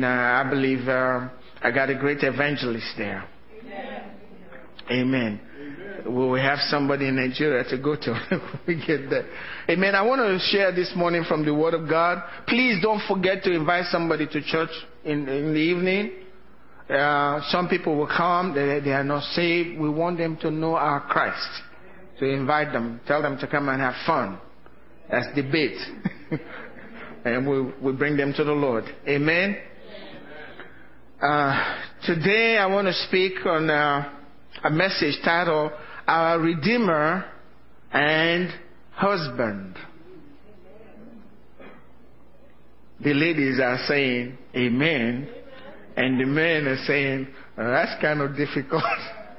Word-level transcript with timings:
And 0.00 0.06
uh, 0.06 0.08
I 0.08 0.48
believe 0.48 0.88
uh, 0.88 1.28
I 1.60 1.70
got 1.72 1.90
a 1.90 1.94
great 1.94 2.22
evangelist 2.22 2.86
there. 2.96 3.28
Amen. 4.90 5.38
Will 6.06 6.30
we 6.30 6.40
have 6.40 6.58
somebody 6.70 7.06
in 7.06 7.16
Nigeria 7.16 7.64
to 7.64 7.76
go 7.76 7.96
to 7.96 8.40
we 8.66 8.76
get 8.76 9.10
there? 9.10 9.28
Amen. 9.68 9.94
I 9.94 10.00
want 10.00 10.22
to 10.22 10.38
share 10.50 10.72
this 10.72 10.90
morning 10.96 11.24
from 11.28 11.44
the 11.44 11.54
Word 11.54 11.74
of 11.74 11.86
God. 11.86 12.22
Please 12.46 12.82
don't 12.82 13.02
forget 13.06 13.42
to 13.44 13.52
invite 13.52 13.84
somebody 13.90 14.26
to 14.26 14.42
church 14.42 14.70
in, 15.04 15.28
in 15.28 15.52
the 15.52 15.60
evening. 15.60 16.12
Uh, 16.88 17.42
some 17.50 17.68
people 17.68 17.94
will 17.94 18.06
come, 18.08 18.54
they, 18.54 18.80
they 18.80 18.92
are 18.92 19.04
not 19.04 19.22
saved. 19.34 19.78
We 19.78 19.90
want 19.90 20.16
them 20.16 20.38
to 20.38 20.50
know 20.50 20.76
our 20.76 21.00
Christ. 21.00 21.46
To 22.20 22.24
invite 22.24 22.72
them, 22.72 23.02
tell 23.06 23.20
them 23.20 23.38
to 23.38 23.46
come 23.46 23.68
and 23.68 23.82
have 23.82 23.94
fun. 24.06 24.40
That's 25.10 25.26
debate. 25.36 25.76
and 27.26 27.46
we, 27.46 27.70
we 27.82 27.92
bring 27.92 28.16
them 28.16 28.32
to 28.32 28.44
the 28.44 28.52
Lord. 28.52 28.84
Amen. 29.06 29.58
Uh, 31.20 31.76
today 32.06 32.56
I 32.56 32.64
want 32.64 32.86
to 32.86 32.94
speak 32.94 33.44
on 33.44 33.68
uh, 33.68 34.10
a 34.64 34.70
message 34.70 35.18
titled 35.22 35.70
Our 36.06 36.40
Redeemer 36.40 37.26
and 37.92 38.48
Husband. 38.92 39.76
The 43.04 43.12
ladies 43.12 43.60
are 43.60 43.76
saying 43.86 44.38
Amen, 44.56 45.28
and 45.94 46.18
the 46.18 46.24
men 46.24 46.66
are 46.66 46.82
saying 46.86 47.28
oh, 47.58 47.70
that's 47.70 48.00
kind 48.00 48.22
of 48.22 48.34
difficult. 48.34 48.82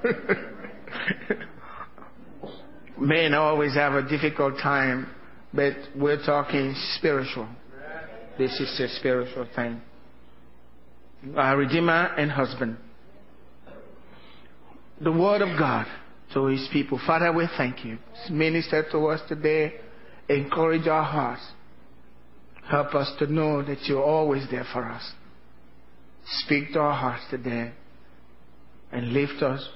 men 3.00 3.34
always 3.34 3.74
have 3.74 3.94
a 3.94 4.08
difficult 4.08 4.54
time, 4.62 5.08
but 5.52 5.74
we're 5.96 6.24
talking 6.24 6.76
spiritual. 6.98 7.50
This 8.38 8.52
is 8.60 8.80
a 8.80 8.88
spiritual 9.00 9.48
thing. 9.56 9.82
Our 11.36 11.58
Redeemer 11.58 12.16
and 12.18 12.32
husband. 12.32 12.78
The 15.00 15.12
Word 15.12 15.42
of 15.42 15.58
God 15.58 15.86
to 16.34 16.46
His 16.48 16.68
people. 16.72 17.00
Father, 17.06 17.32
we 17.32 17.48
thank 17.58 17.86
you. 17.86 17.98
Minister 18.30 18.86
to 18.92 19.08
us 19.08 19.22
today. 19.28 19.74
Encourage 20.30 20.88
our 20.88 21.04
hearts. 21.04 21.46
Help 22.70 22.96
us 22.96 23.12
to 23.20 23.28
know 23.28 23.62
that 23.64 23.84
you're 23.84 24.04
always 24.04 24.48
there 24.50 24.66
for 24.72 24.86
us. 24.86 25.12
Speak 26.46 26.74
to 26.74 26.80
our 26.80 26.94
hearts 26.94 27.24
today 27.30 27.72
and 28.92 29.14
lift 29.14 29.42
us 29.44 29.68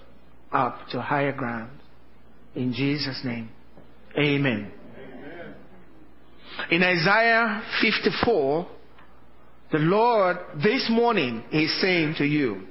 up 0.52 0.78
to 0.92 1.02
higher 1.02 1.34
ground. 1.34 1.72
In 2.56 2.74
Jesus' 2.74 3.22
name. 3.24 3.50
Amen. 4.18 4.72
Amen. 4.98 5.54
In 6.72 6.84
Isaiah 6.84 7.64
54, 7.82 8.68
the 9.76 9.82
Lord 9.82 10.38
this 10.64 10.88
morning 10.90 11.44
is 11.52 11.82
saying 11.82 12.16
to 12.20 12.24
you, 12.24 12.62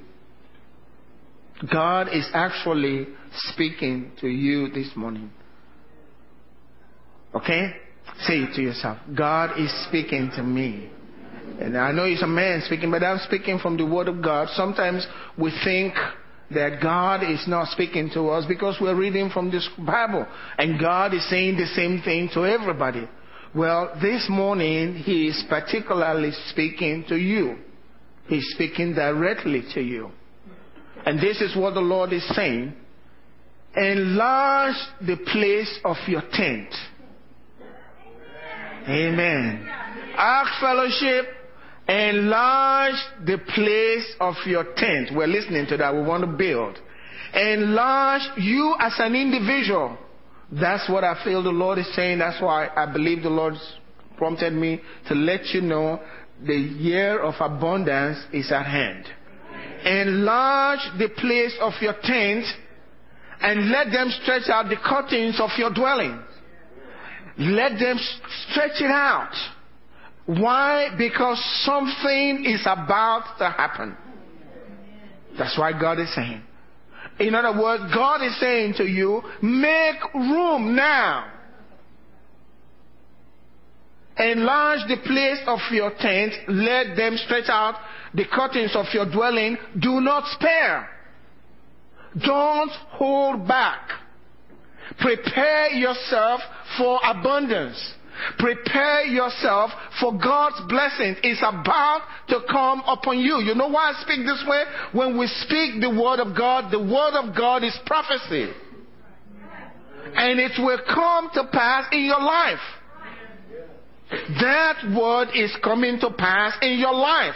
God 1.71 2.07
is 2.11 2.27
actually 2.33 3.05
speaking 3.51 4.11
to 4.21 4.27
you 4.27 4.71
this 4.71 4.89
morning. 4.95 5.29
Okay? 7.35 7.73
Say 8.21 8.39
it 8.39 8.55
to 8.55 8.61
yourself. 8.63 8.97
God 9.15 9.59
is 9.59 9.71
speaking 9.87 10.31
to 10.35 10.41
me. 10.41 10.89
And 11.61 11.77
I 11.77 11.91
know 11.91 12.05
it's 12.05 12.23
a 12.23 12.27
man 12.27 12.63
speaking, 12.65 12.89
but 12.89 13.03
I'm 13.03 13.19
speaking 13.19 13.59
from 13.59 13.77
the 13.77 13.85
Word 13.85 14.07
of 14.07 14.23
God. 14.23 14.47
Sometimes 14.55 15.05
we 15.37 15.51
think 15.63 15.93
that 16.55 16.79
God 16.81 17.21
is 17.21 17.47
not 17.47 17.67
speaking 17.67 18.09
to 18.15 18.29
us 18.29 18.45
because 18.47 18.77
we're 18.81 18.95
reading 18.95 19.29
from 19.29 19.51
this 19.51 19.69
Bible. 19.77 20.25
And 20.57 20.79
God 20.79 21.13
is 21.13 21.29
saying 21.29 21.57
the 21.57 21.67
same 21.67 22.01
thing 22.01 22.31
to 22.33 22.47
everybody. 22.47 23.07
Well, 23.55 23.97
this 24.01 24.27
morning, 24.29 24.95
He 24.95 25.27
is 25.27 25.41
particularly 25.47 26.31
speaking 26.49 27.05
to 27.07 27.15
you. 27.15 27.55
He's 28.27 28.45
speaking 28.53 28.93
directly 28.93 29.63
to 29.73 29.81
you. 29.81 30.11
And 31.05 31.19
this 31.19 31.39
is 31.39 31.55
what 31.55 31.73
the 31.73 31.79
Lord 31.79 32.11
is 32.11 32.27
saying. 32.35 32.73
Enlarge 33.77 34.75
the 34.99 35.15
place 35.31 35.79
of 35.85 35.95
your 36.05 36.23
tent. 36.33 36.67
Amen. 38.89 39.65
Ark 40.17 40.47
Fellowship, 40.59 41.25
enlarge 41.87 42.95
the 43.25 43.37
place 43.53 44.15
of 44.19 44.35
your 44.45 44.65
tent. 44.75 45.11
We're 45.15 45.27
listening 45.27 45.65
to 45.67 45.77
that. 45.77 45.93
We 45.93 46.01
want 46.01 46.25
to 46.25 46.37
build. 46.37 46.77
Enlarge 47.33 48.21
you 48.37 48.75
as 48.81 48.95
an 48.99 49.15
individual. 49.15 49.97
That's 50.51 50.89
what 50.89 51.03
I 51.03 51.23
feel 51.23 51.43
the 51.43 51.49
Lord 51.49 51.77
is 51.79 51.93
saying. 51.95 52.19
That's 52.19 52.41
why 52.41 52.69
I 52.75 52.91
believe 52.91 53.23
the 53.23 53.29
Lord 53.29 53.55
prompted 54.17 54.53
me 54.53 54.81
to 55.07 55.15
let 55.15 55.47
you 55.47 55.61
know 55.61 55.99
the 56.45 56.55
year 56.55 57.19
of 57.21 57.35
abundance 57.39 58.19
is 58.31 58.51
at 58.51 58.65
hand. 58.65 59.05
Enlarge 59.85 60.79
the 60.97 61.09
place 61.17 61.55
of 61.61 61.73
your 61.81 61.95
tent 62.03 62.45
and 63.41 63.69
let 63.69 63.91
them 63.91 64.09
stretch 64.21 64.49
out 64.49 64.69
the 64.69 64.77
curtains 64.77 65.39
of 65.39 65.49
your 65.57 65.73
dwelling. 65.73 66.19
Let 67.37 67.79
them 67.79 67.97
stretch 68.49 68.81
it 68.81 68.91
out. 68.91 69.33
Why? 70.25 70.89
Because 70.97 71.39
something 71.63 72.45
is 72.45 72.61
about 72.61 73.37
to 73.39 73.49
happen. 73.49 73.95
That's 75.37 75.57
why 75.57 75.79
God 75.79 75.99
is 75.99 76.13
saying. 76.15 76.41
In 77.19 77.33
other 77.33 77.59
words, 77.59 77.83
God 77.93 78.21
is 78.23 78.37
saying 78.39 78.73
to 78.77 78.83
you, 78.83 79.21
make 79.41 80.13
room 80.13 80.75
now. 80.75 81.31
Enlarge 84.17 84.87
the 84.87 84.97
place 85.05 85.39
of 85.47 85.59
your 85.71 85.91
tent. 85.99 86.33
Let 86.47 86.95
them 86.95 87.17
stretch 87.17 87.49
out 87.49 87.75
the 88.13 88.25
curtains 88.31 88.75
of 88.75 88.85
your 88.93 89.09
dwelling. 89.09 89.57
Do 89.79 90.01
not 90.01 90.25
spare. 90.31 90.89
Don't 92.25 92.71
hold 92.91 93.47
back. 93.47 93.89
Prepare 94.99 95.71
yourself 95.71 96.39
for 96.77 96.99
abundance. 97.03 97.93
Prepare 98.37 99.05
yourself 99.05 99.71
for 99.99 100.13
God's 100.17 100.61
blessings. 100.67 101.17
It's 101.23 101.41
about 101.41 102.01
to 102.29 102.39
come 102.49 102.81
upon 102.87 103.19
you. 103.19 103.39
You 103.41 103.55
know 103.55 103.67
why 103.67 103.91
I 103.91 104.01
speak 104.01 104.25
this 104.25 104.43
way? 104.47 104.63
When 104.93 105.17
we 105.17 105.27
speak 105.27 105.81
the 105.81 105.89
word 105.89 106.19
of 106.19 106.35
God, 106.35 106.71
the 106.71 106.79
word 106.79 107.13
of 107.13 107.35
God 107.35 107.63
is 107.63 107.77
prophecy. 107.85 108.51
And 110.15 110.39
it 110.39 110.51
will 110.59 110.79
come 110.87 111.29
to 111.33 111.47
pass 111.51 111.87
in 111.91 112.05
your 112.05 112.21
life. 112.21 112.59
That 114.39 114.95
word 114.95 115.29
is 115.33 115.55
coming 115.63 115.99
to 115.99 116.11
pass 116.11 116.53
in 116.61 116.79
your 116.79 116.93
life 116.93 117.35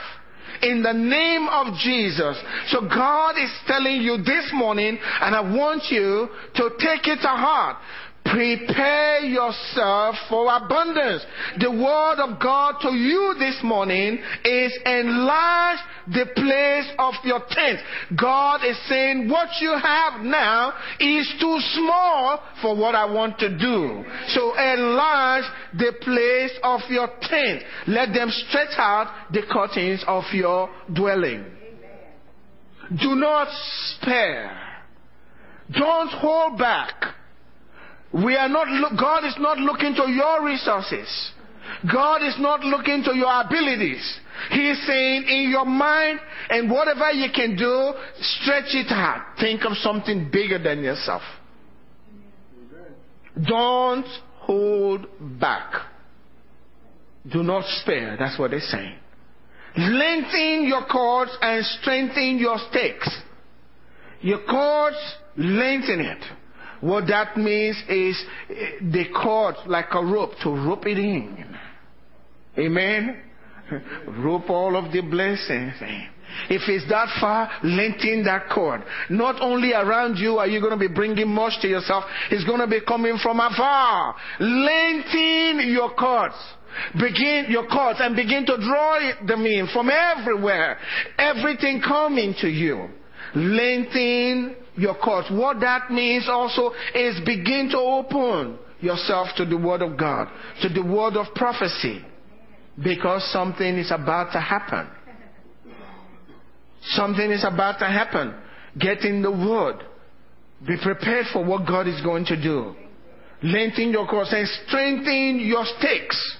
in 0.61 0.83
the 0.83 0.93
name 0.93 1.47
of 1.47 1.73
Jesus. 1.79 2.37
So 2.67 2.81
God 2.81 3.35
is 3.37 3.51
telling 3.67 4.01
you 4.01 4.17
this 4.17 4.51
morning, 4.53 4.97
and 5.21 5.35
I 5.35 5.41
want 5.41 5.83
you 5.89 6.29
to 6.55 6.69
take 6.79 7.07
it 7.07 7.21
to 7.21 7.27
heart. 7.27 7.77
Prepare 8.31 9.21
yourself 9.21 10.15
for 10.29 10.53
abundance. 10.53 11.25
The 11.59 11.71
word 11.71 12.19
of 12.19 12.39
God 12.39 12.75
to 12.81 12.89
you 12.89 13.35
this 13.39 13.57
morning 13.63 14.19
is 14.43 14.77
enlarge 14.85 15.79
the 16.07 16.25
place 16.35 16.93
of 16.99 17.13
your 17.23 17.41
tent. 17.49 17.79
God 18.19 18.61
is 18.65 18.77
saying 18.87 19.29
what 19.29 19.49
you 19.61 19.71
have 19.71 20.21
now 20.21 20.73
is 20.99 21.31
too 21.39 21.57
small 21.73 22.43
for 22.61 22.75
what 22.75 22.93
I 22.93 23.05
want 23.05 23.39
to 23.39 23.49
do. 23.49 24.03
So 24.29 24.55
enlarge 24.57 25.45
the 25.77 25.93
place 26.01 26.51
of 26.63 26.81
your 26.89 27.07
tent. 27.21 27.63
Let 27.87 28.13
them 28.13 28.29
stretch 28.29 28.77
out 28.77 29.31
the 29.31 29.41
curtains 29.49 30.03
of 30.07 30.23
your 30.33 30.69
dwelling. 30.93 31.45
Do 33.01 33.15
not 33.15 33.47
spare. 33.95 34.57
Don't 35.71 36.09
hold 36.09 36.57
back. 36.57 37.15
We 38.13 38.35
are 38.35 38.49
not, 38.49 38.67
God 38.99 39.25
is 39.25 39.35
not 39.39 39.57
looking 39.59 39.93
to 39.95 40.09
your 40.09 40.43
resources. 40.45 41.31
God 41.91 42.23
is 42.23 42.35
not 42.39 42.61
looking 42.61 43.03
to 43.03 43.15
your 43.15 43.41
abilities. 43.41 44.19
He 44.51 44.69
is 44.69 44.85
saying 44.87 45.25
in 45.27 45.49
your 45.51 45.65
mind 45.65 46.19
and 46.49 46.69
whatever 46.69 47.11
you 47.11 47.29
can 47.33 47.55
do, 47.55 47.93
stretch 48.19 48.73
it 48.73 48.91
out. 48.91 49.37
Think 49.39 49.63
of 49.63 49.77
something 49.77 50.29
bigger 50.31 50.57
than 50.57 50.83
yourself. 50.83 51.21
Don't 53.47 54.07
hold 54.39 55.05
back. 55.39 55.73
Do 57.31 57.43
not 57.43 57.63
spare. 57.81 58.17
That's 58.17 58.39
what 58.39 58.51
they're 58.51 58.59
saying. 58.59 58.95
Lengthen 59.77 60.65
your 60.67 60.85
cords 60.85 61.31
and 61.41 61.63
strengthen 61.79 62.39
your 62.39 62.57
stakes. 62.69 63.09
Your 64.21 64.43
cords, 64.49 64.97
lengthen 65.37 66.01
it. 66.01 66.23
What 66.81 67.07
that 67.07 67.37
means 67.37 67.77
is 67.89 68.21
the 68.47 69.05
cord 69.21 69.55
like 69.65 69.87
a 69.91 70.03
rope 70.03 70.31
to 70.43 70.49
rope 70.49 70.85
it 70.85 70.97
in. 70.97 71.57
Amen. 72.57 73.21
rope 74.23 74.49
all 74.49 74.75
of 74.75 74.91
the 74.91 75.01
blessings. 75.01 75.73
If 76.49 76.61
it's 76.67 76.87
that 76.89 77.09
far, 77.19 77.49
lengthen 77.63 78.23
that 78.23 78.49
cord. 78.53 78.83
Not 79.09 79.41
only 79.41 79.73
around 79.73 80.17
you 80.17 80.37
are 80.37 80.47
you 80.47 80.59
going 80.59 80.77
to 80.77 80.87
be 80.87 80.93
bringing 80.93 81.27
much 81.27 81.53
to 81.61 81.67
yourself, 81.67 82.05
it's 82.31 82.45
going 82.45 82.59
to 82.59 82.67
be 82.67 82.81
coming 82.81 83.17
from 83.21 83.39
afar. 83.39 84.15
Lengthen 84.39 85.71
your 85.71 85.93
cords. 85.95 86.35
Begin 86.93 87.47
your 87.49 87.67
cords 87.67 87.99
and 88.01 88.15
begin 88.15 88.45
to 88.45 88.57
draw 88.57 88.99
them 89.25 89.45
in 89.45 89.67
from 89.73 89.89
everywhere. 89.89 90.77
Everything 91.17 91.81
coming 91.81 92.35
to 92.41 92.47
you. 92.47 92.89
Lengthen 93.35 94.55
your 94.79 94.95
cords. 94.95 95.27
What 95.31 95.59
that 95.59 95.91
means 95.91 96.27
also 96.29 96.71
is 96.95 97.19
begin 97.25 97.69
to 97.71 97.77
open 97.77 98.57
yourself 98.79 99.27
to 99.37 99.45
the 99.45 99.57
Word 99.57 99.81
of 99.81 99.97
God, 99.97 100.27
to 100.61 100.69
the 100.69 100.81
Word 100.83 101.17
of 101.17 101.33
prophecy, 101.35 102.03
because 102.81 103.29
something 103.31 103.77
is 103.77 103.91
about 103.91 104.31
to 104.31 104.39
happen. 104.39 104.87
Something 106.81 107.31
is 107.31 107.43
about 107.43 107.79
to 107.79 107.85
happen. 107.85 108.33
Get 108.79 108.99
in 108.99 109.21
the 109.21 109.31
Word. 109.31 109.83
Be 110.65 110.77
prepared 110.81 111.25
for 111.33 111.43
what 111.43 111.67
God 111.67 111.87
is 111.87 112.01
going 112.01 112.25
to 112.25 112.41
do. 112.41 112.75
Lengthen 113.43 113.91
your 113.91 114.07
cords 114.07 114.33
and 114.33 114.47
strengthen 114.67 115.39
your 115.39 115.63
stakes. 115.77 116.37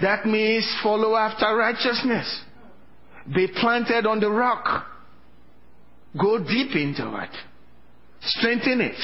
That 0.00 0.26
means 0.26 0.68
follow 0.82 1.14
after 1.14 1.56
righteousness. 1.56 2.42
Be 3.32 3.48
planted 3.60 4.06
on 4.06 4.18
the 4.18 4.30
rock. 4.30 4.86
Go 6.18 6.38
deep 6.38 6.74
into 6.76 7.16
it. 7.22 7.30
Strengthen 8.20 8.80
it. 8.80 9.00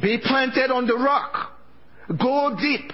Be 0.00 0.18
planted 0.22 0.70
on 0.70 0.86
the 0.86 0.94
rock. 0.94 1.52
Go 2.08 2.56
deep. 2.60 2.92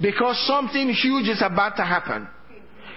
Because 0.00 0.42
something 0.46 0.88
huge 0.88 1.28
is 1.28 1.42
about 1.44 1.76
to 1.76 1.82
happen. 1.82 2.26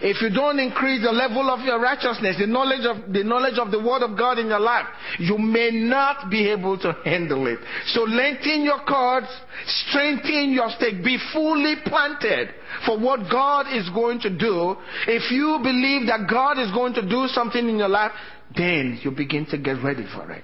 If 0.02 0.22
you 0.22 0.30
don't 0.30 0.60
increase 0.60 1.02
the 1.04 1.12
level 1.12 1.50
of 1.50 1.62
your 1.62 1.80
righteousness, 1.80 2.38
the 2.40 2.48
knowledge 2.48 2.86
of 2.86 3.14
the 3.14 3.24
knowledge 3.24 3.58
of 3.58 3.72
the 3.72 3.80
word 3.80 4.02
of 4.02 4.18
God 4.18 4.40
in 4.40 4.48
your 4.48 4.60
life, 4.60 4.86
you 5.20 5.38
may 5.38 5.72
not 5.72 6.30
be 6.30 6.50
able 6.50 6.78
to 6.80 6.94
handle 7.06 7.48
it. 7.48 7.60
So 7.88 8.02
lengthen 8.04 8.64
your 8.64 8.84
cords, 8.86 9.28
strengthen 9.66 10.52
your 10.52 10.70
stake, 10.72 11.04
be 11.04 11.18
fully 11.32 11.76
planted 11.86 12.50
for 12.86 13.00
what 13.00 13.32
God 13.32 13.68
is 13.74 13.90
going 13.90 14.20
to 14.22 14.30
do. 14.30 14.76
If 15.08 15.32
you 15.32 15.60
believe 15.62 16.08
that 16.08 16.28
God 16.30 16.60
is 16.60 16.72
going 16.72 16.94
to 16.96 17.08
do 17.08 17.28
something 17.28 17.68
in 17.68 17.78
your 17.78 17.90
life, 17.90 18.12
then 18.56 19.00
you 19.02 19.12
begin 19.12 19.46
to 19.48 19.58
get 19.58 19.84
ready 19.84 20.06
for 20.14 20.32
it. 20.32 20.44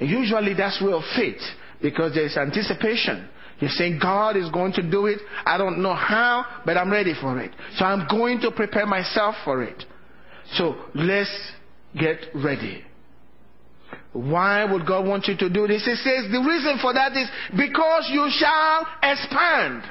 Usually 0.00 0.54
that's 0.54 0.80
real 0.82 1.02
faith 1.16 1.40
because 1.80 2.14
there's 2.14 2.36
anticipation. 2.36 3.28
You're 3.64 3.72
saying 3.72 3.98
God 3.98 4.36
is 4.36 4.50
going 4.50 4.74
to 4.74 4.82
do 4.82 5.06
it. 5.06 5.20
I 5.46 5.56
don't 5.56 5.82
know 5.82 5.94
how, 5.94 6.44
but 6.66 6.76
I'm 6.76 6.92
ready 6.92 7.14
for 7.18 7.40
it. 7.40 7.50
So 7.76 7.86
I'm 7.86 8.06
going 8.10 8.38
to 8.42 8.50
prepare 8.50 8.84
myself 8.84 9.36
for 9.42 9.62
it. 9.62 9.82
So 10.52 10.74
let's 10.94 11.34
get 11.98 12.18
ready. 12.34 12.84
Why 14.12 14.70
would 14.70 14.86
God 14.86 15.06
want 15.06 15.28
you 15.28 15.36
to 15.38 15.48
do 15.48 15.66
this? 15.66 15.82
He 15.86 15.94
says 15.94 16.30
the 16.30 16.44
reason 16.46 16.76
for 16.82 16.92
that 16.92 17.16
is 17.16 17.26
because 17.56 18.10
you 18.12 18.28
shall 18.36 18.86
expand. 19.02 19.82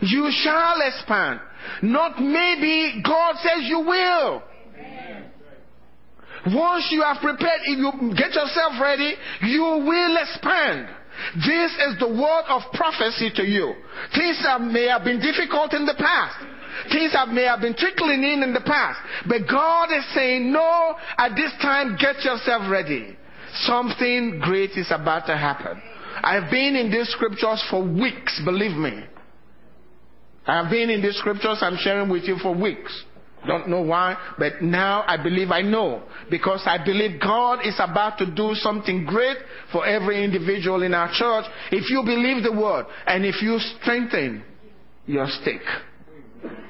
You 0.00 0.30
shall 0.30 0.76
expand. 0.86 1.40
Not 1.80 2.20
maybe, 2.20 3.00
God 3.02 3.36
says 3.36 3.62
you 3.62 3.80
will. 3.80 4.42
Once 6.54 6.88
you 6.90 7.00
have 7.00 7.22
prepared, 7.22 7.60
if 7.64 7.78
you 7.78 8.14
get 8.14 8.34
yourself 8.34 8.74
ready, 8.82 9.14
you 9.40 9.62
will 9.62 10.16
expand. 10.18 10.88
This 11.36 11.72
is 11.88 11.98
the 11.98 12.08
word 12.08 12.44
of 12.48 12.62
prophecy 12.72 13.30
to 13.36 13.42
you. 13.42 13.74
Things 14.14 14.44
may 14.72 14.86
have 14.86 15.04
been 15.04 15.20
difficult 15.20 15.72
in 15.72 15.86
the 15.86 15.94
past. 15.98 16.36
Things 16.92 17.14
may 17.32 17.44
have 17.44 17.60
been 17.60 17.74
trickling 17.74 18.22
in 18.22 18.42
in 18.42 18.52
the 18.52 18.60
past. 18.60 19.00
But 19.26 19.48
God 19.48 19.88
is 19.92 20.04
saying, 20.14 20.52
no, 20.52 20.94
at 21.16 21.34
this 21.34 21.52
time, 21.62 21.96
get 21.98 22.22
yourself 22.24 22.70
ready. 22.70 23.16
Something 23.64 24.40
great 24.42 24.72
is 24.72 24.88
about 24.90 25.26
to 25.26 25.36
happen. 25.36 25.80
I've 26.22 26.50
been 26.50 26.76
in 26.76 26.90
these 26.90 27.08
scriptures 27.08 27.64
for 27.70 27.82
weeks, 27.82 28.40
believe 28.44 28.76
me. 28.76 29.04
I've 30.46 30.70
been 30.70 30.90
in 30.90 31.02
these 31.02 31.16
scriptures 31.16 31.58
I'm 31.60 31.76
sharing 31.78 32.08
with 32.08 32.24
you 32.24 32.36
for 32.38 32.54
weeks. 32.54 33.04
Don't 33.46 33.68
know 33.68 33.82
why, 33.82 34.16
but 34.38 34.62
now 34.62 35.04
I 35.06 35.22
believe 35.22 35.50
I 35.50 35.62
know. 35.62 36.02
Because 36.30 36.62
I 36.66 36.82
believe 36.84 37.20
God 37.20 37.60
is 37.64 37.76
about 37.78 38.18
to 38.18 38.26
do 38.26 38.54
something 38.54 39.04
great 39.04 39.36
for 39.72 39.86
every 39.86 40.24
individual 40.24 40.82
in 40.82 40.94
our 40.94 41.10
church. 41.12 41.44
If 41.70 41.90
you 41.90 42.02
believe 42.02 42.42
the 42.42 42.52
word 42.52 42.86
and 43.06 43.24
if 43.24 43.42
you 43.42 43.58
strengthen 43.80 44.42
your 45.06 45.26
stake, 45.28 45.60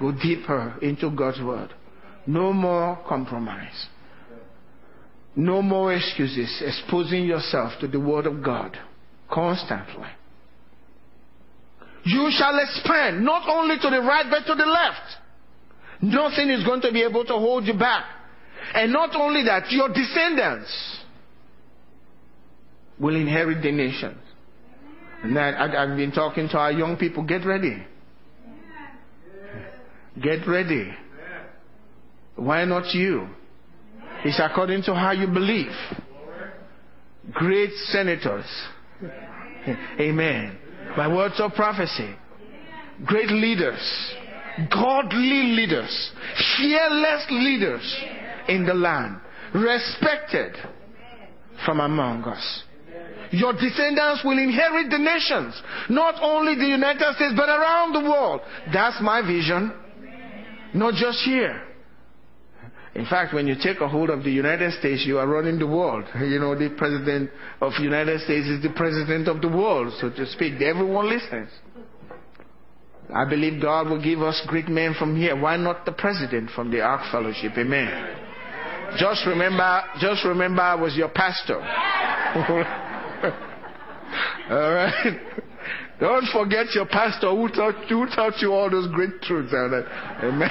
go 0.00 0.12
deeper 0.12 0.76
into 0.82 1.10
God's 1.10 1.40
word. 1.40 1.72
No 2.26 2.52
more 2.52 2.98
compromise. 3.08 3.86
No 5.34 5.62
more 5.62 5.92
excuses. 5.94 6.62
Exposing 6.64 7.24
yourself 7.24 7.72
to 7.80 7.86
the 7.86 8.00
word 8.00 8.26
of 8.26 8.42
God 8.42 8.76
constantly. 9.30 10.08
You 12.04 12.28
shall 12.30 12.58
expand 12.58 13.24
not 13.24 13.48
only 13.48 13.76
to 13.76 13.90
the 13.90 14.00
right 14.00 14.26
but 14.30 14.46
to 14.46 14.54
the 14.54 14.66
left. 14.66 15.16
Nothing 16.02 16.50
is 16.50 16.64
going 16.64 16.80
to 16.82 16.92
be 16.92 17.02
able 17.02 17.24
to 17.24 17.32
hold 17.32 17.64
you 17.64 17.74
back. 17.74 18.04
And 18.74 18.92
not 18.92 19.14
only 19.14 19.44
that, 19.44 19.70
your 19.70 19.88
descendants 19.88 20.98
will 22.98 23.16
inherit 23.16 23.62
the 23.62 23.72
nations. 23.72 24.18
And 25.22 25.38
I, 25.38 25.86
have 25.86 25.96
been 25.96 26.12
talking 26.12 26.48
to 26.50 26.58
our 26.58 26.72
young 26.72 26.96
people, 26.96 27.22
get 27.22 27.44
ready. 27.44 27.84
Get 30.22 30.46
ready. 30.46 30.94
Why 32.36 32.64
not 32.64 32.94
you? 32.94 33.28
It's 34.24 34.40
according 34.42 34.82
to 34.84 34.94
how 34.94 35.12
you 35.12 35.26
believe. 35.26 35.72
Great 37.32 37.72
senators. 37.86 38.46
Amen. 40.00 40.58
By 40.96 41.08
words 41.08 41.34
of 41.38 41.52
prophecy. 41.54 42.14
Great 43.04 43.30
leaders 43.30 44.14
godly 44.70 45.54
leaders, 45.54 46.10
fearless 46.56 47.26
leaders 47.30 48.04
in 48.48 48.64
the 48.64 48.74
land, 48.74 49.20
respected 49.54 50.56
from 51.64 51.80
among 51.80 52.24
us. 52.24 52.62
Your 53.32 53.52
descendants 53.52 54.22
will 54.24 54.38
inherit 54.38 54.90
the 54.90 54.98
nations, 54.98 55.60
not 55.88 56.14
only 56.22 56.54
the 56.54 56.66
United 56.66 57.14
States, 57.16 57.34
but 57.36 57.48
around 57.48 57.92
the 57.92 58.08
world. 58.08 58.40
That's 58.72 59.00
my 59.00 59.20
vision. 59.20 59.72
Not 60.74 60.94
just 60.94 61.18
here. 61.24 61.62
In 62.94 63.04
fact, 63.04 63.34
when 63.34 63.46
you 63.46 63.56
take 63.62 63.80
a 63.80 63.88
hold 63.88 64.08
of 64.08 64.24
the 64.24 64.30
United 64.30 64.72
States, 64.74 65.04
you 65.06 65.18
are 65.18 65.26
running 65.26 65.58
the 65.58 65.66
world. 65.66 66.04
You 66.16 66.38
know, 66.38 66.54
the 66.54 66.70
president 66.70 67.30
of 67.60 67.72
the 67.76 67.82
United 67.82 68.20
States 68.22 68.46
is 68.48 68.62
the 68.62 68.72
president 68.74 69.28
of 69.28 69.42
the 69.42 69.48
world, 69.48 69.92
so 70.00 70.08
to 70.08 70.26
speak. 70.26 70.60
Everyone 70.62 71.08
listens. 71.08 71.50
I 73.14 73.24
believe 73.28 73.62
God 73.62 73.88
will 73.88 74.02
give 74.02 74.20
us 74.20 74.42
great 74.48 74.68
men 74.68 74.94
from 74.98 75.16
here. 75.16 75.40
Why 75.40 75.56
not 75.56 75.84
the 75.84 75.92
president 75.92 76.50
from 76.50 76.70
the 76.70 76.80
Ark 76.80 77.02
Fellowship? 77.12 77.52
Amen. 77.56 78.16
Just 78.98 79.26
remember, 79.26 79.82
just 80.00 80.24
remember 80.24 80.62
I 80.62 80.74
was 80.74 80.96
your 80.96 81.08
pastor. 81.08 81.56
all 84.50 84.72
right. 84.72 85.20
Don't 86.00 86.26
forget 86.32 86.66
your 86.74 86.86
pastor 86.86 87.30
who 87.30 87.48
taught, 87.48 87.74
who 87.88 88.06
taught 88.06 88.40
you 88.40 88.52
all 88.52 88.70
those 88.70 88.88
great 88.92 89.22
truths. 89.22 89.52
Amen. 89.52 90.50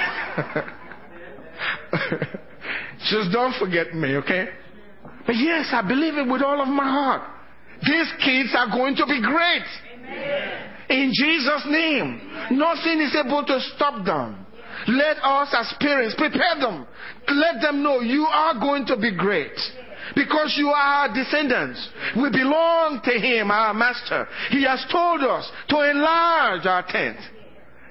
just 3.10 3.32
don't 3.32 3.54
forget 3.58 3.94
me, 3.94 4.16
okay? 4.16 4.48
But 5.26 5.36
yes, 5.36 5.68
I 5.72 5.82
believe 5.86 6.14
it 6.14 6.26
with 6.30 6.42
all 6.42 6.60
of 6.60 6.68
my 6.68 6.84
heart. 6.84 7.22
These 7.82 8.12
kids 8.24 8.54
are 8.56 8.68
going 8.68 8.96
to 8.96 9.06
be 9.06 9.20
great. 9.20 9.62
Amen. 9.94 10.75
In 10.88 11.12
Jesus' 11.12 11.66
name. 11.68 12.20
Nothing 12.52 13.00
is 13.00 13.16
able 13.16 13.44
to 13.44 13.60
stop 13.74 14.04
them. 14.04 14.46
Let 14.88 15.16
us 15.18 15.54
as 15.56 15.74
parents 15.80 16.14
prepare 16.16 16.60
them. 16.60 16.86
Let 17.28 17.60
them 17.60 17.82
know 17.82 18.00
you 18.00 18.24
are 18.24 18.54
going 18.60 18.86
to 18.86 18.96
be 18.96 19.14
great. 19.16 19.56
Because 20.14 20.54
you 20.56 20.68
are 20.68 21.08
our 21.08 21.14
descendants. 21.14 21.88
We 22.14 22.30
belong 22.30 23.00
to 23.04 23.10
Him, 23.10 23.50
our 23.50 23.74
Master. 23.74 24.28
He 24.50 24.64
has 24.64 24.84
told 24.90 25.22
us 25.22 25.50
to 25.68 25.90
enlarge 25.90 26.66
our 26.66 26.84
tent. 26.88 27.18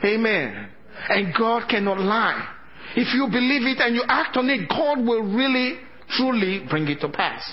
Amen. 0.03 0.69
And 1.09 1.33
God 1.37 1.67
cannot 1.69 1.99
lie. 1.99 2.47
If 2.95 3.13
you 3.13 3.27
believe 3.27 3.67
it 3.67 3.81
and 3.81 3.93
you 3.93 4.03
act 4.07 4.37
on 4.37 4.49
it, 4.49 4.69
God 4.69 5.05
will 5.05 5.23
really, 5.23 5.79
truly 6.09 6.65
bring 6.69 6.87
it 6.87 7.01
to 7.01 7.09
pass. 7.09 7.43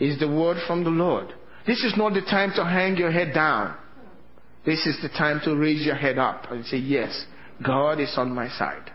Is 0.00 0.18
the 0.18 0.28
word 0.28 0.56
from 0.66 0.82
the 0.82 0.90
Lord. 0.90 1.32
This 1.66 1.84
is 1.84 1.94
not 1.96 2.14
the 2.14 2.22
time 2.22 2.52
to 2.56 2.64
hang 2.64 2.96
your 2.96 3.12
head 3.12 3.34
down. 3.34 3.76
This 4.68 4.84
is 4.84 4.98
the 5.00 5.08
time 5.08 5.40
to 5.44 5.56
raise 5.56 5.86
your 5.86 5.94
head 5.94 6.18
up 6.18 6.50
and 6.50 6.62
say, 6.66 6.76
Yes, 6.76 7.24
God 7.64 8.00
is 8.00 8.12
on 8.18 8.34
my 8.34 8.50
side. 8.50 8.92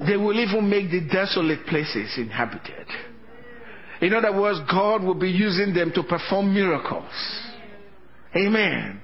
They 0.00 0.16
will 0.16 0.40
even 0.40 0.70
make 0.70 0.90
the 0.90 1.06
desolate 1.06 1.66
places 1.66 2.14
inhabited. 2.16 2.86
In 4.00 4.14
other 4.14 4.32
words, 4.40 4.58
God 4.70 5.02
will 5.02 5.20
be 5.20 5.28
using 5.28 5.74
them 5.74 5.92
to 5.94 6.02
perform 6.02 6.54
miracles. 6.54 7.12
Amen. 8.34 9.02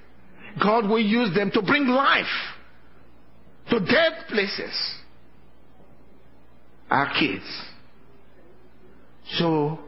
God 0.58 0.88
will 0.88 0.98
use 0.98 1.34
them 1.34 1.50
to 1.50 1.60
bring 1.60 1.88
life 1.88 2.24
to 3.68 3.80
dead 3.80 4.28
places. 4.30 4.94
Our 6.90 7.12
kids. 7.20 7.44
So, 9.32 9.78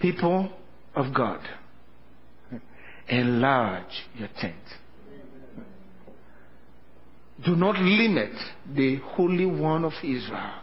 people, 0.00 0.50
of 0.94 1.12
God. 1.14 1.40
Enlarge 3.08 4.04
your 4.16 4.28
tent. 4.40 4.56
Do 7.44 7.54
not 7.54 7.78
limit 7.78 8.32
the 8.74 8.96
Holy 8.96 9.46
One 9.46 9.84
of 9.84 9.92
Israel. 10.02 10.54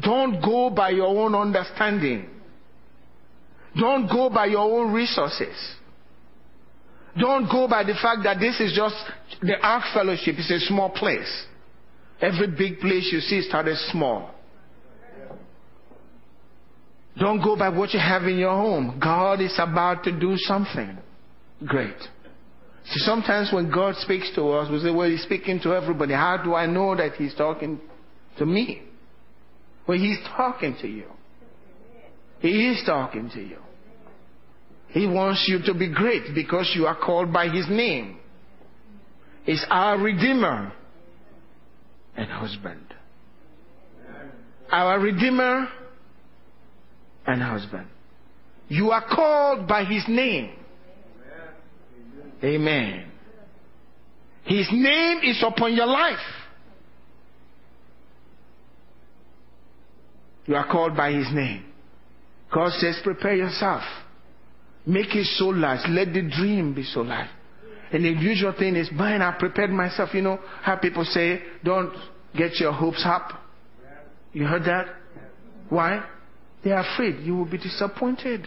Don't 0.00 0.40
go 0.42 0.70
by 0.70 0.90
your 0.90 1.06
own 1.06 1.34
understanding. 1.34 2.28
Don't 3.78 4.08
go 4.08 4.30
by 4.30 4.46
your 4.46 4.62
own 4.62 4.92
resources. 4.92 5.54
Don't 7.20 7.48
go 7.48 7.68
by 7.68 7.84
the 7.84 7.94
fact 7.94 8.22
that 8.24 8.40
this 8.40 8.58
is 8.58 8.72
just 8.74 8.96
the 9.40 9.54
Ark 9.62 9.84
Fellowship 9.92 10.36
is 10.38 10.50
a 10.50 10.58
small 10.66 10.90
place. 10.90 11.46
Every 12.20 12.48
big 12.48 12.80
place 12.80 13.08
you 13.12 13.20
see 13.20 13.42
started 13.42 13.76
small. 13.92 14.30
Don't 17.16 17.42
go 17.42 17.56
by 17.56 17.68
what 17.68 17.92
you 17.94 18.00
have 18.00 18.24
in 18.24 18.38
your 18.38 18.50
home. 18.56 18.98
God 19.00 19.40
is 19.40 19.54
about 19.58 20.02
to 20.04 20.18
do 20.18 20.36
something 20.36 20.98
great. 21.66 21.98
See, 22.86 23.00
sometimes 23.00 23.50
when 23.52 23.70
God 23.70 23.94
speaks 23.96 24.30
to 24.34 24.50
us, 24.50 24.70
we 24.70 24.80
say, 24.80 24.90
well, 24.90 25.08
He's 25.08 25.22
speaking 25.22 25.60
to 25.62 25.74
everybody. 25.74 26.12
How 26.12 26.36
do 26.42 26.54
I 26.54 26.66
know 26.66 26.94
that 26.96 27.14
He's 27.14 27.34
talking 27.34 27.80
to 28.38 28.46
me? 28.46 28.82
Well, 29.86 29.98
He's 29.98 30.18
talking 30.36 30.76
to 30.82 30.88
you. 30.88 31.06
He 32.40 32.68
is 32.68 32.82
talking 32.84 33.30
to 33.30 33.40
you. 33.40 33.58
He 34.88 35.06
wants 35.06 35.46
you 35.48 35.60
to 35.64 35.78
be 35.78 35.92
great 35.92 36.34
because 36.34 36.70
you 36.76 36.86
are 36.86 36.96
called 36.96 37.32
by 37.32 37.48
His 37.48 37.66
name. 37.68 38.18
He's 39.44 39.64
our 39.70 39.98
Redeemer 39.98 40.72
and 42.16 42.30
husband. 42.30 42.94
Our 44.70 45.00
Redeemer 45.00 45.68
and 47.26 47.42
husband. 47.42 47.86
You 48.68 48.90
are 48.90 49.04
called 49.08 49.66
by 49.66 49.84
His 49.84 50.04
name. 50.06 50.52
Amen. 52.44 53.10
His 54.44 54.68
name 54.70 55.20
is 55.22 55.42
upon 55.42 55.74
your 55.74 55.86
life. 55.86 56.18
You 60.44 60.56
are 60.56 60.70
called 60.70 60.94
by 60.94 61.12
His 61.12 61.28
name. 61.32 61.64
God 62.52 62.72
says, 62.72 63.00
prepare 63.02 63.34
yourself. 63.34 63.82
Make 64.86 65.14
it 65.14 65.24
so 65.38 65.46
large. 65.46 65.88
Let 65.88 66.12
the 66.12 66.20
dream 66.20 66.74
be 66.74 66.84
so 66.84 67.00
large. 67.00 67.30
And 67.90 68.04
the 68.04 68.10
usual 68.10 68.52
thing 68.52 68.76
is, 68.76 68.90
man, 68.92 69.22
I 69.22 69.32
prepared 69.38 69.70
myself. 69.70 70.10
You 70.12 70.20
know 70.20 70.38
how 70.60 70.76
people 70.76 71.04
say, 71.04 71.40
don't 71.64 71.94
get 72.36 72.60
your 72.60 72.72
hopes 72.72 73.02
up. 73.06 73.40
You 74.34 74.44
heard 74.44 74.64
that? 74.64 74.86
Why? 75.70 76.04
They 76.62 76.72
are 76.72 76.84
afraid 76.92 77.24
you 77.24 77.36
will 77.36 77.44
be 77.46 77.58
disappointed. 77.58 78.46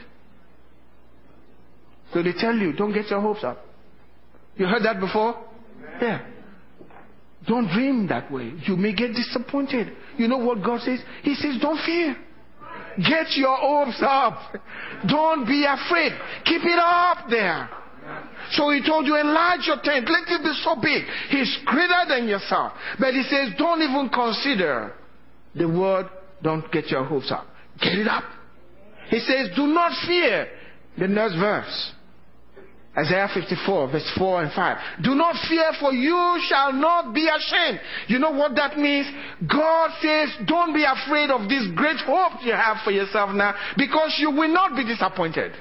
So 2.13 2.21
they 2.21 2.33
tell 2.33 2.55
you, 2.55 2.73
don't 2.73 2.93
get 2.93 3.09
your 3.09 3.21
hopes 3.21 3.43
up. 3.43 3.66
You 4.57 4.65
heard 4.65 4.83
that 4.83 4.99
before? 4.99 5.43
Yeah. 6.01 6.25
Don't 7.47 7.67
dream 7.71 8.07
that 8.07 8.31
way. 8.31 8.53
You 8.65 8.75
may 8.75 8.93
get 8.93 9.13
disappointed. 9.13 9.95
You 10.17 10.27
know 10.27 10.37
what 10.37 10.63
God 10.63 10.81
says? 10.81 10.99
He 11.23 11.35
says, 11.35 11.57
don't 11.61 11.79
fear. 11.85 12.17
Get 12.97 13.37
your 13.37 13.55
hopes 13.55 14.01
up. 14.01 14.55
Don't 15.07 15.45
be 15.45 15.65
afraid. 15.67 16.11
Keep 16.45 16.63
it 16.63 16.79
up 16.79 17.29
there. 17.29 17.69
So 18.51 18.69
he 18.71 18.81
told 18.85 19.05
you, 19.05 19.15
enlarge 19.17 19.61
your 19.67 19.77
tent. 19.83 20.09
Let 20.09 20.23
it 20.27 20.43
be 20.43 20.53
so 20.63 20.75
big. 20.81 21.03
He's 21.29 21.57
greater 21.65 22.05
than 22.07 22.27
yourself. 22.27 22.73
But 22.99 23.13
he 23.13 23.23
says, 23.23 23.51
don't 23.57 23.81
even 23.81 24.09
consider 24.09 24.93
the 25.55 25.67
word, 25.67 26.07
don't 26.41 26.69
get 26.71 26.87
your 26.87 27.03
hopes 27.03 27.31
up. 27.31 27.45
Get 27.79 27.99
it 27.99 28.07
up. 28.07 28.23
He 29.09 29.19
says, 29.19 29.49
do 29.55 29.67
not 29.67 29.91
fear. 30.07 30.47
The 30.97 31.07
next 31.07 31.35
verse. 31.35 31.91
Isaiah 32.97 33.29
54, 33.31 33.91
verse 33.91 34.11
4 34.17 34.43
and 34.43 34.51
5. 34.53 34.77
Do 35.03 35.13
not 35.13 35.35
fear, 35.47 35.71
for 35.79 35.93
you 35.93 36.41
shall 36.47 36.73
not 36.73 37.13
be 37.13 37.27
ashamed. 37.27 37.79
You 38.07 38.17
know 38.17 38.31
what 38.31 38.55
that 38.55 38.77
means? 38.77 39.05
God 39.47 39.91
says, 40.01 40.29
don't 40.47 40.73
be 40.73 40.83
afraid 40.83 41.29
of 41.29 41.47
this 41.47 41.67
great 41.75 41.99
hope 41.99 42.41
you 42.43 42.53
have 42.53 42.77
for 42.83 42.89
yourself 42.89 43.35
now, 43.35 43.53
because 43.77 44.15
you 44.17 44.31
will 44.31 44.51
not 44.51 44.75
be 44.75 44.83
disappointed. 44.83 45.51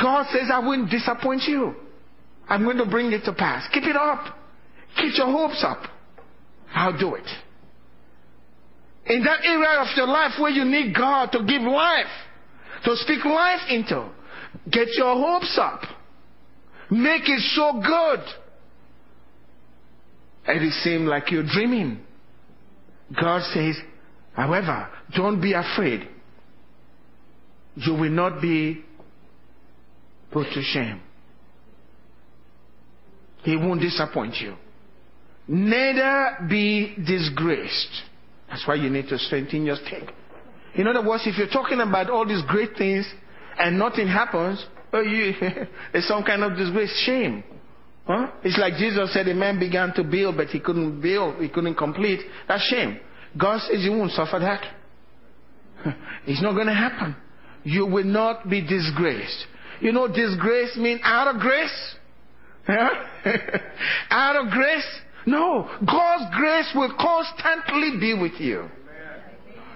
God 0.00 0.26
says, 0.32 0.48
I 0.50 0.60
won't 0.60 0.90
disappoint 0.90 1.42
you. 1.42 1.74
I'm 2.48 2.64
going 2.64 2.78
to 2.78 2.86
bring 2.86 3.12
it 3.12 3.24
to 3.26 3.34
pass. 3.34 3.68
Keep 3.72 3.84
it 3.84 3.96
up. 3.96 4.38
Keep 4.96 5.12
your 5.18 5.30
hopes 5.30 5.62
up. 5.62 5.82
I'll 6.74 6.98
do 6.98 7.16
it. 7.16 7.26
In 9.04 9.24
that 9.24 9.44
area 9.44 9.80
of 9.80 9.88
your 9.94 10.06
life 10.06 10.32
where 10.40 10.50
you 10.50 10.64
need 10.64 10.94
God 10.94 11.32
to 11.32 11.40
give 11.44 11.60
life, 11.60 12.06
to 12.84 12.96
speak 12.96 13.24
life 13.26 13.60
into, 13.68 14.08
Get 14.70 14.88
your 14.96 15.14
hopes 15.14 15.58
up. 15.60 15.82
Make 16.90 17.22
it 17.26 17.40
so 17.54 17.80
good. 17.84 18.20
And 20.46 20.64
it 20.64 20.72
seems 20.82 21.08
like 21.08 21.30
you're 21.30 21.46
dreaming. 21.46 22.00
God 23.20 23.42
says, 23.52 23.76
however, 24.34 24.88
don't 25.14 25.40
be 25.40 25.52
afraid. 25.52 26.08
You 27.76 27.94
will 27.94 28.10
not 28.10 28.40
be 28.40 28.84
put 30.30 30.46
to 30.52 30.62
shame. 30.62 31.00
He 33.42 33.56
won't 33.56 33.80
disappoint 33.80 34.36
you. 34.36 34.54
Neither 35.48 36.46
be 36.48 36.94
disgraced. 37.04 38.02
That's 38.48 38.66
why 38.66 38.76
you 38.76 38.90
need 38.90 39.08
to 39.08 39.18
strengthen 39.18 39.64
your 39.64 39.76
stake. 39.76 40.10
In 40.74 40.86
other 40.86 41.06
words, 41.06 41.24
if 41.26 41.36
you're 41.36 41.48
talking 41.48 41.80
about 41.80 42.10
all 42.10 42.26
these 42.26 42.42
great 42.48 42.76
things 42.76 43.06
and 43.58 43.78
nothing 43.78 44.06
happens, 44.06 44.64
oh, 44.92 45.00
you, 45.00 45.32
it's 45.94 46.08
some 46.08 46.22
kind 46.24 46.42
of 46.42 46.56
disgrace, 46.56 46.92
shame. 47.04 47.44
Huh? 48.06 48.32
It's 48.42 48.58
like 48.58 48.74
Jesus 48.74 49.12
said 49.12 49.28
a 49.28 49.34
man 49.34 49.58
began 49.60 49.94
to 49.94 50.02
build, 50.04 50.36
but 50.36 50.48
he 50.48 50.58
couldn't 50.60 51.00
build, 51.00 51.36
he 51.40 51.48
couldn't 51.48 51.76
complete. 51.76 52.20
That's 52.48 52.62
shame. 52.64 52.98
God 53.38 53.60
says 53.60 53.82
you 53.82 53.92
won't 53.92 54.12
suffer 54.12 54.38
that. 54.38 54.64
It's 56.26 56.42
not 56.42 56.54
going 56.54 56.68
to 56.68 56.74
happen. 56.74 57.16
You 57.64 57.86
will 57.86 58.04
not 58.04 58.48
be 58.48 58.60
disgraced. 58.60 59.46
You 59.80 59.92
know, 59.92 60.06
disgrace 60.06 60.76
means 60.76 61.00
out 61.02 61.34
of 61.34 61.40
grace. 61.40 61.94
out 64.10 64.36
of 64.36 64.52
grace? 64.52 64.86
No. 65.26 65.68
God's 65.84 66.36
grace 66.36 66.70
will 66.74 66.94
constantly 66.98 67.98
be 67.98 68.14
with 68.14 68.40
you. 68.40 68.68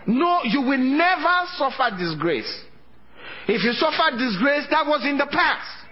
No, 0.06 0.40
you 0.44 0.60
will 0.60 0.78
never 0.78 1.46
suffer 1.56 1.96
disgrace. 1.98 2.62
If 3.48 3.62
you 3.62 3.72
suffered 3.72 4.18
disgrace, 4.18 4.66
that 4.70 4.86
was 4.86 5.04
in 5.04 5.18
the 5.18 5.26
past. 5.26 5.86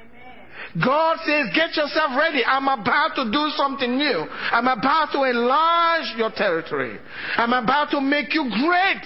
God 0.83 1.19
says, 1.25 1.55
get 1.55 1.77
yourself 1.77 2.19
ready. 2.19 2.45
I'm 2.45 2.67
about 2.67 3.15
to 3.15 3.31
do 3.31 3.49
something 3.57 3.97
new. 3.97 4.27
I'm 4.51 4.67
about 4.67 5.13
to 5.13 5.23
enlarge 5.23 6.17
your 6.17 6.33
territory. 6.35 6.99
I'm 7.37 7.53
about 7.53 7.91
to 7.93 8.01
make 8.01 8.35
you 8.35 8.51
great. 8.51 9.05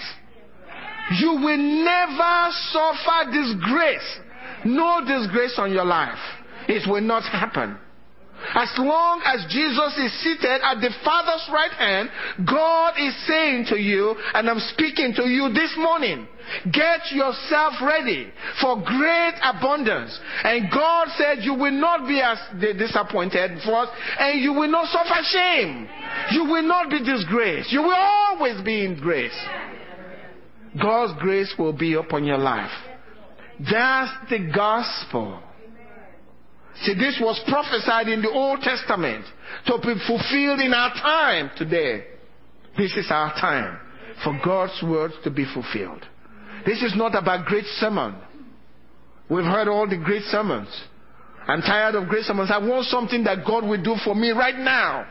You 1.20 1.32
will 1.32 1.58
never 1.58 2.48
suffer 2.72 3.30
disgrace. 3.32 4.20
No 4.64 5.04
disgrace 5.06 5.58
on 5.58 5.72
your 5.72 5.84
life. 5.84 6.18
It 6.68 6.88
will 6.88 7.02
not 7.02 7.24
happen. 7.24 7.78
As 8.54 8.70
long 8.78 9.20
as 9.24 9.44
Jesus 9.50 9.98
is 9.98 10.12
seated 10.22 10.60
at 10.62 10.80
the 10.80 10.90
Father's 11.04 11.48
right 11.52 11.72
hand, 11.72 12.08
God 12.46 12.94
is 12.98 13.14
saying 13.26 13.66
to 13.70 13.76
you, 13.76 14.14
and 14.34 14.48
I'm 14.48 14.60
speaking 14.72 15.12
to 15.16 15.28
you 15.28 15.52
this 15.52 15.74
morning, 15.76 16.26
get 16.72 17.12
yourself 17.12 17.74
ready 17.82 18.32
for 18.62 18.76
great 18.82 19.34
abundance. 19.42 20.18
And 20.44 20.70
God 20.72 21.08
said 21.16 21.42
you 21.42 21.54
will 21.54 21.72
not 21.72 22.06
be 22.06 22.20
as 22.20 22.38
disappointed 22.60 23.58
first, 23.64 23.92
and 24.18 24.40
you 24.40 24.52
will 24.52 24.70
not 24.70 24.88
suffer 24.88 25.20
shame. 25.24 25.88
You 26.32 26.44
will 26.44 26.62
not 26.62 26.90
be 26.90 27.04
disgraced. 27.04 27.70
You 27.72 27.82
will 27.82 27.94
always 27.94 28.62
be 28.62 28.84
in 28.84 28.98
grace. 28.98 29.38
God's 30.80 31.20
grace 31.20 31.52
will 31.58 31.72
be 31.72 31.94
upon 31.94 32.24
your 32.24 32.38
life. 32.38 32.70
That's 33.58 34.12
the 34.30 34.50
gospel. 34.54 35.42
See, 36.82 36.94
this 36.94 37.18
was 37.20 37.40
prophesied 37.48 38.08
in 38.08 38.22
the 38.22 38.30
Old 38.30 38.60
Testament 38.60 39.24
to 39.66 39.78
be 39.78 39.94
fulfilled 40.06 40.60
in 40.60 40.72
our 40.72 40.92
time 40.94 41.50
today. 41.56 42.04
This 42.76 42.92
is 42.96 43.08
our 43.10 43.32
time 43.34 43.80
for 44.22 44.38
God's 44.44 44.80
words 44.82 45.14
to 45.24 45.30
be 45.30 45.44
fulfilled. 45.52 46.06
This 46.64 46.82
is 46.82 46.94
not 46.96 47.16
about 47.16 47.46
great 47.46 47.64
sermon. 47.78 48.14
We've 49.28 49.44
heard 49.44 49.68
all 49.68 49.88
the 49.88 49.96
great 49.96 50.22
sermons. 50.24 50.68
I'm 51.48 51.62
tired 51.62 51.94
of 51.94 52.08
great 52.08 52.24
sermons. 52.24 52.50
I 52.52 52.58
want 52.58 52.86
something 52.86 53.24
that 53.24 53.38
God 53.46 53.64
will 53.64 53.82
do 53.82 53.96
for 54.04 54.14
me 54.14 54.30
right 54.30 54.58
now. 54.58 55.06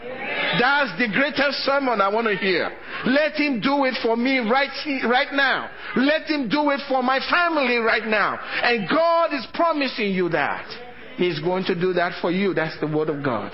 That's 0.59 0.97
the 0.99 1.09
greatest 1.11 1.65
sermon 1.65 1.99
I 1.99 2.09
want 2.09 2.27
to 2.27 2.35
hear. 2.37 2.69
Let 3.07 3.33
Him 3.33 3.59
do 3.59 3.85
it 3.85 3.95
for 4.03 4.15
me 4.15 4.37
right, 4.37 4.69
right 5.09 5.33
now. 5.33 5.69
Let 5.95 6.29
Him 6.29 6.47
do 6.47 6.69
it 6.69 6.81
for 6.87 7.01
my 7.01 7.19
family 7.29 7.77
right 7.77 8.05
now. 8.05 8.39
And 8.63 8.87
God 8.87 9.33
is 9.33 9.47
promising 9.53 10.11
you 10.11 10.29
that. 10.29 10.86
He's 11.17 11.39
going 11.39 11.65
to 11.65 11.75
do 11.75 11.93
that 11.93 12.21
for 12.21 12.31
you. 12.31 12.53
That's 12.53 12.79
the 12.79 12.87
word 12.87 13.09
of 13.09 13.23
God. 13.23 13.51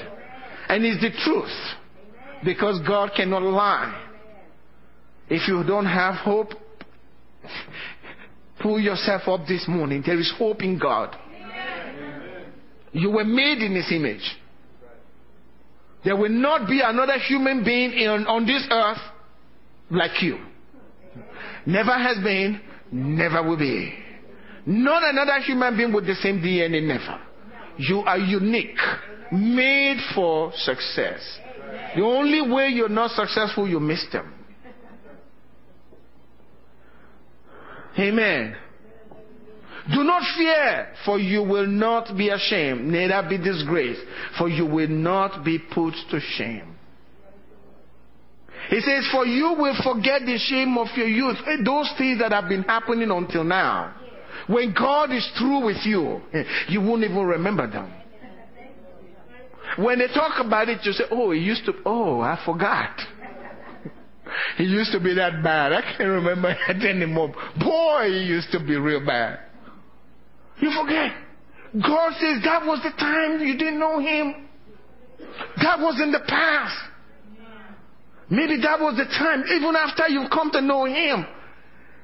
And 0.69 0.85
it's 0.85 1.01
the 1.01 1.11
truth. 1.23 1.51
Because 2.45 2.79
God 2.85 3.11
cannot 3.15 3.41
lie. 3.41 3.99
If 5.29 5.47
you 5.47 5.63
don't 5.63 5.85
have 5.85 6.15
hope, 6.15 6.49
Pull 8.63 8.79
yourself 8.79 9.27
up 9.27 9.47
this 9.47 9.65
morning. 9.67 10.03
There 10.05 10.17
is 10.17 10.33
hope 10.37 10.63
in 10.63 10.79
God. 10.79 11.15
You 12.93 13.11
were 13.11 13.25
made 13.25 13.57
in 13.57 13.75
His 13.75 13.91
image. 13.91 14.37
There 16.05 16.15
will 16.15 16.29
not 16.29 16.67
be 16.67 16.81
another 16.83 17.17
human 17.17 17.63
being 17.63 17.91
in, 17.91 18.09
on 18.09 18.45
this 18.45 18.65
earth 18.71 18.99
like 19.89 20.21
you. 20.21 20.37
Never 21.65 21.91
has 21.91 22.23
been, 22.23 22.61
never 22.91 23.41
will 23.41 23.57
be. 23.57 23.93
Not 24.65 25.03
another 25.03 25.39
human 25.41 25.75
being 25.75 25.93
with 25.93 26.05
the 26.05 26.15
same 26.15 26.39
DNA, 26.39 26.83
never. 26.83 27.19
You 27.77 27.99
are 27.99 28.17
unique, 28.17 28.77
made 29.31 29.97
for 30.13 30.51
success. 30.55 31.39
The 31.95 32.01
only 32.01 32.41
way 32.41 32.69
you're 32.69 32.89
not 32.89 33.11
successful, 33.11 33.67
you 33.67 33.79
missed 33.79 34.11
them. 34.11 34.33
Amen. 37.97 38.55
Do 39.91 40.03
not 40.03 40.23
fear, 40.37 40.93
for 41.05 41.19
you 41.19 41.43
will 41.43 41.67
not 41.67 42.15
be 42.17 42.29
ashamed, 42.29 42.85
neither 42.85 43.27
be 43.27 43.37
disgraced, 43.37 44.01
for 44.37 44.47
you 44.47 44.65
will 44.65 44.87
not 44.87 45.43
be 45.43 45.59
put 45.59 45.93
to 46.09 46.19
shame. 46.19 46.77
He 48.69 48.79
says, 48.79 49.07
For 49.11 49.25
you 49.25 49.55
will 49.57 49.75
forget 49.83 50.21
the 50.25 50.37
shame 50.37 50.77
of 50.77 50.87
your 50.95 51.07
youth, 51.07 51.37
those 51.65 51.91
things 51.97 52.19
that 52.19 52.31
have 52.31 52.47
been 52.47 52.63
happening 52.63 53.11
until 53.11 53.43
now. 53.43 53.93
When 54.47 54.73
God 54.73 55.11
is 55.11 55.27
through 55.37 55.65
with 55.65 55.77
you, 55.83 56.21
you 56.67 56.81
won't 56.81 57.03
even 57.03 57.23
remember 57.25 57.69
them. 57.69 57.93
When 59.77 59.99
they 59.99 60.07
talk 60.07 60.43
about 60.45 60.69
it, 60.69 60.79
you 60.83 60.91
say, 60.91 61.05
Oh, 61.09 61.31
he 61.31 61.39
used 61.39 61.65
to, 61.65 61.73
oh, 61.85 62.19
I 62.19 62.39
forgot. 62.45 62.99
He 64.57 64.63
used 64.63 64.91
to 64.91 64.99
be 64.99 65.13
that 65.15 65.43
bad. 65.43 65.73
I 65.73 65.81
can't 65.81 66.09
remember 66.09 66.55
it 66.67 66.83
anymore. 66.83 67.33
Boy, 67.59 68.07
he 68.09 68.23
used 68.23 68.51
to 68.51 68.59
be 68.59 68.75
real 68.75 69.05
bad. 69.05 69.39
You 70.59 70.71
forget. 70.71 71.11
God 71.73 72.13
says 72.19 72.43
that 72.43 72.65
was 72.65 72.79
the 72.83 72.91
time 72.91 73.39
you 73.41 73.57
didn't 73.57 73.79
know 73.79 73.99
him. 73.99 74.47
That 75.57 75.79
was 75.79 75.99
in 76.01 76.11
the 76.11 76.21
past. 76.27 76.75
Maybe 78.29 78.61
that 78.61 78.79
was 78.79 78.95
the 78.95 79.05
time, 79.05 79.43
even 79.55 79.75
after 79.75 80.07
you've 80.07 80.29
come 80.29 80.51
to 80.51 80.61
know 80.61 80.85
him. 80.85 81.25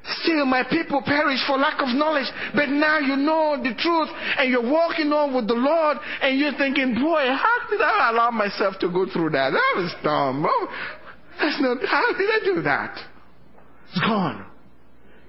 Still, 0.04 0.46
my 0.46 0.64
people 0.64 1.02
perish 1.06 1.40
for 1.46 1.58
lack 1.58 1.82
of 1.82 1.90
knowledge. 1.90 2.28
But 2.56 2.70
now 2.70 3.00
you 3.00 3.16
know 3.16 3.58
the 3.62 3.76
truth 3.78 4.10
and 4.38 4.50
you're 4.50 4.70
walking 4.70 5.12
on 5.12 5.36
with 5.36 5.48
the 5.48 5.56
Lord 5.56 5.98
and 6.22 6.40
you're 6.40 6.58
thinking, 6.58 6.96
boy, 6.96 7.28
how 7.28 7.70
did 7.70 7.82
I 7.82 8.10
allow 8.12 8.32
myself 8.32 8.80
to 8.80 8.90
go 8.90 9.06
through 9.12 9.32
that? 9.32 9.52
That 9.52 9.74
was 9.76 9.94
dumb. 10.04 10.46
Oh, 10.48 10.68
that's 11.40 11.62
not, 11.62 11.78
how 11.86 12.14
did 12.18 12.30
I 12.30 12.40
do 12.44 12.62
that? 12.64 12.98
It's 13.90 14.00
gone. 14.02 14.46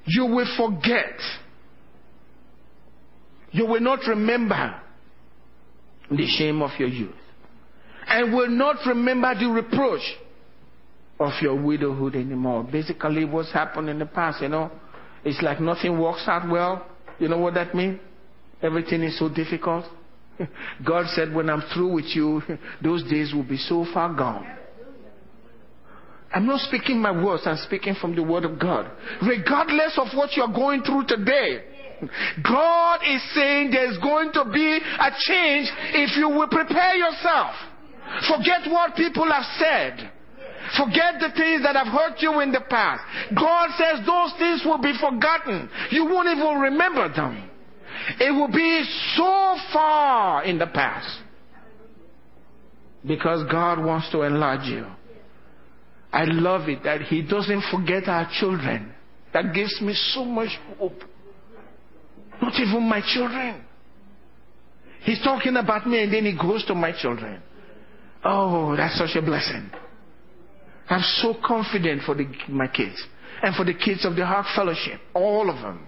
You 0.06 0.26
will 0.26 0.46
forget. 0.56 1.18
You 3.52 3.66
will 3.66 3.80
not 3.80 4.00
remember 4.06 4.80
the 6.10 6.26
shame 6.26 6.62
of 6.62 6.70
your 6.78 6.88
youth. 6.88 7.14
And 8.06 8.32
will 8.32 8.50
not 8.50 8.76
remember 8.86 9.34
the 9.38 9.46
reproach 9.46 10.02
of 11.20 11.32
your 11.42 11.54
widowhood 11.54 12.16
anymore. 12.16 12.64
Basically, 12.64 13.26
what's 13.26 13.52
happened 13.52 13.90
in 13.90 13.98
the 13.98 14.06
past, 14.06 14.40
you 14.40 14.48
know, 14.48 14.70
it's 15.22 15.40
like 15.42 15.60
nothing 15.60 16.00
works 16.00 16.24
out 16.26 16.48
well. 16.48 16.86
You 17.18 17.28
know 17.28 17.38
what 17.38 17.54
that 17.54 17.74
means? 17.74 18.00
Everything 18.62 19.02
is 19.02 19.18
so 19.18 19.28
difficult. 19.28 19.84
God 20.84 21.06
said, 21.14 21.34
when 21.34 21.50
I'm 21.50 21.62
through 21.74 21.92
with 21.92 22.06
you, 22.14 22.42
those 22.82 23.04
days 23.04 23.34
will 23.34 23.46
be 23.46 23.58
so 23.58 23.86
far 23.92 24.14
gone. 24.14 24.46
I'm 26.32 26.46
not 26.46 26.60
speaking 26.60 27.00
my 27.00 27.10
words, 27.10 27.42
I'm 27.44 27.58
speaking 27.58 27.96
from 28.00 28.14
the 28.14 28.22
Word 28.22 28.44
of 28.44 28.58
God. 28.58 28.90
Regardless 29.20 29.98
of 29.98 30.16
what 30.16 30.36
you're 30.36 30.48
going 30.48 30.82
through 30.82 31.06
today, 31.06 31.64
God 32.42 33.00
is 33.06 33.20
saying 33.34 33.72
there's 33.72 33.98
going 33.98 34.32
to 34.32 34.44
be 34.44 34.78
a 34.78 35.10
change 35.18 35.68
if 35.92 36.16
you 36.16 36.28
will 36.30 36.48
prepare 36.48 36.94
yourself. 36.94 37.54
Forget 38.28 38.70
what 38.70 38.96
people 38.96 39.30
have 39.30 39.44
said. 39.58 40.12
Forget 40.76 41.14
the 41.20 41.30
things 41.36 41.62
that 41.62 41.76
have 41.76 41.88
hurt 41.88 42.20
you 42.20 42.40
in 42.40 42.52
the 42.52 42.60
past. 42.60 43.02
God 43.34 43.70
says 43.76 44.06
those 44.06 44.32
things 44.38 44.62
will 44.64 44.80
be 44.80 44.92
forgotten. 45.00 45.68
You 45.90 46.04
won't 46.04 46.28
even 46.28 46.60
remember 46.60 47.12
them. 47.12 47.50
It 48.18 48.30
will 48.30 48.52
be 48.52 48.84
so 49.16 49.56
far 49.72 50.44
in 50.44 50.58
the 50.58 50.66
past. 50.66 51.08
Because 53.06 53.50
God 53.50 53.84
wants 53.84 54.10
to 54.12 54.22
enlarge 54.22 54.66
you. 54.66 54.86
I 56.12 56.24
love 56.24 56.68
it 56.68 56.82
that 56.84 57.02
He 57.02 57.22
doesn't 57.22 57.62
forget 57.70 58.08
our 58.08 58.28
children. 58.38 58.94
That 59.32 59.54
gives 59.54 59.80
me 59.80 59.94
so 60.12 60.24
much 60.24 60.50
hope. 60.78 61.02
Not 62.42 62.54
even 62.54 62.88
my 62.88 63.00
children. 63.00 63.64
He's 65.02 65.22
talking 65.22 65.56
about 65.56 65.86
me 65.86 66.02
and 66.02 66.12
then 66.12 66.24
he 66.24 66.36
goes 66.36 66.64
to 66.66 66.74
my 66.74 66.92
children. 66.92 67.40
Oh, 68.24 68.76
that's 68.76 68.98
such 68.98 69.16
a 69.16 69.22
blessing. 69.22 69.70
I'm 70.90 71.02
so 71.22 71.34
confident 71.46 72.02
for 72.02 72.14
the, 72.16 72.26
my 72.48 72.66
kids 72.66 73.00
and 73.42 73.54
for 73.54 73.64
the 73.64 73.74
kids 73.74 74.04
of 74.04 74.16
the 74.16 74.22
Ark 74.22 74.46
Fellowship. 74.54 75.00
All 75.14 75.48
of 75.48 75.62
them. 75.62 75.86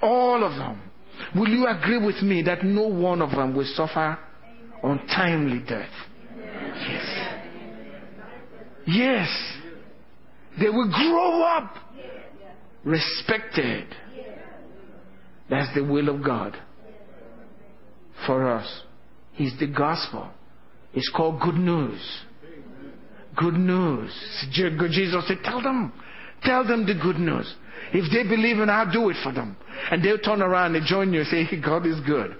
All 0.00 0.44
of 0.44 0.52
them. 0.56 0.80
Will 1.34 1.48
you 1.48 1.66
agree 1.66 1.98
with 1.98 2.22
me 2.22 2.42
that 2.42 2.64
no 2.64 2.86
one 2.86 3.20
of 3.20 3.30
them 3.30 3.56
will 3.56 3.70
suffer 3.74 4.18
untimely 4.82 5.58
death? 5.66 5.90
Yes. 6.88 7.38
Yes. 8.86 9.52
They 10.60 10.68
will 10.68 10.90
grow 10.90 11.42
up 11.42 11.74
respected. 12.84 13.86
That's 15.50 15.74
the 15.74 15.82
will 15.84 16.08
of 16.08 16.24
God 16.24 16.56
for 18.26 18.48
us. 18.48 18.82
He's 19.32 19.58
the 19.58 19.66
gospel. 19.66 20.30
It's 20.94 21.10
called 21.14 21.40
good 21.40 21.56
news. 21.56 22.00
Good 23.36 23.54
news. 23.54 24.10
Jesus 24.52 25.28
said, 25.28 25.38
Tell 25.44 25.62
them. 25.62 25.92
Tell 26.42 26.66
them 26.66 26.86
the 26.86 26.94
good 26.94 27.16
news. 27.16 27.54
If 27.92 28.10
they 28.12 28.28
believe 28.28 28.58
in, 28.58 28.68
I'll 28.70 28.90
do 28.90 29.10
it 29.10 29.16
for 29.22 29.32
them. 29.32 29.56
And 29.90 30.04
they'll 30.04 30.18
turn 30.18 30.42
around 30.42 30.74
and 30.74 30.86
join 30.86 31.12
you 31.12 31.20
and 31.20 31.28
say, 31.28 31.60
God 31.64 31.86
is 31.86 32.00
good. 32.06 32.36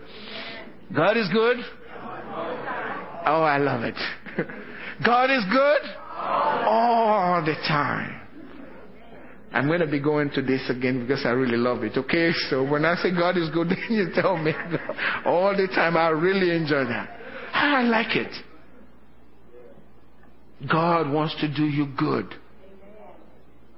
God 0.95 1.17
is 1.17 1.29
good? 1.33 1.57
Oh, 3.29 3.43
I 3.43 3.59
love 3.59 3.83
it. 3.83 3.97
God 5.05 5.31
is 5.31 5.45
good 5.51 5.81
all 6.17 7.43
the 7.45 7.55
time. 7.67 8.23
I'm 9.53 9.67
going 9.67 9.81
to 9.81 9.87
be 9.87 10.01
going 10.01 10.31
to 10.31 10.43
this 10.43 10.69
again 10.69 11.01
because 11.01 11.25
I 11.25 11.31
really 11.31 11.57
love 11.57 11.83
it. 11.83 11.97
Okay? 11.97 12.31
So 12.51 12.65
when 12.65 12.85
I 12.85 12.95
say 12.97 13.11
God 13.11 13.37
is 13.37 13.49
good, 13.51 13.69
then 13.69 13.87
you 13.89 14.09
tell 14.15 14.37
me 14.37 14.53
all 15.25 15.57
the 15.57 15.67
time. 15.69 15.97
I 15.97 16.09
really 16.09 16.55
enjoy 16.55 16.85
that. 16.85 17.11
I 17.53 17.83
like 17.83 18.15
it. 18.17 18.33
God 20.71 21.11
wants 21.11 21.35
to 21.41 21.55
do 21.55 21.65
you 21.65 21.87
good. 21.99 22.35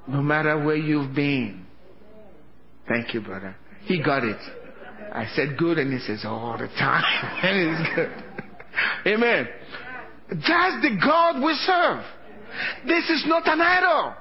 No 0.07 0.23
matter 0.23 0.65
where 0.65 0.77
you've 0.77 1.15
been. 1.15 1.67
Thank 2.89 3.13
you, 3.13 3.21
brother. 3.21 3.57
He 3.85 4.03
got 4.03 4.25
it. 4.25 4.39
I 5.13 5.27
said 5.35 5.59
good 5.59 5.79
and 5.79 5.93
he 5.93 5.99
says 5.99 6.21
all 6.25 6.57
the 6.59 6.69
time. 6.69 7.05
and 7.43 7.71
it's 7.71 7.95
good. 7.95 9.13
Amen. 9.13 9.49
That's 10.31 10.83
the 10.83 10.99
God 11.03 11.43
we 11.43 11.55
serve. 11.55 12.05
This 12.87 13.09
is 13.11 13.25
not 13.27 13.47
an 13.49 13.61
idol. 13.61 14.15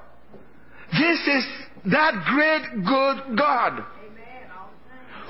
This 0.92 1.20
is 1.26 1.46
that 1.92 2.24
great 2.26 2.84
good 2.84 3.38
God 3.38 3.84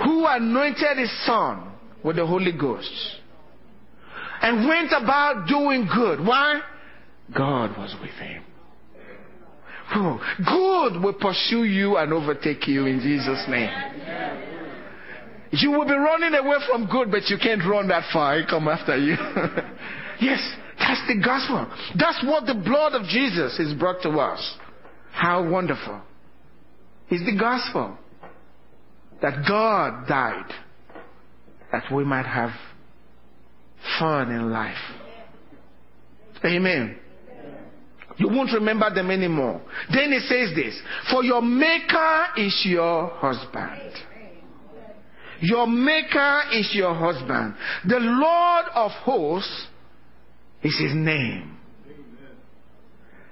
who 0.04 0.26
anointed 0.26 0.98
his 0.98 1.26
son 1.26 1.72
with 2.04 2.16
the 2.16 2.26
Holy 2.26 2.52
Ghost 2.52 2.92
and 4.40 4.68
went 4.68 4.92
about 4.92 5.48
doing 5.48 5.88
good. 5.92 6.24
Why? 6.24 6.60
God 7.36 7.76
was 7.76 7.94
with 8.00 8.10
him. 8.12 8.42
Good 9.92 11.02
will 11.02 11.16
pursue 11.18 11.64
you 11.64 11.96
and 11.96 12.12
overtake 12.12 12.66
you 12.68 12.86
in 12.86 13.00
Jesus' 13.00 13.44
name. 13.48 13.70
You 15.50 15.70
will 15.70 15.86
be 15.86 15.94
running 15.94 16.34
away 16.34 16.56
from 16.70 16.88
good, 16.88 17.10
but 17.10 17.28
you 17.28 17.38
can't 17.42 17.62
run 17.64 17.88
that 17.88 18.04
far. 18.12 18.34
I 18.34 18.48
come 18.48 18.68
after 18.68 18.96
you. 18.98 19.12
yes, 20.20 20.40
that's 20.78 21.00
the 21.08 21.20
gospel. 21.24 21.66
That's 21.98 22.22
what 22.24 22.46
the 22.46 22.54
blood 22.54 22.92
of 22.92 23.04
Jesus 23.08 23.56
has 23.56 23.72
brought 23.78 24.02
to 24.02 24.10
us. 24.10 24.56
How 25.12 25.48
wonderful. 25.48 26.02
It's 27.08 27.24
the 27.24 27.38
gospel 27.38 27.96
that 29.22 29.44
God 29.48 30.06
died 30.06 30.52
that 31.72 31.92
we 31.92 32.04
might 32.04 32.26
have 32.26 32.50
fun 33.98 34.30
in 34.30 34.52
life. 34.52 34.76
Amen. 36.44 36.98
You 38.18 38.28
won't 38.28 38.52
remember 38.52 38.92
them 38.92 39.10
anymore. 39.10 39.62
Then 39.92 40.12
he 40.12 40.18
says 40.18 40.54
this 40.54 40.78
For 41.10 41.22
your 41.24 41.40
maker 41.40 42.26
is 42.36 42.62
your 42.66 43.08
husband. 43.14 43.92
Your 45.40 45.68
maker 45.68 46.42
is 46.52 46.70
your 46.74 46.94
husband. 46.94 47.54
The 47.86 48.00
Lord 48.00 48.64
of 48.74 48.90
hosts 48.90 49.66
is 50.62 50.76
his 50.78 50.94
name. 50.94 51.56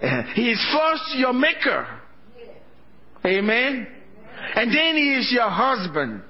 Uh, 0.00 0.22
he 0.34 0.50
is 0.50 0.64
first 0.72 1.16
your 1.16 1.32
maker. 1.32 1.86
Amen. 3.24 3.88
And 4.54 4.70
then 4.70 4.94
he 4.94 5.14
is 5.14 5.32
your 5.32 5.50
husband. 5.50 6.22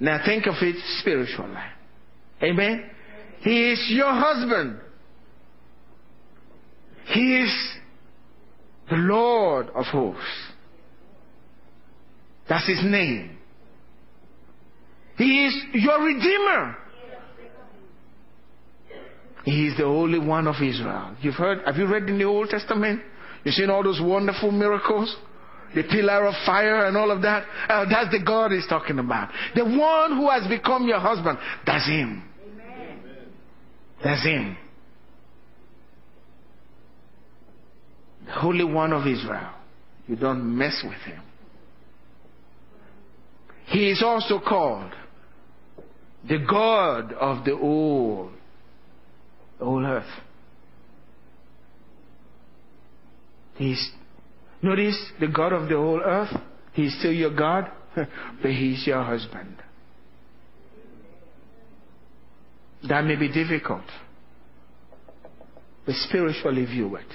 Now 0.00 0.22
think 0.24 0.46
of 0.46 0.54
it 0.62 0.76
spiritually. 1.00 1.52
Amen. 2.42 2.90
He 3.40 3.72
is 3.72 3.86
your 3.90 4.12
husband. 4.12 4.80
He 7.06 7.36
is 7.38 7.72
the 8.90 8.96
Lord 8.96 9.68
of 9.74 9.84
hosts. 9.86 10.22
That's 12.48 12.66
his 12.66 12.82
name. 12.84 13.36
He 15.16 15.46
is 15.46 15.54
your 15.72 16.04
Redeemer. 16.04 16.76
He 19.44 19.68
is 19.68 19.76
the 19.76 19.84
only 19.84 20.18
one 20.18 20.48
of 20.48 20.56
Israel. 20.56 21.16
You've 21.20 21.34
heard, 21.34 21.64
have 21.64 21.76
you 21.76 21.86
read 21.86 22.08
in 22.08 22.18
the 22.18 22.24
Old 22.24 22.48
Testament? 22.48 23.00
You've 23.44 23.54
seen 23.54 23.70
all 23.70 23.82
those 23.82 24.00
wonderful 24.02 24.50
miracles? 24.50 25.14
The 25.74 25.84
pillar 25.84 26.26
of 26.26 26.34
fire 26.44 26.86
and 26.86 26.96
all 26.96 27.10
of 27.10 27.22
that? 27.22 27.44
Uh, 27.68 27.84
that's 27.88 28.10
the 28.10 28.22
God 28.24 28.50
he's 28.50 28.66
talking 28.66 28.98
about. 28.98 29.30
The 29.54 29.64
one 29.64 30.16
who 30.16 30.28
has 30.30 30.48
become 30.48 30.88
your 30.88 30.98
husband. 30.98 31.38
That's 31.64 31.86
him. 31.86 32.24
Amen. 32.44 32.98
That's 34.02 34.24
him. 34.24 34.56
Holy 38.36 38.64
One 38.64 38.92
of 38.92 39.06
Israel. 39.06 39.50
You 40.06 40.16
don't 40.16 40.56
mess 40.56 40.82
with 40.84 41.00
him. 41.00 41.22
He 43.66 43.90
is 43.90 44.02
also 44.02 44.38
called 44.38 44.92
the 46.28 46.38
God 46.48 47.12
of 47.12 47.44
the 47.44 47.56
whole, 47.56 48.30
the 49.58 49.64
whole 49.64 49.84
earth. 49.84 50.04
He's, 53.56 53.90
notice 54.62 54.96
the 55.18 55.28
God 55.28 55.52
of 55.52 55.68
the 55.68 55.76
whole 55.76 56.00
earth. 56.00 56.34
He's 56.74 56.96
still 56.98 57.12
your 57.12 57.34
God, 57.34 57.70
but 57.94 58.50
He's 58.50 58.86
your 58.86 59.02
husband. 59.02 59.56
That 62.88 63.04
may 63.04 63.16
be 63.16 63.32
difficult, 63.32 63.84
but 65.86 65.94
spiritually 65.94 66.66
view 66.66 66.94
it. 66.96 67.06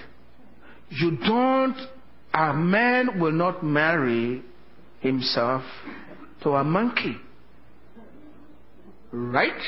You 0.92 1.18
don't, 1.26 1.78
a 2.34 2.54
man 2.54 3.20
will 3.20 3.32
not 3.32 3.64
marry 3.64 4.44
himself 5.00 5.64
to 6.44 6.50
a 6.52 6.64
monkey. 6.66 7.16
Right? 9.12 9.62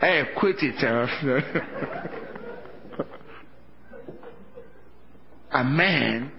Hey, 0.00 0.22
quit 0.38 0.56
it. 0.60 0.76
Eh. 0.82 1.40
a 5.52 5.64
man 5.64 6.30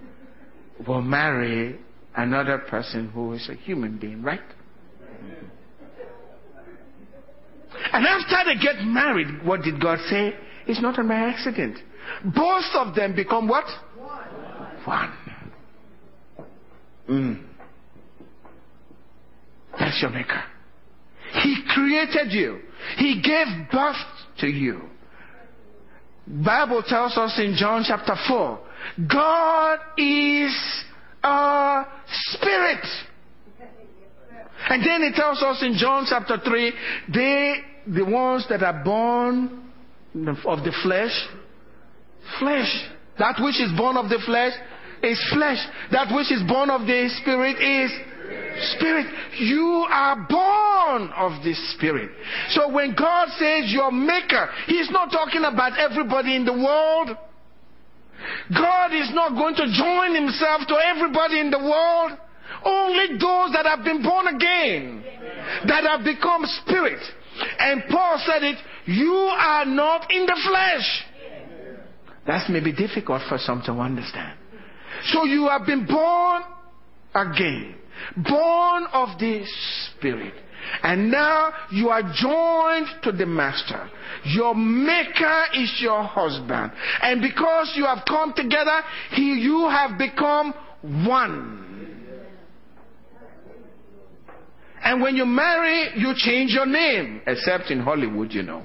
will 0.86 1.02
marry 1.02 1.78
another 2.16 2.58
person 2.58 3.10
who 3.10 3.34
is 3.34 3.46
a 3.50 3.54
human 3.54 3.98
being, 3.98 4.22
right? 4.22 4.40
And 7.92 8.06
after 8.06 8.36
they 8.46 8.54
get 8.60 8.82
married, 8.84 9.44
what 9.44 9.62
did 9.62 9.80
God 9.80 9.98
say? 10.08 10.32
It's 10.66 10.80
not 10.80 10.98
an 10.98 11.10
accident. 11.10 11.78
Both 12.24 12.64
of 12.74 12.94
them 12.94 13.14
become 13.14 13.48
what? 13.48 13.64
One. 14.84 15.12
Mm. 17.08 17.42
That's 19.78 20.00
your 20.00 20.10
maker. 20.10 20.42
He 21.42 21.62
created 21.68 22.32
you. 22.32 22.60
He 22.96 23.22
gave 23.22 23.46
birth 23.70 23.96
to 24.38 24.46
you. 24.46 24.80
Bible 26.26 26.82
tells 26.86 27.16
us 27.16 27.38
in 27.38 27.54
John 27.56 27.84
chapter 27.86 28.14
4, 28.28 28.58
God 29.12 29.78
is 29.98 30.84
a 31.22 31.84
spirit. 32.06 32.84
And 34.68 34.82
then 34.84 35.02
it 35.02 35.14
tells 35.16 35.42
us 35.42 35.62
in 35.62 35.74
John 35.76 36.06
chapter 36.08 36.38
3, 36.44 36.72
they, 37.12 37.54
the 37.88 38.04
ones 38.04 38.46
that 38.48 38.62
are 38.62 38.84
born 38.84 39.72
of 40.46 40.64
the 40.64 40.72
flesh, 40.82 41.28
flesh. 42.38 42.70
That 43.18 43.36
which 43.40 43.60
is 43.60 43.70
born 43.76 43.96
of 43.96 44.08
the 44.08 44.18
flesh 44.24 44.52
is 45.02 45.20
flesh. 45.32 45.60
That 45.92 46.14
which 46.14 46.32
is 46.32 46.42
born 46.48 46.70
of 46.70 46.86
the 46.86 47.08
spirit 47.22 47.56
is 47.60 47.90
spirit. 48.76 49.06
You 49.38 49.86
are 49.88 50.16
born 50.28 51.10
of 51.16 51.42
the 51.44 51.54
spirit. 51.74 52.10
So 52.50 52.72
when 52.72 52.94
God 52.94 53.28
says 53.38 53.72
your 53.72 53.92
maker, 53.92 54.48
He's 54.66 54.90
not 54.90 55.10
talking 55.10 55.44
about 55.44 55.78
everybody 55.78 56.36
in 56.36 56.44
the 56.44 56.52
world. 56.52 57.16
God 58.54 58.92
is 58.92 59.10
not 59.14 59.32
going 59.32 59.54
to 59.56 59.66
join 59.72 60.14
Himself 60.14 60.62
to 60.68 60.76
everybody 60.76 61.40
in 61.40 61.50
the 61.50 61.58
world. 61.58 62.18
Only 62.64 63.16
those 63.18 63.52
that 63.52 63.64
have 63.64 63.84
been 63.84 64.02
born 64.02 64.26
again, 64.26 65.02
that 65.66 65.84
have 65.84 66.04
become 66.04 66.44
spirit. 66.62 67.00
And 67.58 67.84
Paul 67.88 68.20
said 68.26 68.42
it, 68.42 68.58
you 68.86 69.14
are 69.14 69.64
not 69.64 70.10
in 70.10 70.26
the 70.26 70.36
flesh. 70.46 71.04
That's 72.30 72.48
maybe 72.48 72.70
difficult 72.70 73.22
for 73.28 73.38
some 73.38 73.60
to 73.62 73.72
understand. 73.72 74.38
So 75.06 75.24
you 75.24 75.48
have 75.48 75.66
been 75.66 75.84
born 75.84 76.42
again, 77.12 77.74
born 78.16 78.86
of 78.92 79.18
the 79.18 79.42
Spirit. 79.98 80.34
And 80.80 81.10
now 81.10 81.52
you 81.72 81.88
are 81.88 82.02
joined 82.02 82.86
to 83.02 83.10
the 83.10 83.26
Master. 83.26 83.90
Your 84.26 84.54
Maker 84.54 85.46
is 85.54 85.76
your 85.80 86.04
husband. 86.04 86.70
And 87.02 87.20
because 87.20 87.72
you 87.74 87.84
have 87.84 88.04
come 88.06 88.32
together, 88.32 88.80
he, 89.10 89.40
you 89.40 89.68
have 89.68 89.98
become 89.98 90.54
one. 91.04 91.66
And 94.84 95.02
when 95.02 95.16
you 95.16 95.26
marry, 95.26 95.98
you 95.98 96.12
change 96.14 96.52
your 96.52 96.66
name, 96.66 97.22
except 97.26 97.72
in 97.72 97.80
Hollywood, 97.80 98.30
you 98.32 98.44
know. 98.44 98.64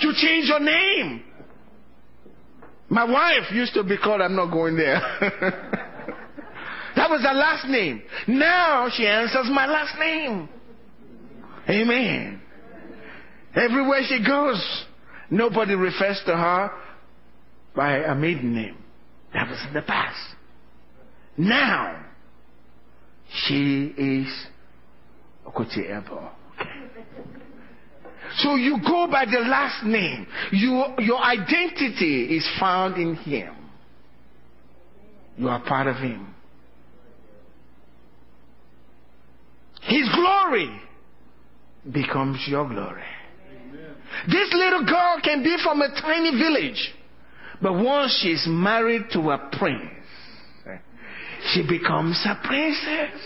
You 0.00 0.12
change 0.16 0.48
your 0.48 0.60
name. 0.60 1.24
My 2.88 3.04
wife 3.04 3.50
used 3.52 3.74
to 3.74 3.84
be 3.84 3.96
called, 3.96 4.20
I'm 4.20 4.36
not 4.36 4.50
going 4.50 4.76
there. 4.76 5.00
that 6.96 7.08
was 7.10 7.22
her 7.22 7.34
last 7.34 7.66
name. 7.66 8.02
Now 8.28 8.88
she 8.94 9.06
answers 9.06 9.48
my 9.50 9.66
last 9.66 9.98
name. 9.98 10.48
Amen. 11.68 12.42
Everywhere 13.54 14.02
she 14.06 14.22
goes, 14.24 14.84
nobody 15.30 15.74
refers 15.74 16.20
to 16.26 16.36
her 16.36 16.70
by 17.74 17.98
a 17.98 18.14
maiden 18.14 18.54
name. 18.54 18.76
That 19.32 19.48
was 19.48 19.58
in 19.66 19.74
the 19.74 19.82
past. 19.82 20.36
Now, 21.36 22.04
she 23.46 23.94
is 23.96 24.46
Okotie-Eboh. 25.46 26.30
So 28.36 28.56
you 28.56 28.78
go 28.86 29.08
by 29.10 29.24
the 29.26 29.40
last 29.40 29.84
name. 29.84 30.26
You, 30.52 30.84
your 30.98 31.18
identity 31.18 32.36
is 32.36 32.48
found 32.58 32.96
in 32.96 33.14
Him. 33.16 33.54
You 35.36 35.48
are 35.48 35.60
part 35.60 35.86
of 35.86 35.96
Him. 35.96 36.34
His 39.82 40.08
glory 40.14 40.80
becomes 41.92 42.44
your 42.46 42.68
glory. 42.68 43.02
Amen. 43.50 43.94
This 44.28 44.48
little 44.52 44.84
girl 44.84 45.16
can 45.22 45.42
be 45.42 45.56
from 45.62 45.82
a 45.82 45.88
tiny 46.00 46.30
village, 46.38 46.94
but 47.60 47.72
once 47.74 48.18
she's 48.22 48.44
married 48.46 49.02
to 49.12 49.30
a 49.30 49.50
prince, 49.58 49.90
she 51.52 51.62
becomes 51.66 52.24
a 52.24 52.38
princess. 52.46 53.20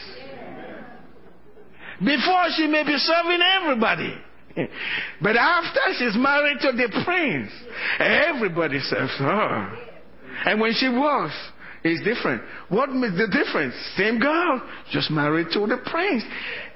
Before 1.98 2.46
she 2.56 2.66
may 2.66 2.84
be 2.84 2.96
serving 2.96 3.40
everybody. 3.42 4.14
but 5.22 5.36
after 5.36 5.80
she's 5.98 6.16
married 6.16 6.58
to 6.60 6.72
the 6.72 7.02
prince, 7.04 7.50
everybody 7.98 8.78
serves 8.80 9.12
her. 9.18 9.78
And 10.46 10.60
when 10.60 10.72
she 10.74 10.88
walks, 10.88 11.34
it's 11.84 12.02
different. 12.04 12.42
What 12.68 12.90
makes 12.90 13.14
the 13.14 13.28
difference? 13.28 13.74
Same 13.96 14.18
girl, 14.18 14.62
just 14.90 15.10
married 15.10 15.48
to 15.52 15.60
the 15.66 15.78
prince. 15.84 16.24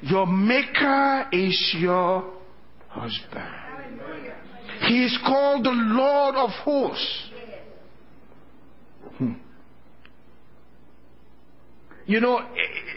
Your 0.03 0.27
maker 0.27 1.27
is 1.33 1.77
your 1.79 2.31
husband. 2.89 3.55
He 4.87 5.05
is 5.05 5.19
called 5.27 5.65
the 5.65 5.71
Lord 5.71 6.35
of 6.37 6.51
hosts. 6.51 7.31
Hmm. 9.19 9.33
You 12.07 12.21
know, 12.21 12.41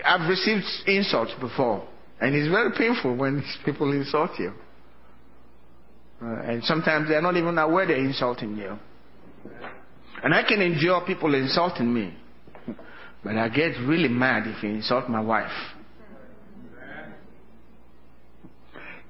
I've 0.05 0.29
received 0.29 0.65
insults 0.87 1.33
before, 1.39 1.87
and 2.21 2.35
it's 2.35 2.49
very 2.49 2.71
painful 2.77 3.15
when 3.15 3.43
people 3.65 3.91
insult 3.91 4.31
you. 4.39 4.53
Uh, 6.23 6.41
and 6.43 6.63
sometimes 6.63 7.09
they're 7.09 7.21
not 7.21 7.35
even 7.35 7.57
aware 7.57 7.85
they're 7.85 7.97
insulting 7.97 8.55
you. 8.55 8.77
And 10.23 10.33
I 10.33 10.43
can 10.47 10.61
endure 10.61 11.01
people 11.05 11.35
insulting 11.35 11.93
me. 11.93 12.15
But 13.23 13.37
I 13.37 13.49
get 13.49 13.77
really 13.85 14.07
mad 14.07 14.47
if 14.47 14.63
you 14.63 14.69
insult 14.69 15.09
my 15.09 15.19
wife. 15.19 15.51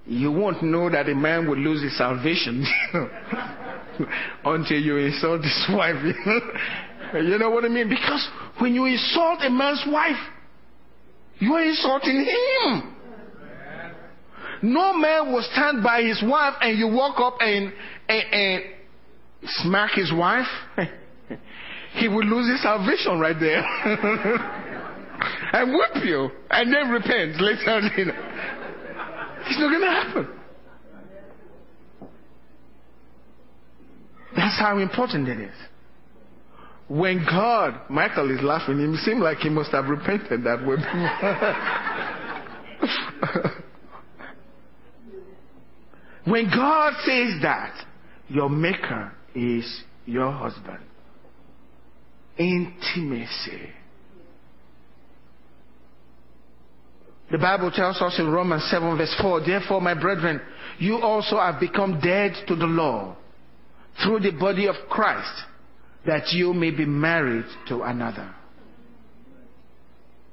You 0.06 0.32
won't 0.32 0.64
know 0.64 0.90
that 0.90 1.08
a 1.08 1.16
man 1.16 1.48
will 1.48 1.58
lose 1.58 1.84
his 1.84 1.98
salvation 1.98 2.66
until 4.46 4.78
you 4.78 4.98
insult 4.98 5.44
his 5.44 5.66
wife. 5.70 5.96
You 7.14 7.38
know 7.38 7.52
what 7.52 7.64
I 7.64 7.68
mean? 7.68 7.90
Because 7.90 8.28
when 8.58 8.74
you 8.74 8.86
insult 8.86 9.42
a 9.44 9.50
man's 9.52 9.84
wife, 9.88 10.18
you 11.38 11.54
are 11.54 11.62
insulting 11.62 12.26
him. 12.26 12.93
No 14.64 14.98
man 14.98 15.34
will 15.34 15.46
stand 15.52 15.84
by 15.84 16.02
his 16.04 16.24
wife 16.24 16.54
and 16.62 16.80
you 16.80 16.88
walk 16.88 17.20
up 17.20 17.36
and, 17.42 17.74
and, 18.08 18.24
and 18.32 18.64
smack 19.46 19.92
his 19.92 20.10
wife. 20.14 20.48
he 21.96 22.08
will 22.08 22.24
lose 22.24 22.50
his 22.50 22.64
salvation 22.64 23.20
right 23.20 23.36
there. 23.38 23.62
and 25.54 25.74
whip 25.74 26.06
you 26.06 26.30
and 26.50 26.74
then 26.74 26.90
repent 26.92 27.42
later. 27.42 27.82
You 27.98 28.06
know. 28.06 28.14
It's 29.48 29.60
not 29.60 29.70
going 29.70 29.82
to 29.82 29.88
happen. 29.88 30.28
That's 34.34 34.58
how 34.60 34.78
important 34.78 35.28
it 35.28 35.40
is. 35.42 35.56
When 36.88 37.26
God, 37.26 37.82
Michael 37.90 38.32
is 38.32 38.42
laughing, 38.42 38.80
it 38.80 38.98
seems 39.00 39.22
like 39.22 39.40
he 39.40 39.50
must 39.50 39.72
have 39.72 39.88
repented 39.88 40.46
that 40.46 40.66
way. 40.66 40.78
When 46.26 46.46
God 46.46 46.94
says 47.06 47.42
that, 47.42 47.86
your 48.30 48.50
maker 48.50 49.12
is 49.36 49.84
your 50.06 50.32
husband. 50.32 50.80
Intimacy. 52.38 53.70
The 57.32 57.38
Bible 57.38 57.72
tells 57.72 58.02
us 58.02 58.16
in 58.20 58.30
Romans 58.30 58.64
7 58.70 58.98
verse 58.98 59.16
4, 59.22 59.42
Therefore, 59.46 59.82
my 59.82 60.00
brethren, 60.00 60.40
you 60.78 61.00
also 61.00 61.38
have 61.38 61.60
become 61.60 62.00
dead 62.00 62.34
to 62.48 62.56
the 62.56 62.66
law 62.66 63.18
through 64.04 64.20
the 64.20 64.32
body 64.32 64.68
of 64.68 64.76
Christ, 64.90 65.44
that 66.06 66.32
you 66.32 66.54
may 66.54 66.72
be 66.72 66.86
married 66.86 67.46
to 67.68 67.82
another. 67.84 68.34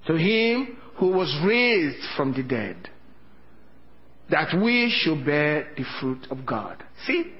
To 0.07 0.15
him 0.15 0.77
who 0.97 1.09
was 1.09 1.35
raised 1.45 2.05
from 2.17 2.33
the 2.33 2.43
dead, 2.43 2.89
that 4.31 4.61
we 4.61 4.93
should 5.01 5.25
bear 5.25 5.69
the 5.77 5.85
fruit 6.01 6.27
of 6.31 6.47
God. 6.47 6.83
See? 7.07 7.33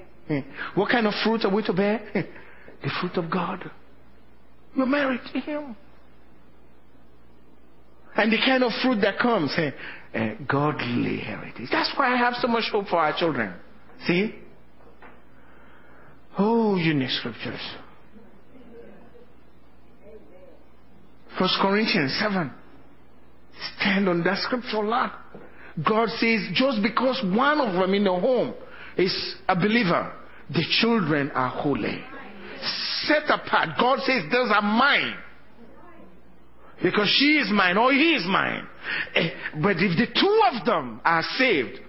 What 0.75 0.89
kind 0.89 1.07
of 1.07 1.13
fruit 1.23 1.43
are 1.45 1.53
we 1.53 1.63
to 1.63 1.73
bear? 1.73 2.01
the 2.83 2.89
fruit 2.99 3.17
of 3.17 3.29
God. 3.29 3.69
You're 4.75 4.85
married 4.85 5.21
to 5.33 5.39
him. 5.39 5.75
And 8.15 8.31
the 8.31 8.37
kind 8.37 8.63
of 8.63 8.71
fruit 8.81 9.01
that 9.01 9.19
comes, 9.19 9.53
eh, 9.57 9.71
eh, 10.13 10.35
godly 10.47 11.19
heritage. 11.19 11.69
That's 11.71 11.91
why 11.95 12.13
I 12.13 12.17
have 12.17 12.33
so 12.41 12.47
much 12.47 12.65
hope 12.71 12.87
for 12.87 12.97
our 12.97 13.17
children. 13.17 13.53
See? 14.05 14.35
Oh, 16.37 16.75
unique 16.75 17.09
scriptures. 17.09 17.59
First 21.39 21.57
Corinthians 21.61 22.17
7. 22.19 22.51
Stand 23.77 24.09
on 24.09 24.23
that 24.23 24.37
scripture 24.39 24.77
a 24.77 24.87
lot. 24.87 25.13
God 25.77 26.09
says, 26.09 26.49
just 26.53 26.81
because 26.81 27.23
one 27.33 27.61
of 27.61 27.73
them 27.73 27.93
in 27.93 28.03
the 28.03 28.11
home 28.11 28.53
is 28.97 29.35
a 29.47 29.55
believer, 29.55 30.13
the 30.49 30.63
children 30.81 31.31
are 31.31 31.49
holy. 31.49 32.03
Set 33.03 33.23
apart. 33.29 33.69
God 33.79 33.99
says, 33.99 34.23
those 34.31 34.51
are 34.53 34.61
mine. 34.61 35.15
Because 36.83 37.07
she 37.17 37.37
is 37.37 37.49
mine 37.51 37.77
or 37.77 37.91
he 37.91 38.15
is 38.15 38.25
mine. 38.27 38.67
Eh, 39.15 39.29
but 39.61 39.77
if 39.77 39.97
the 39.97 40.07
two 40.19 40.41
of 40.51 40.65
them 40.65 40.99
are 41.05 41.23
saved, 41.37 41.79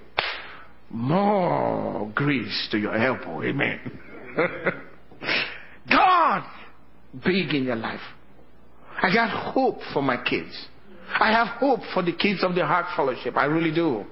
more 0.90 2.10
grace 2.14 2.68
to 2.70 2.78
your 2.78 2.94
elbow. 2.94 3.42
Amen. 3.42 3.80
God, 5.90 6.44
big 7.24 7.54
in 7.54 7.64
your 7.64 7.76
life. 7.76 8.00
I 9.02 9.12
got 9.12 9.52
hope 9.52 9.78
for 9.92 10.02
my 10.02 10.22
kids. 10.22 10.68
I 11.20 11.32
have 11.32 11.48
hope 11.58 11.80
for 11.94 12.02
the 12.02 12.12
kids 12.12 12.42
of 12.42 12.54
the 12.54 12.62
Ark 12.62 12.86
Fellowship. 12.96 13.36
I 13.36 13.44
really 13.46 13.74
do. 13.74 14.04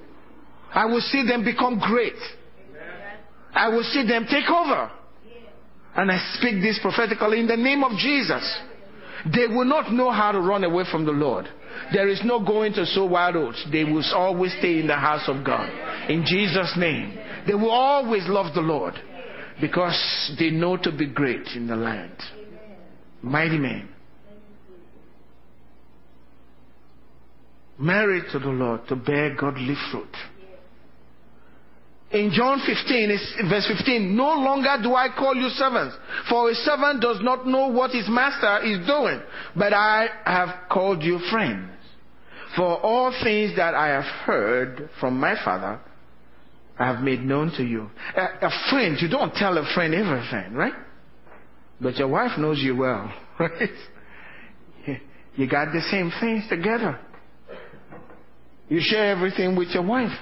I 0.72 0.86
will 0.86 1.00
see 1.00 1.26
them 1.26 1.44
become 1.44 1.78
great. 1.78 2.14
I 3.52 3.68
will 3.68 3.82
see 3.82 4.06
them 4.06 4.26
take 4.30 4.48
over. 4.48 4.90
And 5.96 6.10
I 6.10 6.34
speak 6.38 6.62
this 6.62 6.78
prophetically 6.80 7.40
in 7.40 7.46
the 7.46 7.56
name 7.56 7.82
of 7.82 7.92
Jesus. 7.98 8.58
They 9.34 9.48
will 9.48 9.64
not 9.64 9.92
know 9.92 10.10
how 10.10 10.32
to 10.32 10.40
run 10.40 10.64
away 10.64 10.84
from 10.90 11.04
the 11.04 11.12
Lord. 11.12 11.46
There 11.92 12.08
is 12.08 12.20
no 12.24 12.44
going 12.44 12.72
to 12.74 12.86
sow 12.86 13.06
wild 13.06 13.36
oats. 13.36 13.66
They 13.72 13.84
will 13.84 14.04
always 14.14 14.52
stay 14.58 14.78
in 14.78 14.86
the 14.86 14.96
house 14.96 15.28
of 15.28 15.44
God. 15.44 15.68
In 16.08 16.24
Jesus' 16.24 16.72
name. 16.76 17.18
They 17.46 17.54
will 17.54 17.70
always 17.70 18.22
love 18.28 18.54
the 18.54 18.60
Lord 18.60 18.94
because 19.60 20.34
they 20.38 20.50
know 20.50 20.76
to 20.76 20.92
be 20.92 21.06
great 21.06 21.46
in 21.56 21.66
the 21.66 21.76
land. 21.76 22.16
Mighty 23.22 23.58
men. 23.58 23.88
Married 27.81 28.25
to 28.33 28.38
the 28.38 28.49
Lord 28.49 28.87
to 28.88 28.97
bear 28.97 29.35
godly 29.35 29.75
fruit. 29.90 30.14
In 32.11 32.31
John 32.35 32.61
15, 32.66 33.49
verse 33.49 33.73
15, 33.79 34.14
no 34.14 34.35
longer 34.35 34.77
do 34.83 34.95
I 34.95 35.09
call 35.16 35.35
you 35.35 35.49
servants, 35.51 35.97
for 36.29 36.51
a 36.51 36.55
servant 36.57 37.01
does 37.01 37.19
not 37.23 37.47
know 37.47 37.69
what 37.69 37.93
his 37.93 38.07
master 38.09 38.66
is 38.66 38.87
doing, 38.87 39.23
but 39.57 39.73
I 39.73 40.09
have 40.27 40.69
called 40.69 41.03
you 41.03 41.21
friends. 41.31 41.71
For 42.57 42.79
all 42.79 43.14
things 43.23 43.57
that 43.57 43.75
I 43.75 43.88
have 43.88 44.05
heard 44.27 44.90
from 44.99 45.19
my 45.19 45.37
Father, 45.43 45.81
I 46.79 46.87
have 46.87 47.01
made 47.01 47.21
known 47.21 47.53
to 47.57 47.62
you. 47.62 47.88
A, 48.16 48.47
a 48.47 48.51
friend, 48.71 48.97
you 49.01 49.09
don't 49.09 49.33
tell 49.35 49.57
a 49.57 49.64
friend 49.73 49.95
everything, 49.95 50.53
right? 50.53 50.75
But 51.81 51.97
your 51.97 52.09
wife 52.09 52.37
knows 52.38 52.59
you 52.59 52.77
well, 52.77 53.11
right? 53.38 53.71
You 55.37 55.49
got 55.49 55.73
the 55.73 55.81
same 55.90 56.12
things 56.21 56.45
together. 56.51 56.99
You 58.70 58.78
share 58.80 59.11
everything 59.11 59.56
with 59.56 59.68
your 59.70 59.83
wife. 59.83 60.16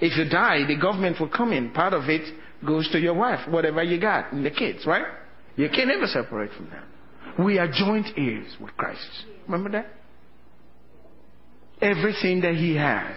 If 0.00 0.16
you 0.16 0.28
die, 0.28 0.66
the 0.66 0.76
government 0.80 1.20
will 1.20 1.28
come 1.28 1.52
in. 1.52 1.70
Part 1.70 1.92
of 1.92 2.08
it 2.08 2.22
goes 2.66 2.90
to 2.92 2.98
your 2.98 3.14
wife, 3.14 3.46
whatever 3.48 3.82
you 3.82 4.00
got, 4.00 4.32
and 4.32 4.44
the 4.44 4.50
kids, 4.50 4.86
right? 4.86 5.04
You 5.54 5.68
can 5.68 5.88
never 5.88 6.06
separate 6.06 6.50
from 6.56 6.70
them. 6.70 6.84
We 7.44 7.58
are 7.58 7.68
joint 7.70 8.06
heirs 8.16 8.56
with 8.60 8.74
Christ. 8.76 9.06
Remember 9.46 9.70
that? 9.70 9.92
Everything 11.82 12.40
that 12.40 12.54
He 12.54 12.74
has 12.76 13.16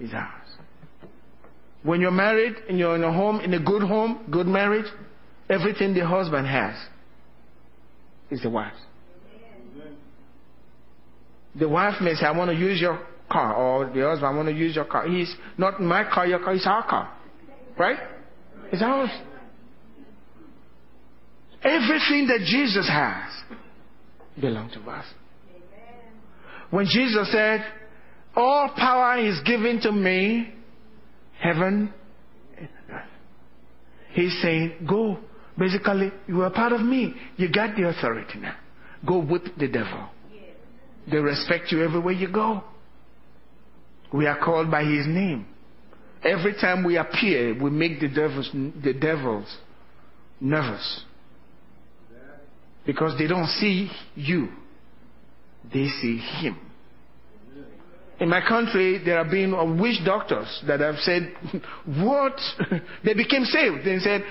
is 0.00 0.12
ours. 0.14 0.48
When 1.82 2.00
you're 2.00 2.10
married 2.10 2.54
and 2.68 2.78
you're 2.78 2.96
in 2.96 3.04
a 3.04 3.12
home, 3.12 3.40
in 3.40 3.52
a 3.54 3.60
good 3.60 3.82
home, 3.82 4.26
good 4.30 4.46
marriage, 4.46 4.86
everything 5.48 5.92
the 5.94 6.06
husband 6.06 6.46
has 6.46 6.74
is 8.30 8.42
the 8.42 8.50
wife's. 8.50 8.78
The 11.58 11.68
wife 11.68 12.00
may 12.00 12.14
say, 12.14 12.26
I 12.26 12.30
want 12.30 12.50
to 12.50 12.56
use 12.56 12.80
your 12.80 13.00
car, 13.30 13.54
or 13.54 13.86
the 13.86 14.02
husband, 14.02 14.26
I 14.26 14.36
want 14.36 14.48
to 14.48 14.54
use 14.54 14.74
your 14.74 14.84
car. 14.84 15.08
He's 15.08 15.34
not 15.58 15.80
my 15.80 16.04
car, 16.04 16.26
your 16.26 16.38
car, 16.40 16.54
it's 16.54 16.66
our 16.66 16.86
car. 16.86 17.12
Right? 17.78 17.98
It's 18.72 18.82
ours. 18.82 19.10
Everything 21.62 22.28
that 22.28 22.40
Jesus 22.46 22.88
has 22.88 23.32
belongs 24.40 24.72
to 24.74 24.80
us. 24.90 25.04
When 26.70 26.86
Jesus 26.86 27.30
said, 27.32 27.64
All 28.34 28.70
power 28.76 29.18
is 29.18 29.40
given 29.44 29.80
to 29.82 29.92
me, 29.92 30.54
heaven. 31.38 31.92
He's 34.12 34.40
saying, 34.40 34.86
Go. 34.88 35.18
Basically, 35.58 36.10
you 36.26 36.42
are 36.42 36.50
part 36.50 36.72
of 36.72 36.80
me. 36.80 37.14
You 37.36 37.50
got 37.52 37.76
the 37.76 37.88
authority 37.88 38.38
now. 38.38 38.56
Go 39.06 39.18
whip 39.20 39.44
the 39.58 39.68
devil. 39.68 40.08
They 41.10 41.18
respect 41.18 41.70
you 41.70 41.82
everywhere 41.82 42.14
you 42.14 42.30
go. 42.32 42.64
We 44.12 44.26
are 44.26 44.38
called 44.38 44.70
by 44.70 44.82
his 44.82 45.06
name. 45.06 45.46
Every 46.22 46.54
time 46.54 46.84
we 46.84 46.96
appear, 46.96 47.60
we 47.62 47.70
make 47.70 48.00
the 48.00 48.08
devils, 48.08 48.50
the 48.52 48.92
devils 48.92 49.56
nervous. 50.40 51.04
Because 52.84 53.16
they 53.18 53.26
don't 53.26 53.46
see 53.46 53.90
you. 54.14 54.48
They 55.72 55.86
see 55.86 56.18
him. 56.18 56.58
In 58.18 58.28
my 58.28 58.46
country, 58.46 59.00
there 59.02 59.16
have 59.16 59.30
been 59.30 59.80
witch 59.80 60.04
doctors 60.04 60.62
that 60.66 60.80
have 60.80 60.96
said, 60.96 61.32
what? 61.86 62.38
they 63.04 63.14
became 63.14 63.44
saved. 63.44 63.78
They 63.84 63.98
said, 63.98 64.22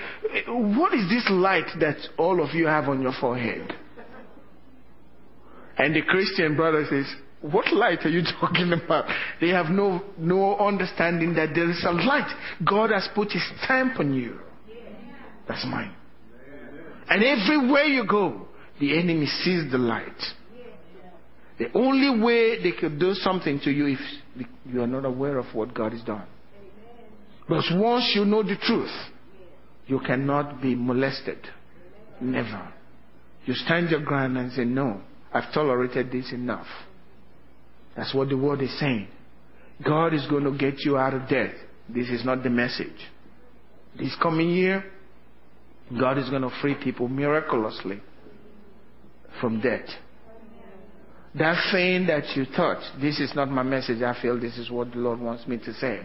what 0.46 0.94
is 0.94 1.08
this 1.08 1.26
light 1.28 1.66
that 1.80 1.96
all 2.16 2.40
of 2.40 2.54
you 2.54 2.66
have 2.66 2.88
on 2.88 3.02
your 3.02 3.14
forehead? 3.20 3.74
And 5.80 5.96
the 5.96 6.02
Christian 6.02 6.56
brother 6.56 6.84
says, 6.90 7.06
what 7.40 7.72
light 7.72 8.00
are 8.04 8.10
you 8.10 8.22
talking 8.40 8.70
about? 8.72 9.06
They 9.40 9.48
have 9.48 9.70
no, 9.70 10.02
no 10.18 10.58
understanding 10.58 11.32
that 11.34 11.54
there 11.54 11.70
is 11.70 11.82
a 11.88 11.92
light. 11.92 12.30
God 12.68 12.90
has 12.90 13.08
put 13.14 13.32
his 13.32 13.42
stamp 13.64 13.98
on 13.98 14.12
you. 14.12 14.38
That's 15.48 15.64
mine. 15.64 15.94
And 17.08 17.24
everywhere 17.24 17.84
you 17.84 18.06
go, 18.06 18.46
the 18.78 18.98
enemy 18.98 19.24
sees 19.24 19.72
the 19.72 19.78
light. 19.78 20.20
The 21.58 21.72
only 21.74 22.22
way 22.22 22.62
they 22.62 22.72
could 22.72 23.00
do 23.00 23.14
something 23.14 23.58
to 23.64 23.70
you 23.70 23.86
if 23.86 24.44
you 24.66 24.82
are 24.82 24.86
not 24.86 25.06
aware 25.06 25.38
of 25.38 25.46
what 25.54 25.72
God 25.72 25.92
has 25.92 26.02
done. 26.02 26.26
But 27.48 27.64
once 27.72 28.12
you 28.14 28.26
know 28.26 28.42
the 28.42 28.56
truth, 28.56 28.94
you 29.86 29.98
cannot 30.00 30.60
be 30.60 30.74
molested. 30.74 31.38
Never. 32.20 32.70
You 33.46 33.54
stand 33.54 33.90
your 33.90 34.02
ground 34.02 34.36
and 34.36 34.52
say, 34.52 34.64
No, 34.64 35.00
I've 35.32 35.52
tolerated 35.52 36.10
this 36.10 36.32
enough. 36.32 36.66
That's 37.96 38.14
what 38.14 38.28
the 38.28 38.36
word 38.36 38.62
is 38.62 38.78
saying. 38.78 39.08
God 39.84 40.12
is 40.14 40.26
going 40.28 40.44
to 40.44 40.56
get 40.56 40.80
you 40.80 40.96
out 40.96 41.14
of 41.14 41.28
debt. 41.28 41.54
This 41.88 42.08
is 42.08 42.24
not 42.24 42.42
the 42.42 42.50
message. 42.50 42.88
This 43.98 44.14
coming 44.22 44.50
year, 44.50 44.84
God 45.98 46.18
is 46.18 46.28
going 46.28 46.42
to 46.42 46.50
free 46.60 46.76
people 46.82 47.08
miraculously 47.08 48.00
from 49.40 49.60
debt. 49.60 49.86
That 51.34 51.70
thing 51.72 52.06
that 52.06 52.36
you 52.36 52.44
thought, 52.44 52.82
this 53.00 53.20
is 53.20 53.32
not 53.34 53.50
my 53.50 53.62
message, 53.62 54.02
I 54.02 54.20
feel 54.20 54.38
this 54.38 54.58
is 54.58 54.70
what 54.70 54.90
the 54.90 54.98
Lord 54.98 55.20
wants 55.20 55.46
me 55.46 55.58
to 55.58 55.72
say. 55.74 56.00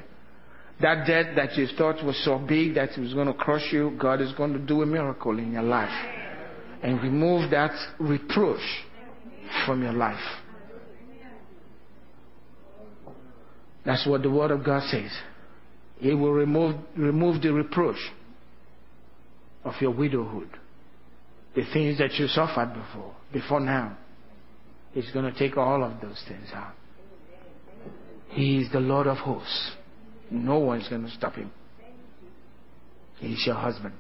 That 0.82 1.08
debt 1.08 1.36
that 1.36 1.56
you 1.56 1.68
thought 1.78 2.04
was 2.04 2.22
so 2.24 2.38
big 2.38 2.76
that 2.76 2.92
it 2.92 3.00
was 3.00 3.14
going 3.14 3.28
to 3.28 3.34
crush 3.34 3.72
you, 3.72 3.98
God 4.00 4.22
is 4.22 4.34
going 4.34 4.54
to 4.54 4.60
do 4.60 4.82
a 4.82 4.86
miracle 4.86 5.38
in 5.40 5.54
your 5.54 5.64
life 5.64 5.90
and 6.84 7.02
remove 7.02 7.50
that 7.52 7.72
reproach 8.00 8.60
from 9.66 9.84
your 9.84 9.94
life. 9.94 10.20
That's 13.86 14.06
what 14.08 14.24
the 14.24 14.32
Word 14.32 14.52
of 14.52 14.64
God 14.64 14.84
says. 14.90 15.12
He 16.00 16.14
will 16.14 16.34
remove, 16.34 16.76
remove 16.98 17.42
the 17.42 17.54
reproach 17.54 18.00
of 19.64 19.74
your 19.80 19.92
widowhood. 19.92 20.50
The 21.56 21.64
things 21.72 22.00
that 22.00 22.14
you 22.14 22.28
suffered 22.28 22.74
before, 22.74 23.16
before 23.32 23.60
now. 23.60 23.98
He's 24.92 25.10
going 25.12 25.32
to 25.32 25.38
take 25.38 25.58
all 25.58 25.84
of 25.84 26.02
those 26.02 26.22
things 26.28 26.48
out. 26.54 26.74
He 28.30 28.58
is 28.58 28.72
the 28.72 28.80
Lord 28.80 29.08
of 29.08 29.18
hosts. 29.18 29.72
No 30.32 30.58
one's 30.60 30.88
going 30.90 31.04
to 31.04 31.12
stop 31.12 31.36
him. 31.36 31.52
He's 33.20 33.46
your 33.46 33.56
husband. 33.56 33.94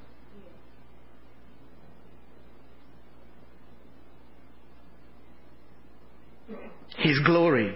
His 6.97 7.19
glory 7.25 7.75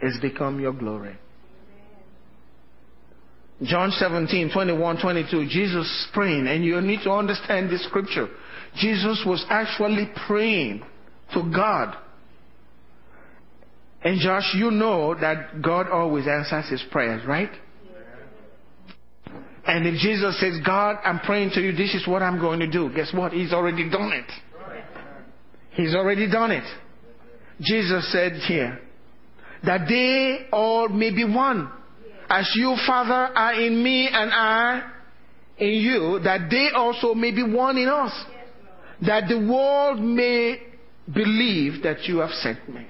has 0.00 0.18
become 0.20 0.60
your 0.60 0.72
glory. 0.72 1.16
John 3.62 3.90
17, 3.90 4.50
21, 4.52 5.00
22, 5.00 5.48
Jesus 5.48 6.08
praying, 6.12 6.46
and 6.46 6.64
you 6.64 6.78
need 6.82 7.00
to 7.04 7.10
understand 7.10 7.70
this 7.70 7.84
scripture. 7.86 8.28
Jesus 8.76 9.22
was 9.26 9.44
actually 9.48 10.10
praying 10.26 10.82
to 11.32 11.50
God. 11.54 11.96
And 14.02 14.20
Josh, 14.20 14.54
you 14.54 14.70
know 14.70 15.14
that 15.18 15.62
God 15.62 15.88
always 15.88 16.26
answers 16.26 16.68
his 16.68 16.84
prayers, 16.90 17.26
right? 17.26 17.50
And 19.66 19.86
if 19.86 19.94
Jesus 20.00 20.38
says, 20.38 20.58
God, 20.64 20.98
I'm 21.02 21.18
praying 21.20 21.50
to 21.54 21.60
you, 21.60 21.72
this 21.72 21.94
is 21.94 22.06
what 22.06 22.22
I'm 22.22 22.38
going 22.38 22.60
to 22.60 22.70
do, 22.70 22.90
guess 22.94 23.12
what? 23.12 23.32
He's 23.32 23.52
already 23.52 23.88
done 23.90 24.12
it. 24.12 24.30
He's 25.72 25.94
already 25.94 26.30
done 26.30 26.52
it. 26.52 26.64
Jesus 27.60 28.10
said 28.12 28.32
here, 28.46 28.80
that 29.64 29.86
they 29.88 30.46
all 30.52 30.88
may 30.88 31.10
be 31.10 31.24
one. 31.24 31.70
As 32.28 32.50
you, 32.54 32.76
Father, 32.86 33.12
are 33.36 33.54
in 33.54 33.82
me 33.82 34.08
and 34.12 34.30
I 34.32 34.92
in 35.58 35.68
you, 35.68 36.20
that 36.24 36.50
they 36.50 36.68
also 36.74 37.14
may 37.14 37.32
be 37.32 37.42
one 37.42 37.76
in 37.76 37.88
us. 37.88 38.12
That 39.02 39.28
the 39.28 39.38
world 39.38 40.00
may 40.00 40.62
believe 41.12 41.82
that 41.82 42.04
you 42.04 42.18
have 42.18 42.30
sent 42.30 42.68
me. 42.68 42.86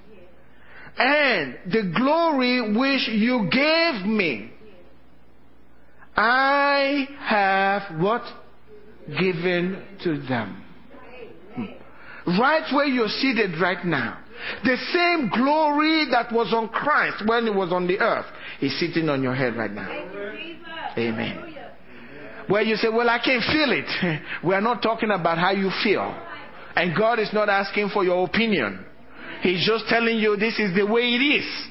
And 0.98 1.58
the 1.66 1.92
glory 1.94 2.74
which 2.74 3.08
you 3.08 3.48
gave 3.50 4.06
me, 4.06 4.50
I 6.16 7.06
have 7.20 8.00
what? 8.00 8.22
Given 9.06 9.84
to 10.02 10.20
them. 10.26 10.64
Hmm. 11.54 12.40
Right 12.40 12.74
where 12.74 12.86
you're 12.86 13.08
seated 13.08 13.60
right 13.60 13.84
now. 13.84 14.18
The 14.64 14.76
same 14.92 15.30
glory 15.30 16.06
that 16.10 16.32
was 16.32 16.52
on 16.52 16.68
Christ 16.68 17.22
when 17.26 17.44
he 17.44 17.50
was 17.50 17.72
on 17.72 17.86
the 17.86 17.98
earth 17.98 18.26
is 18.60 18.78
sitting 18.78 19.08
on 19.08 19.22
your 19.22 19.34
head 19.34 19.56
right 19.56 19.70
now. 19.70 19.88
Amen. 20.98 21.54
Where 22.48 22.62
you 22.62 22.76
say, 22.76 22.88
Well, 22.88 23.08
I 23.08 23.18
can't 23.18 23.42
feel 23.42 23.72
it. 23.72 24.22
We 24.44 24.54
are 24.54 24.60
not 24.60 24.82
talking 24.82 25.10
about 25.10 25.38
how 25.38 25.50
you 25.50 25.70
feel. 25.82 26.14
And 26.76 26.96
God 26.96 27.18
is 27.18 27.32
not 27.32 27.48
asking 27.48 27.90
for 27.90 28.04
your 28.04 28.24
opinion. 28.26 28.84
He's 29.40 29.66
just 29.66 29.86
telling 29.88 30.18
you 30.18 30.36
this 30.36 30.58
is 30.58 30.74
the 30.74 30.86
way 30.86 31.02
it 31.02 31.22
is 31.22 31.68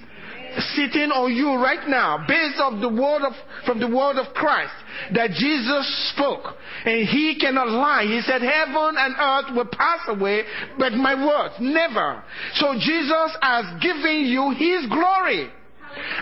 sitting 0.76 1.12
on 1.12 1.34
you 1.34 1.56
right 1.56 1.88
now 1.88 2.26
based 2.28 2.60
off 2.60 2.80
the 2.82 2.90
word 2.90 3.24
of, 3.24 3.34
from 3.66 3.80
the 3.80 3.88
word 3.88 4.18
of 4.18 4.34
Christ 4.34 4.74
that 5.14 5.32
Jesus 5.32 6.14
spoke. 6.14 6.56
And 6.86 7.08
he 7.08 7.38
cannot 7.40 7.70
lie. 7.70 8.04
He 8.04 8.22
said 8.22 8.42
heaven 8.42 8.96
and 8.98 9.16
earth 9.20 9.56
will 9.56 9.70
pass 9.72 10.00
away, 10.08 10.44
but 10.78 10.94
my 10.94 11.16
words 11.16 11.56
never. 11.60 12.24
So 12.56 12.74
Jesus 12.74 13.38
has 13.42 13.66
given 13.82 14.26
you 14.26 14.52
his 14.58 14.88
glory. 14.90 15.50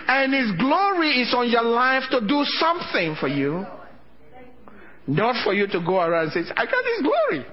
And 0.06 0.32
his 0.32 0.52
glory 0.58 1.22
is 1.22 1.34
on 1.34 1.50
your 1.50 1.64
life 1.64 2.04
to 2.10 2.20
do 2.20 2.44
something 2.58 3.16
for 3.18 3.28
you. 3.28 3.66
Not 5.06 5.44
for 5.44 5.52
you 5.52 5.66
to 5.66 5.80
go 5.84 6.00
around 6.00 6.32
and 6.32 6.46
say, 6.46 6.52
I 6.56 6.64
got 6.64 6.84
his 6.84 7.02
glory. 7.02 7.46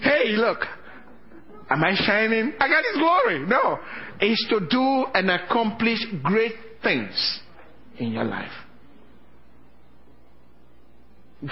Hey, 0.00 0.36
look, 0.36 0.60
Am 1.70 1.82
I 1.82 1.94
shining? 1.94 2.52
I 2.60 2.68
got 2.68 2.84
His 2.92 3.00
glory. 3.00 3.46
No. 3.46 3.78
It's 4.20 4.46
to 4.50 4.60
do 4.68 5.06
and 5.14 5.30
accomplish 5.30 5.98
great 6.22 6.54
things 6.82 7.40
in 7.98 8.12
your 8.12 8.24
life. 8.24 8.52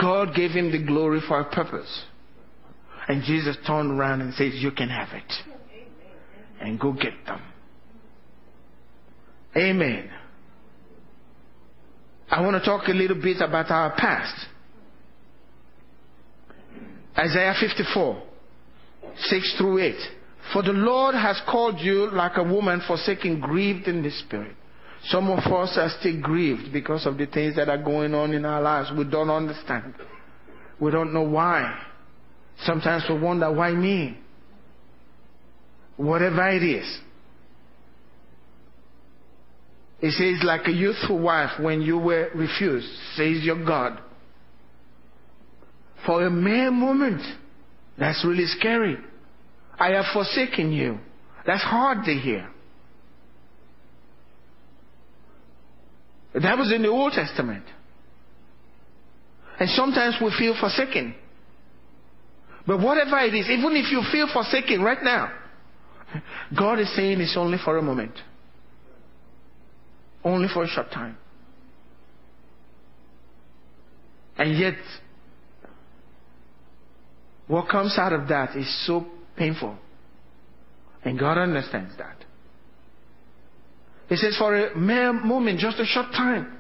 God 0.00 0.34
gave 0.34 0.52
him 0.52 0.72
the 0.72 0.82
glory 0.82 1.20
for 1.26 1.40
a 1.40 1.44
purpose. 1.44 2.04
And 3.08 3.22
Jesus 3.24 3.56
turned 3.66 3.98
around 3.98 4.20
and 4.20 4.32
says, 4.34 4.52
You 4.54 4.70
can 4.70 4.88
have 4.88 5.08
it. 5.12 5.32
And 6.60 6.78
go 6.78 6.92
get 6.92 7.12
them. 7.26 7.42
Amen. 9.56 10.08
I 12.30 12.40
want 12.40 12.56
to 12.56 12.64
talk 12.64 12.88
a 12.88 12.92
little 12.92 13.20
bit 13.20 13.42
about 13.42 13.70
our 13.70 13.94
past. 13.96 14.46
Isaiah 17.18 17.54
54. 17.60 18.22
6 19.14 19.54
through 19.58 19.78
8. 19.78 19.94
For 20.52 20.62
the 20.62 20.72
Lord 20.72 21.14
has 21.14 21.40
called 21.48 21.80
you 21.80 22.10
like 22.10 22.36
a 22.36 22.44
woman 22.44 22.82
forsaken, 22.86 23.40
grieved 23.40 23.88
in 23.88 24.02
the 24.02 24.10
spirit. 24.10 24.54
Some 25.04 25.30
of 25.30 25.38
us 25.38 25.76
are 25.76 25.90
still 25.98 26.20
grieved 26.20 26.72
because 26.72 27.06
of 27.06 27.16
the 27.16 27.26
things 27.26 27.56
that 27.56 27.68
are 27.68 27.82
going 27.82 28.14
on 28.14 28.32
in 28.32 28.44
our 28.44 28.60
lives. 28.60 28.90
We 28.96 29.04
don't 29.04 29.30
understand. 29.30 29.94
We 30.78 30.90
don't 30.90 31.12
know 31.12 31.22
why. 31.22 31.80
Sometimes 32.64 33.04
we 33.08 33.18
wonder, 33.18 33.50
why 33.52 33.72
me? 33.72 34.18
Whatever 35.96 36.50
it 36.50 36.62
is. 36.62 37.00
It 40.00 40.10
says, 40.12 40.44
like 40.44 40.66
a 40.66 40.72
youthful 40.72 41.18
wife 41.18 41.60
when 41.60 41.80
you 41.80 41.98
were 41.98 42.30
refused, 42.34 42.88
says 43.14 43.42
your 43.42 43.64
God. 43.64 44.00
For 46.04 46.26
a 46.26 46.30
mere 46.30 46.72
moment, 46.72 47.22
that's 47.98 48.24
really 48.24 48.46
scary. 48.46 48.98
I 49.82 49.90
have 49.94 50.04
forsaken 50.12 50.72
you. 50.72 51.00
That's 51.44 51.64
hard 51.64 52.04
to 52.04 52.14
hear. 52.14 52.48
That 56.34 56.56
was 56.56 56.72
in 56.72 56.82
the 56.82 56.88
Old 56.88 57.12
Testament. 57.12 57.64
And 59.58 59.68
sometimes 59.70 60.18
we 60.22 60.32
feel 60.38 60.54
forsaken. 60.58 61.16
But 62.64 62.78
whatever 62.78 63.18
it 63.18 63.34
is, 63.34 63.48
even 63.50 63.74
if 63.74 63.90
you 63.90 64.02
feel 64.12 64.28
forsaken 64.32 64.82
right 64.82 65.02
now, 65.02 65.32
God 66.56 66.78
is 66.78 66.94
saying 66.94 67.20
it's 67.20 67.36
only 67.36 67.58
for 67.64 67.76
a 67.76 67.82
moment. 67.82 68.14
Only 70.22 70.46
for 70.54 70.62
a 70.62 70.68
short 70.68 70.92
time. 70.92 71.16
And 74.38 74.56
yet, 74.56 74.78
what 77.48 77.68
comes 77.68 77.98
out 77.98 78.12
of 78.12 78.28
that 78.28 78.56
is 78.56 78.86
so 78.86 79.06
painful. 79.36 79.76
And 81.04 81.18
God 81.18 81.38
understands 81.38 81.96
that. 81.98 82.16
He 84.08 84.16
says, 84.16 84.36
For 84.38 84.54
a 84.54 84.76
mere 84.76 85.12
moment, 85.12 85.58
just 85.58 85.78
a 85.78 85.84
short 85.84 86.12
time, 86.12 86.58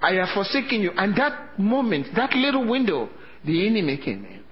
I 0.00 0.14
have 0.14 0.28
forsaken 0.34 0.80
you. 0.80 0.90
And 0.96 1.16
that 1.16 1.58
moment, 1.58 2.08
that 2.16 2.34
little 2.34 2.68
window, 2.68 3.08
the 3.44 3.66
enemy 3.66 3.98
came 4.02 4.24
in 4.24 4.42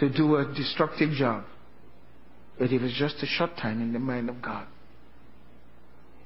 to 0.00 0.08
do 0.08 0.36
a 0.36 0.52
destructive 0.54 1.10
job. 1.10 1.44
But 2.58 2.72
it 2.72 2.80
was 2.80 2.92
just 2.98 3.16
a 3.22 3.26
short 3.26 3.56
time 3.56 3.80
in 3.80 3.92
the 3.92 3.98
mind 3.98 4.28
of 4.28 4.42
God. 4.42 4.66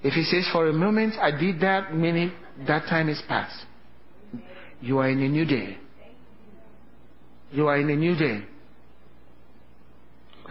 If 0.02 0.14
he 0.14 0.22
says, 0.24 0.48
For 0.52 0.68
a 0.68 0.72
moment, 0.72 1.14
I 1.20 1.30
did 1.30 1.60
that, 1.60 1.94
meaning 1.94 2.32
that 2.66 2.86
time 2.88 3.08
is 3.08 3.20
past. 3.28 3.66
You 4.80 4.98
are 4.98 5.08
in 5.08 5.20
a 5.22 5.28
new 5.28 5.44
day. 5.44 5.78
You 7.54 7.68
are 7.68 7.78
in 7.78 7.88
a 7.88 7.94
new 7.94 8.16
day. 8.16 8.42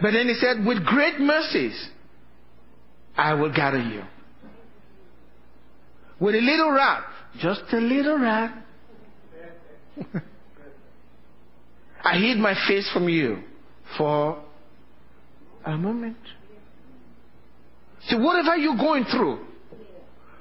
But 0.00 0.12
then 0.12 0.26
he 0.26 0.34
said, 0.34 0.64
with 0.64 0.82
great 0.86 1.20
mercies, 1.20 1.90
I 3.14 3.34
will 3.34 3.52
gather 3.54 3.78
you. 3.78 4.02
With 6.18 6.34
a 6.34 6.40
little 6.40 6.72
wrath, 6.72 7.04
just 7.38 7.60
a 7.72 7.76
little 7.76 8.18
wrath. 8.18 8.56
I 12.02 12.18
hid 12.18 12.38
my 12.38 12.54
face 12.66 12.90
from 12.90 13.10
you 13.10 13.42
for 13.98 14.42
a 15.66 15.76
moment. 15.76 16.16
See, 18.08 18.16
whatever 18.16 18.56
you're 18.56 18.78
going 18.78 19.04
through, 19.04 19.44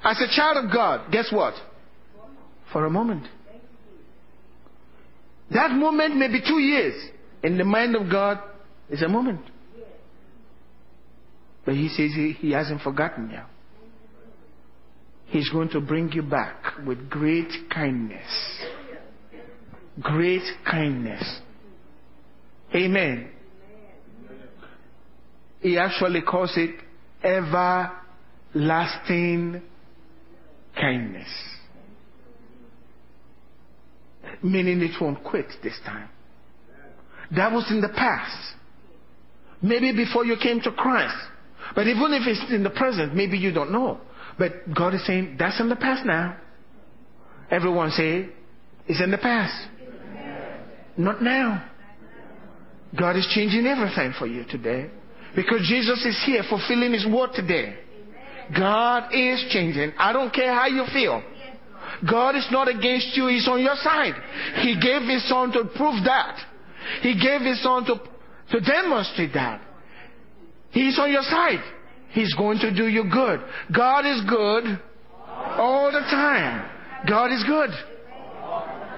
as 0.02 0.18
a 0.22 0.34
child 0.34 0.64
of 0.64 0.72
God, 0.72 1.12
guess 1.12 1.30
what? 1.30 1.56
For 2.72 2.86
a 2.86 2.90
moment. 2.90 3.28
That 5.54 5.72
moment 5.72 6.16
may 6.16 6.28
be 6.28 6.42
two 6.42 6.60
years. 6.60 6.96
In 7.44 7.58
the 7.58 7.64
mind 7.64 7.96
of 7.96 8.10
God, 8.10 8.40
it's 8.90 9.02
a 9.02 9.08
moment. 9.08 9.42
But 11.66 11.76
He 11.76 11.90
says 11.90 12.12
He, 12.16 12.36
he 12.40 12.52
hasn't 12.52 12.82
forgotten 12.82 13.30
you. 13.30 13.42
He's 15.28 15.50
going 15.50 15.70
to 15.70 15.82
bring 15.82 16.12
you 16.12 16.22
back 16.22 16.56
with 16.86 17.10
great 17.10 17.50
kindness. 17.74 18.28
Great 20.02 20.44
kindness. 20.70 21.40
Amen. 22.76 23.30
He 25.62 25.78
actually 25.78 26.22
calls 26.22 26.52
it 26.58 26.76
everlasting 27.24 29.62
kindness. 30.76 31.30
Meaning 34.44 34.82
it 34.82 35.00
won't 35.02 35.24
quit 35.24 35.48
this 35.64 35.80
time. 35.86 36.10
That 37.36 37.52
was 37.52 37.66
in 37.72 37.82
the 37.82 37.90
past. 37.90 38.56
Maybe 39.62 39.94
before 39.94 40.26
you 40.26 40.36
came 40.42 40.60
to 40.62 40.72
Christ. 40.72 41.16
But 41.76 41.88
even 41.88 42.14
if 42.14 42.28
it's 42.28 42.52
in 42.52 42.64
the 42.64 42.70
present, 42.70 43.16
maybe 43.16 43.38
you 43.38 43.54
don't 43.54 43.72
know. 43.72 44.02
But 44.38 44.74
God 44.76 44.94
is 44.94 45.06
saying, 45.06 45.38
that's 45.40 45.60
in 45.60 45.70
the 45.70 45.76
past 45.76 46.06
now. 46.06 46.38
Everyone 47.50 47.92
say, 47.92 48.30
it's 48.88 49.02
in 49.02 49.12
the 49.12 49.18
past. 49.18 49.70
Not 50.98 51.22
now. 51.22 51.70
God 53.00 53.16
is 53.16 53.28
changing 53.34 53.66
everything 53.66 54.14
for 54.20 54.28
you 54.28 54.44
today. 54.46 54.90
Because 55.36 55.66
Jesus 55.68 56.06
is 56.06 56.22
here 56.26 56.44
fulfilling 56.48 56.94
His 56.94 57.08
word 57.08 57.32
today. 57.34 57.78
God 58.56 59.10
is 59.14 59.46
changing. 59.50 59.94
I 59.98 60.14
don't 60.14 60.34
care 60.34 60.54
how 60.54 60.68
you 60.68 60.86
feel. 60.94 61.24
God 62.10 62.36
is 62.36 62.48
not 62.52 62.68
against 62.68 63.16
you, 63.16 63.28
He's 63.28 63.48
on 63.48 63.62
your 63.62 63.76
side. 63.76 64.14
He 64.62 64.80
gave 64.80 65.04
His 65.08 65.28
Son 65.30 65.52
to 65.52 65.66
prove 65.76 66.04
that. 66.06 66.38
He 67.02 67.14
gave 67.14 67.42
His 67.42 67.62
Son 67.64 67.86
to, 67.86 67.96
to 68.52 68.60
demonstrate 68.60 69.34
that. 69.34 69.62
He's 70.72 70.98
on 71.00 71.12
your 71.12 71.24
side. 71.24 71.64
He's 72.10 72.34
going 72.36 72.60
to 72.60 72.74
do 72.74 72.88
you 72.88 73.04
good. 73.12 73.40
God 73.76 74.06
is 74.06 74.22
good 74.28 74.80
all 75.28 75.92
the 75.92 76.02
time. 76.02 76.70
God 77.08 77.32
is 77.32 77.44
good. 77.48 77.70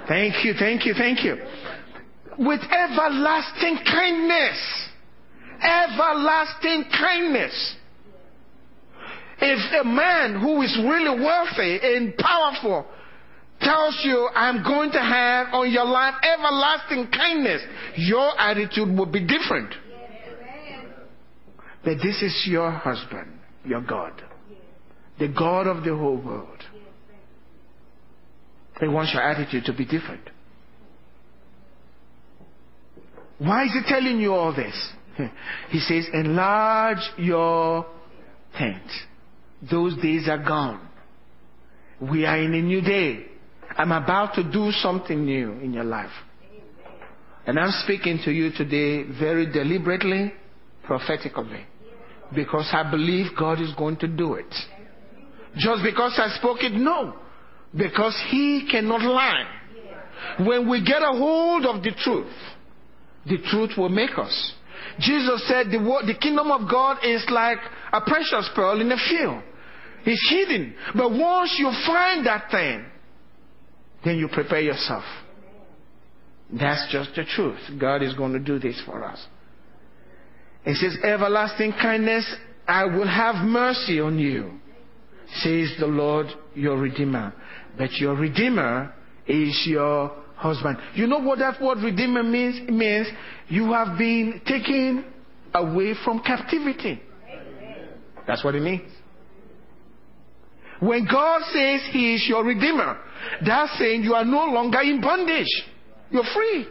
Thank 0.07 0.45
you, 0.45 0.53
thank 0.57 0.85
you, 0.85 0.93
thank 0.93 1.23
you. 1.23 1.37
With 2.37 2.61
everlasting 2.61 3.79
kindness. 3.85 4.89
Everlasting 5.61 6.85
kindness. 6.91 7.75
If 9.39 9.81
a 9.81 9.85
man 9.85 10.39
who 10.39 10.61
is 10.61 10.77
really 10.81 11.19
wealthy 11.19 11.79
and 11.81 12.15
powerful 12.17 12.85
tells 13.61 13.99
you, 14.03 14.29
I'm 14.33 14.63
going 14.63 14.91
to 14.91 14.99
have 14.99 15.53
on 15.53 15.71
your 15.71 15.85
life 15.85 16.15
everlasting 16.23 17.07
kindness, 17.11 17.61
your 17.95 18.39
attitude 18.39 18.97
will 18.97 19.05
be 19.05 19.25
different. 19.25 19.73
But 21.83 21.97
this 21.97 22.21
is 22.21 22.45
your 22.47 22.71
husband, 22.71 23.31
your 23.63 23.81
God, 23.81 24.21
the 25.19 25.27
God 25.27 25.67
of 25.67 25.83
the 25.83 25.95
whole 25.95 26.17
world. 26.17 26.63
He 28.79 28.87
wants 28.87 29.13
your 29.13 29.21
attitude 29.21 29.65
to 29.65 29.73
be 29.73 29.85
different. 29.85 30.29
Why 33.37 33.65
is 33.65 33.71
he 33.71 33.81
telling 33.87 34.19
you 34.19 34.33
all 34.33 34.53
this? 34.53 34.75
He 35.69 35.79
says, 35.79 36.07
enlarge 36.13 36.99
your 37.17 37.85
tent. 38.57 38.83
Those 39.69 39.95
days 40.01 40.27
are 40.27 40.43
gone. 40.43 40.87
We 42.01 42.25
are 42.25 42.37
in 42.37 42.53
a 42.53 42.61
new 42.61 42.81
day. 42.81 43.25
I'm 43.77 43.91
about 43.91 44.35
to 44.35 44.43
do 44.43 44.71
something 44.71 45.25
new 45.25 45.53
in 45.53 45.73
your 45.73 45.83
life. 45.83 46.11
And 47.45 47.59
I'm 47.59 47.71
speaking 47.83 48.19
to 48.25 48.31
you 48.31 48.51
today 48.51 49.03
very 49.19 49.51
deliberately, 49.51 50.33
prophetically. 50.85 51.65
Because 52.33 52.69
I 52.71 52.89
believe 52.89 53.27
God 53.37 53.61
is 53.61 53.73
going 53.77 53.97
to 53.97 54.07
do 54.07 54.33
it. 54.35 54.53
Just 55.57 55.83
because 55.83 56.19
I 56.21 56.35
spoke 56.37 56.57
it? 56.61 56.73
No. 56.73 57.13
Because 57.75 58.19
He 58.29 58.67
cannot 58.71 59.01
lie. 59.01 59.45
When 60.39 60.69
we 60.69 60.83
get 60.83 61.01
a 61.01 61.11
hold 61.11 61.65
of 61.65 61.83
the 61.83 61.91
truth, 61.91 62.33
the 63.25 63.37
truth 63.49 63.71
will 63.77 63.89
make 63.89 64.17
us. 64.17 64.53
Jesus 64.99 65.47
said 65.47 65.67
the, 65.67 65.79
the 66.07 66.17
kingdom 66.19 66.51
of 66.51 66.69
God 66.69 66.97
is 67.03 67.25
like 67.29 67.57
a 67.91 68.01
precious 68.01 68.49
pearl 68.55 68.79
in 68.81 68.91
a 68.91 68.97
field. 69.09 69.43
It's 70.05 70.29
hidden. 70.29 70.75
But 70.95 71.11
once 71.11 71.55
you 71.57 71.71
find 71.85 72.25
that 72.25 72.49
thing, 72.51 72.85
then 74.05 74.17
you 74.17 74.27
prepare 74.27 74.61
yourself. 74.61 75.03
That's 76.51 76.87
just 76.91 77.09
the 77.15 77.25
truth. 77.25 77.59
God 77.79 78.03
is 78.03 78.13
going 78.13 78.33
to 78.33 78.39
do 78.39 78.59
this 78.59 78.81
for 78.85 79.03
us. 79.03 79.25
It 80.63 80.75
says, 80.75 80.97
Everlasting 81.03 81.73
kindness, 81.73 82.31
I 82.67 82.85
will 82.85 83.07
have 83.07 83.43
mercy 83.45 83.99
on 83.99 84.17
you, 84.19 84.59
says 85.41 85.73
the 85.79 85.87
Lord 85.87 86.27
your 86.53 86.77
Redeemer. 86.77 87.33
But 87.77 87.91
your 87.93 88.15
Redeemer 88.15 88.93
is 89.27 89.63
your 89.67 90.15
husband. 90.35 90.77
You 90.93 91.07
know 91.07 91.19
what 91.19 91.39
that 91.39 91.61
word 91.61 91.79
Redeemer 91.79 92.23
means? 92.23 92.57
It 92.57 92.73
means 92.73 93.07
you 93.47 93.73
have 93.73 93.97
been 93.97 94.41
taken 94.45 95.05
away 95.53 95.93
from 96.03 96.19
captivity. 96.21 97.01
That's 98.27 98.43
what 98.43 98.55
it 98.55 98.61
means. 98.61 98.91
When 100.79 101.07
God 101.09 101.41
says 101.53 101.81
He 101.91 102.15
is 102.15 102.25
your 102.27 102.43
Redeemer, 102.43 102.97
that's 103.45 103.77
saying 103.77 104.03
you 104.03 104.13
are 104.13 104.25
no 104.25 104.45
longer 104.45 104.81
in 104.81 105.01
bondage. 105.01 105.63
You're 106.11 106.23
free. 106.33 106.67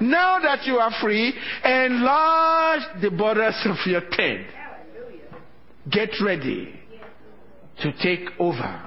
Now 0.00 0.40
that 0.40 0.66
you 0.66 0.76
are 0.78 0.92
free, 1.00 1.32
enlarge 1.64 2.82
the 3.00 3.10
borders 3.10 3.54
of 3.66 3.76
your 3.86 4.02
tent. 4.10 4.46
Get 5.90 6.10
ready 6.24 6.74
to 7.82 7.92
take 8.02 8.28
over. 8.38 8.82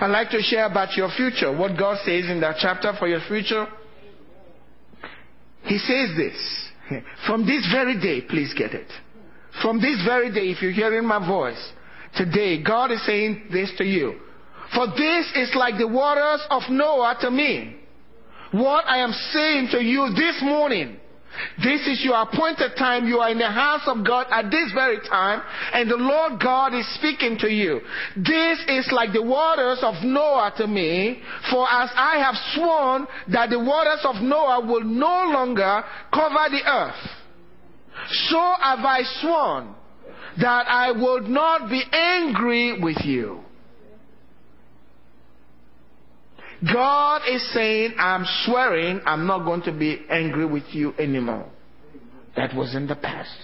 I'd 0.00 0.06
like 0.06 0.30
to 0.30 0.40
share 0.40 0.66
about 0.66 0.96
your 0.96 1.10
future, 1.10 1.54
what 1.54 1.78
God 1.78 1.98
says 2.04 2.24
in 2.30 2.40
that 2.40 2.56
chapter 2.58 2.94
for 2.98 3.06
your 3.06 3.20
future. 3.28 3.66
He 5.64 5.78
says 5.78 6.10
this. 6.16 6.70
From 7.26 7.46
this 7.46 7.66
very 7.72 8.00
day, 8.00 8.22
please 8.26 8.54
get 8.56 8.72
it. 8.72 8.90
From 9.62 9.80
this 9.80 10.02
very 10.04 10.32
day, 10.32 10.50
if 10.50 10.62
you're 10.62 10.72
hearing 10.72 11.06
my 11.06 11.26
voice, 11.26 11.72
today, 12.16 12.62
God 12.62 12.90
is 12.90 13.04
saying 13.06 13.48
this 13.52 13.72
to 13.78 13.84
you. 13.84 14.20
For 14.74 14.86
this 14.88 15.32
is 15.36 15.54
like 15.54 15.78
the 15.78 15.88
waters 15.88 16.40
of 16.50 16.62
Noah 16.70 17.16
to 17.20 17.30
me. 17.30 17.76
What 18.52 18.84
I 18.86 18.98
am 18.98 19.12
saying 19.32 19.68
to 19.72 19.82
you 19.82 20.12
this 20.16 20.40
morning, 20.42 20.98
this 21.62 21.86
is 21.86 22.02
your 22.04 22.20
appointed 22.22 22.72
time. 22.78 23.06
You 23.06 23.18
are 23.18 23.30
in 23.30 23.38
the 23.38 23.50
house 23.50 23.82
of 23.86 24.06
God 24.06 24.26
at 24.30 24.50
this 24.50 24.72
very 24.72 24.98
time, 25.08 25.42
and 25.72 25.90
the 25.90 25.96
Lord 25.96 26.40
God 26.40 26.74
is 26.74 26.86
speaking 26.94 27.36
to 27.38 27.48
you. 27.48 27.80
This 28.16 28.60
is 28.68 28.88
like 28.92 29.12
the 29.12 29.22
waters 29.22 29.80
of 29.82 29.94
Noah 30.04 30.52
to 30.58 30.66
me, 30.66 31.20
for 31.50 31.66
as 31.68 31.90
I 31.96 32.18
have 32.18 32.36
sworn 32.54 33.06
that 33.32 33.50
the 33.50 33.58
waters 33.58 34.04
of 34.04 34.22
Noah 34.22 34.64
will 34.64 34.84
no 34.84 35.30
longer 35.32 35.82
cover 36.12 36.50
the 36.50 36.62
earth, 36.64 37.10
so 38.28 38.54
have 38.60 38.80
I 38.80 39.02
sworn 39.20 39.74
that 40.40 40.66
I 40.68 40.92
would 40.92 41.24
not 41.24 41.68
be 41.70 41.82
angry 41.92 42.80
with 42.80 42.98
you. 43.04 43.40
God 46.72 47.22
is 47.28 47.52
saying, 47.52 47.94
I'm 47.98 48.24
swearing 48.44 49.00
I'm 49.04 49.26
not 49.26 49.44
going 49.44 49.62
to 49.62 49.72
be 49.72 50.00
angry 50.08 50.46
with 50.46 50.64
you 50.70 50.94
anymore. 50.98 51.50
That 52.36 52.54
was 52.54 52.74
in 52.74 52.86
the 52.86 52.96
past. 52.96 53.36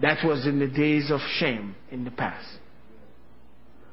That 0.00 0.24
was 0.24 0.46
in 0.46 0.58
the 0.58 0.66
days 0.66 1.10
of 1.10 1.20
shame 1.38 1.76
in 1.90 2.04
the 2.04 2.10
past. 2.10 2.46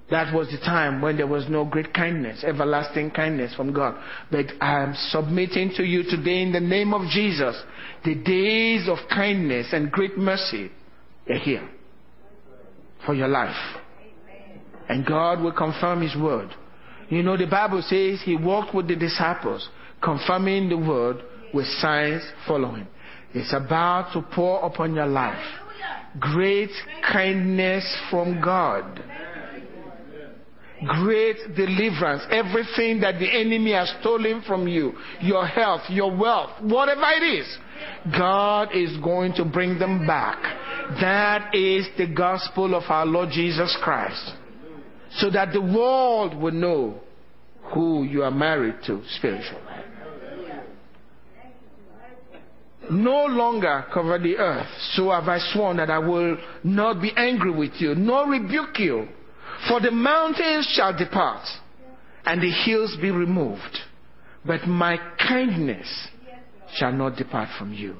That 0.09 0.33
was 0.35 0.49
the 0.51 0.57
time 0.57 1.01
when 1.01 1.15
there 1.15 1.27
was 1.27 1.45
no 1.47 1.63
great 1.63 1.93
kindness, 1.93 2.43
everlasting 2.43 3.11
kindness 3.11 3.55
from 3.55 3.71
God. 3.71 3.95
But 4.29 4.47
I 4.59 4.83
am 4.83 4.93
submitting 5.09 5.71
to 5.77 5.83
you 5.83 6.03
today 6.03 6.41
in 6.41 6.51
the 6.51 6.59
name 6.59 6.93
of 6.93 7.07
Jesus. 7.09 7.55
The 8.03 8.15
days 8.15 8.89
of 8.89 8.97
kindness 9.09 9.67
and 9.71 9.89
great 9.89 10.17
mercy 10.17 10.69
are 11.29 11.37
here 11.37 11.67
for 13.05 13.13
your 13.13 13.27
life. 13.27 13.55
And 14.89 15.05
God 15.05 15.41
will 15.41 15.53
confirm 15.53 16.01
His 16.01 16.15
word. 16.15 16.49
You 17.09 17.23
know, 17.23 17.37
the 17.37 17.45
Bible 17.45 17.81
says 17.81 18.21
he 18.23 18.37
walked 18.37 18.73
with 18.73 18.87
the 18.87 18.95
disciples, 18.95 19.67
confirming 20.01 20.69
the 20.69 20.77
word 20.77 21.17
with 21.53 21.65
signs 21.65 22.23
following. 22.47 22.87
It's 23.33 23.53
about 23.53 24.13
to 24.13 24.21
pour 24.33 24.65
upon 24.65 24.95
your 24.95 25.07
life 25.07 25.43
great 26.19 26.71
kindness 27.11 27.85
from 28.09 28.41
God. 28.41 29.01
Great 30.87 31.55
deliverance. 31.55 32.23
Everything 32.29 32.99
that 33.01 33.19
the 33.19 33.29
enemy 33.29 33.73
has 33.73 33.93
stolen 34.01 34.41
from 34.47 34.67
you, 34.67 34.93
your 35.21 35.45
health, 35.45 35.81
your 35.89 36.15
wealth, 36.15 36.51
whatever 36.61 37.05
it 37.15 37.23
is, 37.23 37.57
God 38.17 38.69
is 38.73 38.97
going 38.97 39.33
to 39.33 39.45
bring 39.45 39.79
them 39.79 40.05
back. 40.07 40.41
That 40.99 41.53
is 41.53 41.87
the 41.97 42.07
gospel 42.07 42.75
of 42.75 42.83
our 42.89 43.05
Lord 43.05 43.29
Jesus 43.31 43.77
Christ. 43.81 44.33
So 45.17 45.29
that 45.29 45.53
the 45.53 45.61
world 45.61 46.35
will 46.35 46.53
know 46.53 46.99
who 47.73 48.03
you 48.03 48.23
are 48.23 48.31
married 48.31 48.75
to 48.87 49.01
spiritually. 49.17 49.61
No 52.89 53.25
longer 53.25 53.85
cover 53.93 54.17
the 54.17 54.37
earth, 54.37 54.67
so 54.93 55.11
have 55.11 55.27
I 55.27 55.37
sworn 55.53 55.77
that 55.77 55.89
I 55.89 55.99
will 55.99 56.37
not 56.63 57.01
be 57.01 57.11
angry 57.15 57.51
with 57.51 57.73
you, 57.79 57.95
nor 57.95 58.27
rebuke 58.27 58.79
you. 58.79 59.07
For 59.67 59.79
the 59.79 59.91
mountains 59.91 60.67
shall 60.73 60.97
depart, 60.97 61.45
and 62.25 62.41
the 62.41 62.51
hills 62.51 62.97
be 63.01 63.11
removed, 63.11 63.79
but 64.45 64.67
my 64.67 64.97
kindness 65.19 66.07
shall 66.75 66.91
not 66.91 67.15
depart 67.15 67.49
from 67.57 67.73
you. 67.73 67.97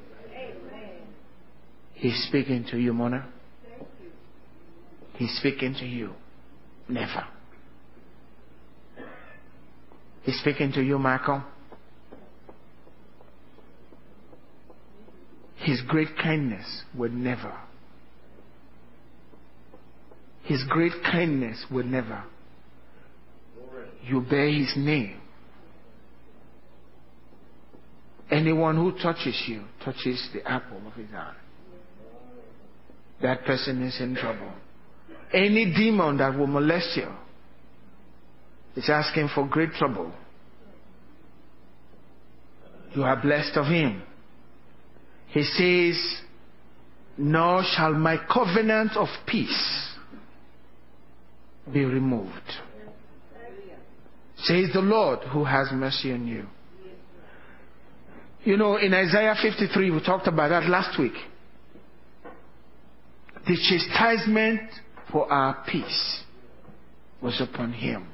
He's 1.94 2.26
speaking 2.28 2.66
to 2.72 2.78
you, 2.78 2.94
Mona. 2.94 3.28
He's 5.16 5.38
speaking 5.38 5.76
to 5.76 5.86
you. 5.86 6.14
Never. 6.90 7.26
He's 10.24 10.40
speaking 10.40 10.72
to 10.74 10.82
you, 10.82 10.98
Michael. 10.98 11.44
His 15.58 15.82
great 15.88 16.18
kindness 16.18 16.84
will 16.98 17.12
never. 17.12 17.54
His 20.44 20.64
great 20.70 20.94
kindness 21.04 21.66
will 21.72 21.84
never. 21.84 22.24
You 24.04 24.22
bear 24.22 24.48
his 24.50 24.74
name. 24.76 25.18
Anyone 28.30 28.78
who 28.78 28.94
touches 28.98 29.44
you 29.48 29.64
touches 29.84 30.30
the 30.34 30.46
apple 30.50 30.82
of 30.88 30.94
his 30.94 31.10
eye. 31.14 31.36
That 33.22 33.46
person 33.46 33.84
is 33.84 34.00
in 34.00 34.16
trouble. 34.16 34.52
Any 35.34 35.74
demon 35.74 36.18
that 36.18 36.38
will 36.38 36.48
molest 36.48 36.98
you 36.98 37.10
is 38.76 38.90
asking 38.90 39.30
for 39.36 39.48
great 39.48 39.72
trouble. 39.74 40.12
You 42.96 43.04
are 43.04 43.22
blessed 43.22 43.58
of 43.58 43.68
him. 43.68 44.02
He 45.28 45.44
says, 45.44 46.22
Nor 47.18 47.64
shall 47.76 47.94
my 47.94 48.18
covenant 48.32 48.98
of 48.98 49.08
peace 49.28 49.91
be 51.72 51.86
removed. 51.86 52.32
Says 54.38 54.70
the 54.74 54.82
Lord 54.82 55.20
who 55.32 55.44
has 55.44 55.68
mercy 55.72 56.12
on 56.12 56.28
you. 56.28 56.48
You 58.44 58.58
know, 58.58 58.78
in 58.78 58.94
Isaiah 58.94 59.36
53, 59.40 59.92
we 59.92 60.04
talked 60.04 60.28
about 60.28 60.50
that 60.50 60.68
last 60.68 61.00
week. 61.00 61.14
The 63.48 63.56
chastisement 63.56 64.62
for 65.12 65.32
our 65.32 65.64
peace 65.68 66.24
was 67.22 67.40
upon 67.40 67.74
him. 67.74 68.08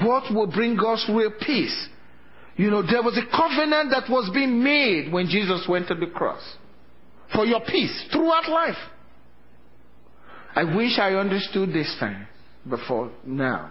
What 0.00 0.32
will 0.32 0.46
bring 0.46 0.78
us 0.80 1.04
real 1.12 1.32
peace? 1.40 1.88
You 2.56 2.70
know, 2.70 2.82
there 2.82 3.02
was 3.02 3.18
a 3.18 3.36
covenant 3.36 3.90
that 3.90 4.10
was 4.10 4.30
being 4.32 4.62
made 4.62 5.12
when 5.12 5.26
Jesus 5.26 5.66
went 5.68 5.88
to 5.88 5.94
the 5.94 6.06
cross 6.06 6.42
for 7.34 7.44
your 7.44 7.60
peace 7.60 8.06
throughout 8.10 8.48
life. 8.48 8.76
I 10.54 10.64
wish 10.64 10.98
I 10.98 11.14
understood 11.14 11.72
this 11.72 11.94
thing 12.00 12.26
before 12.68 13.10
now. 13.24 13.70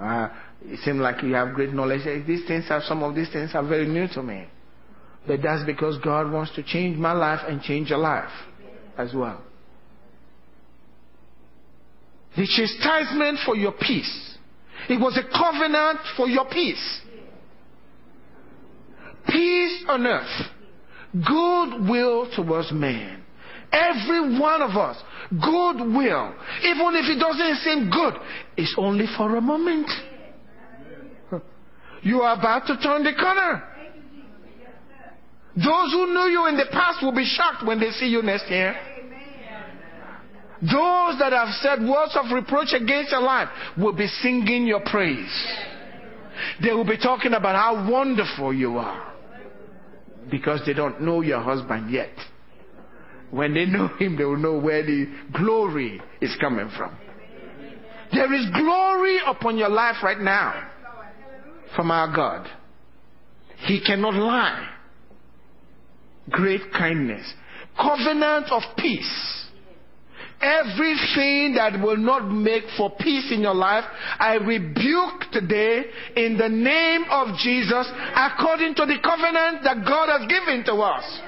Uh, 0.00 0.28
it 0.62 0.80
seems 0.80 0.98
like 0.98 1.22
you 1.22 1.34
have 1.34 1.54
great 1.54 1.72
knowledge. 1.72 2.02
These 2.26 2.46
things 2.46 2.64
are, 2.70 2.82
some 2.82 3.02
of 3.02 3.14
these 3.14 3.30
things 3.32 3.50
are 3.54 3.66
very 3.66 3.86
new 3.86 4.08
to 4.08 4.22
me. 4.22 4.46
But 5.26 5.42
that's 5.42 5.64
because 5.64 5.98
God 5.98 6.30
wants 6.30 6.54
to 6.54 6.62
change 6.62 6.96
my 6.98 7.12
life 7.12 7.40
and 7.46 7.60
change 7.60 7.90
your 7.90 7.98
life 7.98 8.30
as 8.96 9.12
well. 9.14 9.42
The 12.36 12.46
chastisement 12.46 13.38
for 13.44 13.56
your 13.56 13.72
peace. 13.72 14.36
It 14.88 15.00
was 15.00 15.18
a 15.18 15.22
covenant 15.22 16.00
for 16.16 16.28
your 16.28 16.44
peace. 16.46 17.00
Peace 19.26 19.84
on 19.88 20.06
earth. 20.06 20.46
Goodwill 21.12 22.30
towards 22.36 22.70
man. 22.72 23.25
Every 23.76 24.38
one 24.40 24.62
of 24.62 24.70
us. 24.70 24.96
Goodwill. 25.30 26.34
Even 26.62 26.94
if 26.94 27.10
it 27.10 27.18
doesn't 27.18 27.56
seem 27.56 27.90
good, 27.90 28.14
it's 28.56 28.74
only 28.78 29.06
for 29.16 29.36
a 29.36 29.40
moment. 29.40 29.90
You 32.02 32.20
are 32.20 32.38
about 32.38 32.66
to 32.68 32.76
turn 32.76 33.02
the 33.02 33.14
corner. 33.14 33.64
Those 35.56 35.90
who 35.92 36.06
knew 36.06 36.30
you 36.30 36.46
in 36.46 36.56
the 36.56 36.66
past 36.70 37.02
will 37.02 37.14
be 37.14 37.24
shocked 37.24 37.66
when 37.66 37.80
they 37.80 37.90
see 37.90 38.06
you 38.06 38.22
next 38.22 38.48
year. 38.48 38.76
Those 40.60 41.18
that 41.18 41.32
have 41.32 41.48
said 41.60 41.80
words 41.80 42.16
of 42.16 42.30
reproach 42.32 42.72
against 42.72 43.10
your 43.10 43.22
life 43.22 43.48
will 43.76 43.94
be 43.94 44.06
singing 44.06 44.66
your 44.66 44.80
praise. 44.84 45.56
They 46.62 46.72
will 46.72 46.86
be 46.86 46.98
talking 46.98 47.32
about 47.32 47.56
how 47.56 47.90
wonderful 47.90 48.52
you 48.54 48.78
are. 48.78 49.14
Because 50.30 50.60
they 50.64 50.74
don't 50.74 51.00
know 51.00 51.22
your 51.22 51.40
husband 51.40 51.90
yet. 51.90 52.10
When 53.30 53.54
they 53.54 53.66
know 53.66 53.88
him, 53.98 54.16
they 54.16 54.24
will 54.24 54.36
know 54.36 54.58
where 54.58 54.84
the 54.84 55.06
glory 55.32 56.00
is 56.20 56.34
coming 56.40 56.70
from. 56.76 56.96
There 58.12 58.32
is 58.32 58.46
glory 58.54 59.18
upon 59.26 59.58
your 59.58 59.68
life 59.68 59.96
right 60.02 60.20
now 60.20 60.70
from 61.74 61.90
our 61.90 62.14
God. 62.14 62.48
He 63.58 63.80
cannot 63.84 64.14
lie. 64.14 64.68
Great 66.30 66.72
kindness. 66.72 67.32
Covenant 67.76 68.46
of 68.50 68.62
peace. 68.76 69.46
Everything 70.40 71.54
that 71.56 71.80
will 71.82 71.96
not 71.96 72.28
make 72.30 72.64
for 72.76 72.90
peace 73.00 73.32
in 73.32 73.40
your 73.40 73.54
life, 73.54 73.84
I 74.18 74.34
rebuke 74.34 75.32
today 75.32 75.84
in 76.14 76.36
the 76.36 76.48
name 76.48 77.04
of 77.10 77.36
Jesus 77.38 77.90
according 78.14 78.74
to 78.74 78.84
the 78.84 78.98
covenant 79.02 79.64
that 79.64 79.84
God 79.86 80.08
has 80.10 80.28
given 80.28 80.64
to 80.66 80.74
us. 80.74 81.20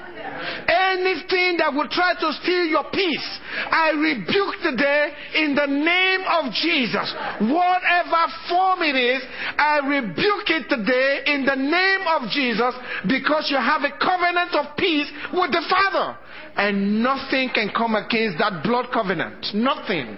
Anything 0.67 1.57
that 1.57 1.73
will 1.73 1.87
try 1.89 2.13
to 2.13 2.33
steal 2.41 2.65
your 2.65 2.85
peace, 2.91 3.27
I 3.71 3.91
rebuke 3.91 4.55
today 4.63 5.13
in 5.35 5.55
the 5.55 5.67
name 5.67 6.21
of 6.27 6.53
Jesus. 6.53 7.07
Whatever 7.41 8.21
form 8.47 8.81
it 8.83 8.95
is, 8.95 9.21
I 9.57 9.79
rebuke 9.83 10.49
it 10.49 10.69
today 10.69 11.33
in 11.33 11.45
the 11.45 11.55
name 11.55 12.03
of 12.07 12.29
Jesus 12.31 12.73
because 13.07 13.49
you 13.49 13.57
have 13.57 13.83
a 13.83 13.91
covenant 13.97 14.55
of 14.55 14.77
peace 14.77 15.09
with 15.33 15.51
the 15.51 15.63
Father. 15.69 16.17
And 16.55 17.03
nothing 17.03 17.49
can 17.53 17.71
come 17.75 17.95
against 17.95 18.37
that 18.39 18.63
blood 18.63 18.87
covenant. 18.91 19.45
Nothing. 19.53 20.17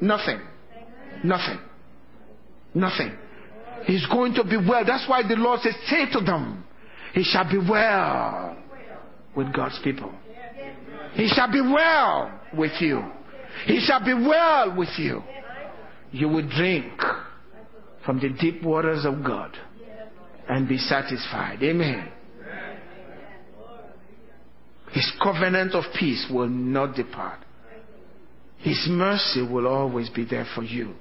Nothing. 0.00 0.40
Nothing. 1.22 1.58
Nothing. 2.74 3.12
He's 3.84 4.06
going 4.06 4.34
to 4.34 4.44
be 4.44 4.56
well. 4.56 4.84
That's 4.84 5.08
why 5.08 5.22
the 5.22 5.36
Lord 5.36 5.60
says, 5.60 5.74
say 5.86 6.10
to 6.12 6.20
them, 6.20 6.64
he 7.12 7.22
shall 7.22 7.48
be 7.48 7.58
well 7.58 8.56
with 9.36 9.52
God's 9.52 9.78
people. 9.82 10.12
He 11.14 11.28
shall 11.28 11.50
be 11.50 11.60
well 11.60 12.40
with 12.56 12.72
you. 12.80 13.02
He 13.66 13.80
shall 13.80 14.04
be 14.04 14.14
well 14.14 14.76
with 14.76 14.90
you. 14.98 15.22
You 16.10 16.28
will 16.28 16.48
drink 16.48 16.92
from 18.04 18.20
the 18.20 18.28
deep 18.28 18.62
waters 18.62 19.04
of 19.04 19.24
God 19.24 19.56
and 20.48 20.68
be 20.68 20.78
satisfied. 20.78 21.62
Amen. 21.62 22.10
His 24.92 25.10
covenant 25.22 25.74
of 25.74 25.84
peace 25.98 26.26
will 26.30 26.48
not 26.48 26.94
depart. 26.94 27.40
His 28.58 28.86
mercy 28.88 29.42
will 29.42 29.66
always 29.66 30.08
be 30.08 30.24
there 30.24 30.46
for 30.54 30.62
you. 30.62 30.94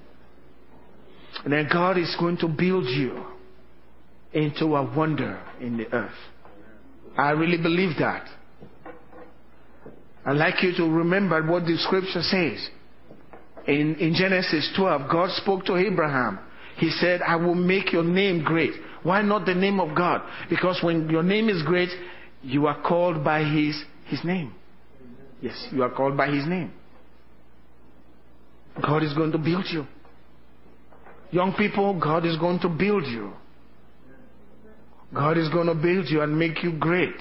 And 1.43 1.53
then 1.53 1.67
God 1.71 1.97
is 1.97 2.15
going 2.19 2.37
to 2.37 2.47
build 2.47 2.85
you 2.85 3.25
into 4.33 4.75
a 4.75 4.95
wonder 4.95 5.41
in 5.61 5.77
the 5.77 5.91
earth. 5.93 6.11
I 7.17 7.31
really 7.31 7.57
believe 7.57 7.97
that. 7.99 8.27
I'd 10.25 10.37
like 10.37 10.63
you 10.63 10.73
to 10.77 10.83
remember 10.83 11.45
what 11.45 11.65
the 11.65 11.77
scripture 11.77 12.21
says. 12.21 12.69
In, 13.67 13.95
in 13.95 14.13
Genesis 14.15 14.71
12, 14.75 15.09
God 15.11 15.29
spoke 15.31 15.65
to 15.65 15.75
Abraham. 15.75 16.39
He 16.77 16.89
said, 16.89 17.21
I 17.21 17.35
will 17.35 17.55
make 17.55 17.91
your 17.93 18.03
name 18.03 18.43
great. 18.43 18.71
Why 19.03 19.21
not 19.21 19.45
the 19.45 19.53
name 19.53 19.79
of 19.79 19.95
God? 19.95 20.21
Because 20.49 20.79
when 20.81 21.09
your 21.09 21.23
name 21.23 21.49
is 21.49 21.61
great, 21.63 21.89
you 22.41 22.67
are 22.67 22.81
called 22.81 23.23
by 23.23 23.43
his, 23.43 23.81
his 24.05 24.23
name. 24.23 24.53
Yes, 25.41 25.67
you 25.71 25.83
are 25.83 25.91
called 25.91 26.17
by 26.17 26.27
his 26.27 26.47
name. 26.47 26.73
God 28.81 29.03
is 29.03 29.13
going 29.13 29.31
to 29.33 29.37
build 29.37 29.65
you. 29.71 29.85
Young 31.31 31.53
people, 31.53 31.99
God 31.99 32.25
is 32.25 32.37
going 32.37 32.59
to 32.61 32.69
build 32.69 33.05
you. 33.05 33.33
God 35.13 35.37
is 35.37 35.49
going 35.49 35.67
to 35.67 35.75
build 35.75 36.07
you 36.09 36.21
and 36.21 36.37
make 36.37 36.63
you 36.63 36.73
great. 36.77 37.15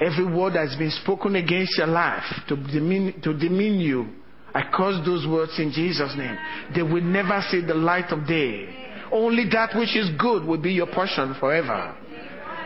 Every 0.00 0.24
word 0.24 0.54
that's 0.54 0.76
been 0.76 0.90
spoken 1.02 1.36
against 1.36 1.78
your 1.78 1.86
life 1.86 2.24
to 2.48 2.56
demean, 2.56 3.20
to 3.22 3.36
demean 3.36 3.80
you 3.80 4.08
I 4.54 4.70
curse 4.72 5.04
those 5.06 5.26
words 5.26 5.58
in 5.58 5.72
Jesus' 5.72 6.14
name. 6.16 6.36
They 6.74 6.82
will 6.82 7.02
never 7.02 7.42
see 7.50 7.62
the 7.64 7.74
light 7.74 8.10
of 8.10 8.26
day. 8.26 8.68
Only 9.10 9.48
that 9.50 9.76
which 9.76 9.96
is 9.96 10.10
good 10.18 10.44
will 10.44 10.60
be 10.60 10.72
your 10.72 10.86
portion 10.86 11.34
forever. 11.40 11.96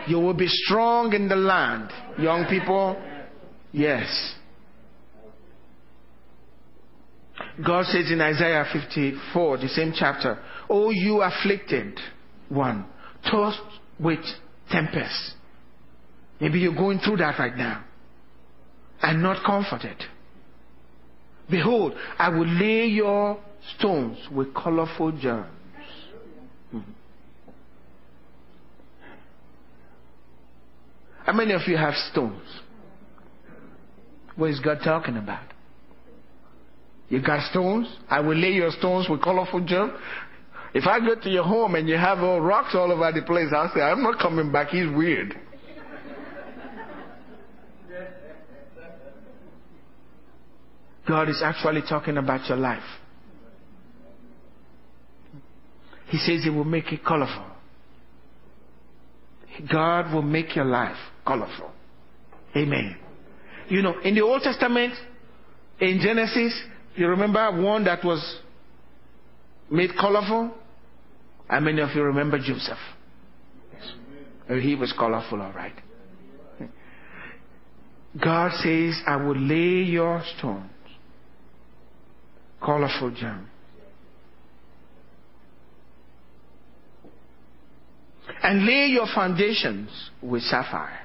You 0.07 0.19
will 0.19 0.33
be 0.33 0.47
strong 0.47 1.13
in 1.13 1.27
the 1.27 1.35
land. 1.35 1.89
Young 2.19 2.45
people, 2.49 3.01
yes. 3.71 4.33
God 7.65 7.85
says 7.85 8.11
in 8.11 8.21
Isaiah 8.21 8.65
54, 8.71 9.57
the 9.57 9.67
same 9.69 9.93
chapter, 9.97 10.39
Oh, 10.69 10.89
you 10.89 11.21
afflicted 11.21 11.97
one, 12.49 12.85
tossed 13.29 13.61
with 13.99 14.19
tempest. 14.71 15.33
Maybe 16.39 16.59
you're 16.59 16.75
going 16.75 16.99
through 16.99 17.17
that 17.17 17.39
right 17.39 17.55
now 17.55 17.83
and 19.01 19.21
not 19.21 19.45
comforted. 19.45 19.97
Behold, 21.49 21.93
I 22.17 22.29
will 22.29 22.47
lay 22.47 22.87
your 22.87 23.39
stones 23.77 24.17
with 24.31 24.53
colorful 24.53 25.11
germs. 25.13 25.49
Hmm. 26.71 26.79
How 31.25 31.33
many 31.33 31.53
of 31.53 31.61
you 31.67 31.77
have 31.77 31.93
stones? 32.11 32.43
What 34.35 34.51
is 34.51 34.59
God 34.59 34.79
talking 34.83 35.17
about? 35.17 35.47
You 37.09 37.21
got 37.21 37.49
stones? 37.49 37.87
I 38.09 38.19
will 38.19 38.35
lay 38.35 38.51
your 38.51 38.71
stones 38.71 39.07
with 39.09 39.21
colorful 39.21 39.65
germs. 39.65 39.93
If 40.73 40.85
I 40.85 40.99
go 40.99 41.15
to 41.19 41.29
your 41.29 41.43
home 41.43 41.75
and 41.75 41.87
you 41.87 41.95
have 41.95 42.19
all 42.19 42.41
rocks 42.41 42.75
all 42.75 42.91
over 42.91 43.11
the 43.11 43.21
place, 43.25 43.47
I'll 43.55 43.71
say, 43.73 43.81
I'm 43.81 44.03
not 44.03 44.19
coming 44.19 44.51
back. 44.51 44.69
He's 44.69 44.89
weird. 44.89 45.33
God 51.07 51.29
is 51.29 51.41
actually 51.43 51.81
talking 51.87 52.17
about 52.17 52.47
your 52.49 52.57
life. 52.57 52.83
He 56.07 56.17
says 56.17 56.43
He 56.43 56.49
will 56.49 56.65
make 56.65 56.91
it 56.91 57.03
colorful. 57.03 57.45
God 59.71 60.13
will 60.13 60.21
make 60.21 60.55
your 60.55 60.65
life 60.65 60.97
colorful. 61.25 61.71
Amen. 62.55 62.97
You 63.69 63.81
know, 63.81 63.99
in 63.99 64.15
the 64.15 64.21
Old 64.21 64.41
Testament, 64.41 64.93
in 65.79 65.99
Genesis, 66.01 66.59
you 66.95 67.07
remember 67.07 67.61
one 67.61 67.83
that 67.85 68.03
was 68.03 68.39
made 69.69 69.91
colorful? 69.99 70.53
How 71.47 71.59
many 71.59 71.81
of 71.81 71.89
you 71.95 72.03
remember 72.03 72.37
Joseph? 72.37 72.77
Yes. 73.73 73.91
Oh, 74.49 74.59
he 74.59 74.75
was 74.75 74.93
colorful, 74.97 75.41
all 75.41 75.53
right. 75.53 75.73
God 78.21 78.51
says, 78.63 78.99
I 79.05 79.17
will 79.17 79.37
lay 79.37 79.83
your 79.83 80.23
stones, 80.37 80.71
colorful 82.63 83.11
gem. 83.11 83.49
And 88.41 88.65
lay 88.65 88.87
your 88.87 89.07
foundations 89.13 89.89
with 90.21 90.41
sapphire. 90.43 90.99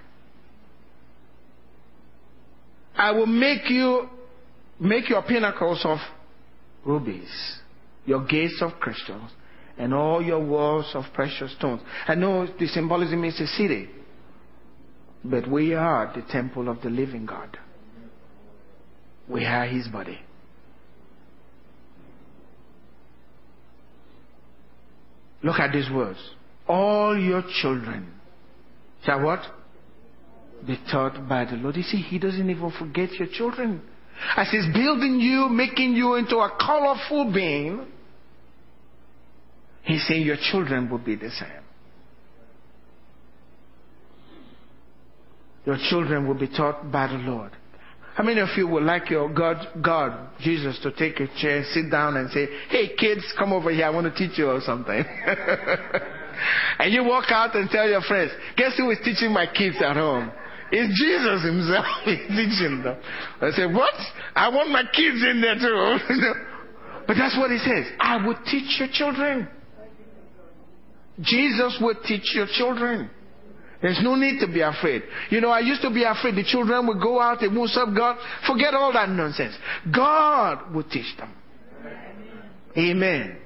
I 2.94 3.10
will 3.12 3.26
make 3.26 3.68
you 3.68 4.08
make 4.78 5.08
your 5.08 5.22
pinnacles 5.22 5.80
of 5.84 5.98
rubies, 6.84 7.60
your 8.04 8.24
gates 8.24 8.60
of 8.60 8.72
crystals, 8.80 9.30
and 9.78 9.94
all 9.94 10.22
your 10.22 10.44
walls 10.44 10.90
of 10.94 11.04
precious 11.14 11.52
stones. 11.56 11.80
I 12.06 12.14
know 12.14 12.46
the 12.58 12.66
symbolism 12.66 13.24
is 13.24 13.40
a 13.40 13.46
city, 13.46 13.88
but 15.24 15.48
we 15.50 15.74
are 15.74 16.12
the 16.14 16.22
temple 16.30 16.68
of 16.68 16.82
the 16.82 16.90
living 16.90 17.26
God. 17.26 17.58
We 19.28 19.44
are 19.44 19.66
his 19.66 19.88
body. 19.88 20.18
Look 25.42 25.58
at 25.58 25.72
these 25.72 25.90
words. 25.90 26.18
All 26.68 27.18
your 27.18 27.42
children 27.60 28.12
shall 29.04 29.22
what? 29.22 29.40
Be 30.66 30.78
taught 30.90 31.28
by 31.28 31.44
the 31.44 31.56
Lord. 31.56 31.76
You 31.76 31.82
see, 31.82 31.98
he 31.98 32.18
doesn't 32.18 32.48
even 32.48 32.70
forget 32.78 33.12
your 33.12 33.28
children. 33.32 33.82
As 34.36 34.50
he's 34.50 34.66
building 34.72 35.20
you, 35.20 35.48
making 35.48 35.94
you 35.94 36.14
into 36.14 36.36
a 36.36 36.56
colorful 36.60 37.32
being, 37.32 37.86
he's 39.82 40.06
saying 40.06 40.22
your 40.22 40.36
children 40.50 40.88
will 40.90 40.98
be 40.98 41.16
the 41.16 41.30
same. 41.30 41.48
Your 45.64 45.78
children 45.90 46.26
will 46.26 46.34
be 46.34 46.48
taught 46.48 46.90
by 46.90 47.06
the 47.06 47.14
Lord. 47.18 47.52
How 48.14 48.24
many 48.24 48.40
of 48.40 48.48
you 48.56 48.68
would 48.68 48.82
like 48.82 49.08
your 49.08 49.32
God, 49.32 49.66
God, 49.82 50.28
Jesus, 50.40 50.78
to 50.82 50.92
take 50.92 51.18
a 51.20 51.28
chair, 51.40 51.64
sit 51.72 51.90
down 51.90 52.16
and 52.16 52.30
say, 52.30 52.46
hey 52.68 52.94
kids, 52.98 53.24
come 53.38 53.52
over 53.52 53.70
here, 53.70 53.86
I 53.86 53.90
want 53.90 54.12
to 54.12 54.14
teach 54.14 54.38
you 54.38 54.60
something. 54.64 55.02
and 56.78 56.92
you 56.92 57.04
walk 57.04 57.30
out 57.30 57.56
and 57.56 57.70
tell 57.70 57.88
your 57.88 58.02
friends, 58.02 58.32
guess 58.56 58.76
who 58.76 58.90
is 58.90 58.98
teaching 59.02 59.32
my 59.32 59.46
kids 59.46 59.76
at 59.82 59.96
home? 59.96 60.30
It's 60.74 60.98
Jesus 60.98 61.44
himself 61.44 61.84
teaching 62.04 62.82
them. 62.82 62.96
I 63.42 63.50
say, 63.50 63.66
what? 63.66 63.94
I 64.34 64.48
want 64.48 64.70
my 64.70 64.82
kids 64.82 65.22
in 65.22 65.42
there 65.42 65.56
too. 65.56 65.98
but 67.06 67.14
that's 67.14 67.36
what 67.36 67.50
he 67.50 67.58
says. 67.58 67.92
I 68.00 68.26
will 68.26 68.38
teach 68.50 68.80
your 68.80 68.88
children. 68.90 69.48
Jesus 71.20 71.78
will 71.78 71.96
teach 72.06 72.34
your 72.34 72.46
children. 72.56 73.10
There's 73.82 74.00
no 74.02 74.14
need 74.14 74.40
to 74.40 74.46
be 74.46 74.62
afraid. 74.62 75.02
You 75.28 75.42
know, 75.42 75.50
I 75.50 75.60
used 75.60 75.82
to 75.82 75.90
be 75.90 76.04
afraid 76.04 76.36
the 76.36 76.44
children 76.44 76.86
would 76.86 77.02
go 77.02 77.20
out, 77.20 77.42
and 77.42 77.54
won't 77.54 77.70
serve 77.70 77.94
God. 77.94 78.16
Forget 78.46 78.72
all 78.72 78.92
that 78.94 79.10
nonsense. 79.10 79.54
God 79.94 80.72
will 80.74 80.84
teach 80.84 81.16
them. 81.18 81.34
Amen. 82.78 83.36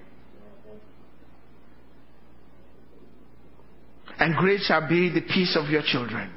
And 4.19 4.37
great 4.37 4.61
shall 4.61 4.89
be 4.89 5.09
the 5.09 5.23
peace 5.23 5.57
of 5.61 5.69
your 5.71 5.83
children. 5.83 6.36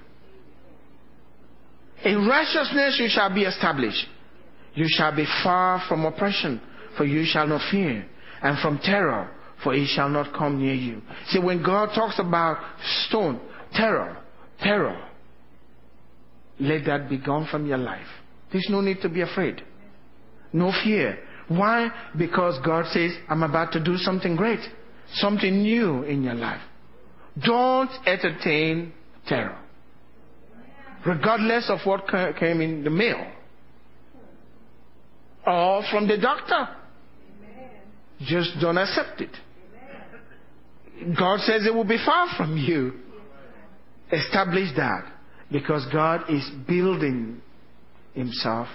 In 2.05 2.27
righteousness 2.27 2.97
you 2.99 3.07
shall 3.09 3.33
be 3.33 3.43
established. 3.43 4.05
You 4.73 4.85
shall 4.87 5.15
be 5.15 5.25
far 5.43 5.83
from 5.87 6.05
oppression, 6.05 6.61
for 6.95 7.03
you 7.03 7.25
shall 7.25 7.47
not 7.47 7.69
fear, 7.69 8.05
and 8.41 8.57
from 8.59 8.79
terror, 8.79 9.29
for 9.63 9.73
it 9.73 9.87
shall 9.87 10.09
not 10.09 10.33
come 10.33 10.59
near 10.59 10.73
you. 10.73 11.01
See, 11.27 11.39
when 11.39 11.61
God 11.63 11.89
talks 11.93 12.19
about 12.19 12.63
stone, 13.07 13.41
terror, 13.73 14.17
terror, 14.61 15.05
let 16.59 16.85
that 16.85 17.09
be 17.09 17.17
gone 17.17 17.47
from 17.49 17.65
your 17.65 17.77
life. 17.77 18.07
There's 18.51 18.67
no 18.69 18.81
need 18.81 19.01
to 19.01 19.09
be 19.09 19.21
afraid. 19.21 19.61
No 20.53 20.71
fear. 20.83 21.19
Why? 21.47 21.89
Because 22.17 22.59
God 22.65 22.85
says, 22.91 23.11
I'm 23.27 23.43
about 23.43 23.73
to 23.73 23.83
do 23.83 23.97
something 23.97 24.35
great, 24.35 24.59
something 25.15 25.61
new 25.61 26.03
in 26.03 26.23
your 26.23 26.35
life. 26.35 26.61
Don't 27.43 27.91
entertain 28.05 28.93
terror 29.27 29.57
regardless 31.05 31.69
of 31.69 31.79
what 31.85 32.07
came 32.39 32.61
in 32.61 32.83
the 32.83 32.89
mail 32.89 33.25
or 35.45 35.83
from 35.89 36.07
the 36.07 36.17
doctor. 36.17 36.75
Just 38.21 38.51
don't 38.59 38.77
accept 38.77 39.21
it. 39.21 39.31
God 41.17 41.39
says 41.39 41.65
it 41.65 41.73
will 41.73 41.85
be 41.85 41.97
far 42.05 42.27
from 42.35 42.57
you. 42.57 42.93
Establish 44.11 44.69
that 44.75 45.05
because 45.51 45.85
God 45.91 46.29
is 46.29 46.47
building 46.67 47.41
Himself 48.13 48.67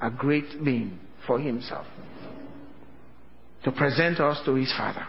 a 0.00 0.10
great 0.10 0.62
being 0.62 0.98
for 1.26 1.40
Himself 1.40 1.86
to 3.64 3.72
present 3.72 4.20
us 4.20 4.40
to 4.44 4.54
His 4.56 4.72
Father. 4.76 5.06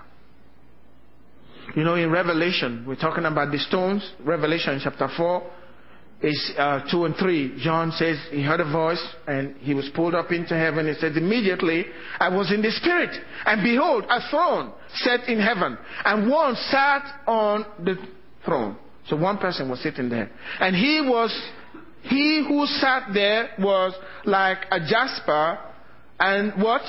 You 1.76 1.84
know, 1.84 1.96
in 1.96 2.12
Revelation, 2.12 2.86
we're 2.88 2.96
talking 2.96 3.26
about 3.26 3.52
the 3.52 3.58
stones, 3.58 4.10
Revelation 4.24 4.80
chapter 4.82 5.10
4 5.18 5.52
is 6.24 6.52
uh, 6.58 6.80
2 6.90 7.06
and 7.06 7.16
3. 7.18 7.60
John 7.62 7.92
says 7.92 8.18
he 8.32 8.42
heard 8.42 8.62
a 8.62 8.72
voice 8.72 9.04
and 9.28 9.58
he 9.58 9.74
was 9.74 9.90
pulled 9.94 10.16
up 10.16 10.32
into 10.32 10.56
heaven. 10.56 10.88
He 10.88 10.94
said, 10.94 11.18
Immediately 11.18 11.86
I 12.20 12.30
was 12.30 12.52
in 12.52 12.62
the 12.62 12.72
Spirit, 12.72 13.10
and 13.46 13.62
behold, 13.62 14.06
a 14.10 14.20
throne 14.30 14.72
set 14.96 15.28
in 15.28 15.40
heaven, 15.40 15.78
and 16.06 16.30
one 16.30 16.56
sat 16.56 17.22
on 17.28 17.66
the 17.84 17.96
throne. 18.46 18.78
So 19.08 19.18
one 19.18 19.38
person 19.38 19.70
was 19.70 19.84
sitting 19.84 20.10
there. 20.10 20.32
And 20.60 20.76
he 20.76 21.02
was, 21.06 21.38
he 22.04 22.46
who 22.48 22.66
sat 22.66 23.10
there 23.14 23.50
was 23.60 23.94
like 24.24 24.60
a 24.72 24.80
jasper 24.80 25.60
and 26.20 26.54
what? 26.64 26.82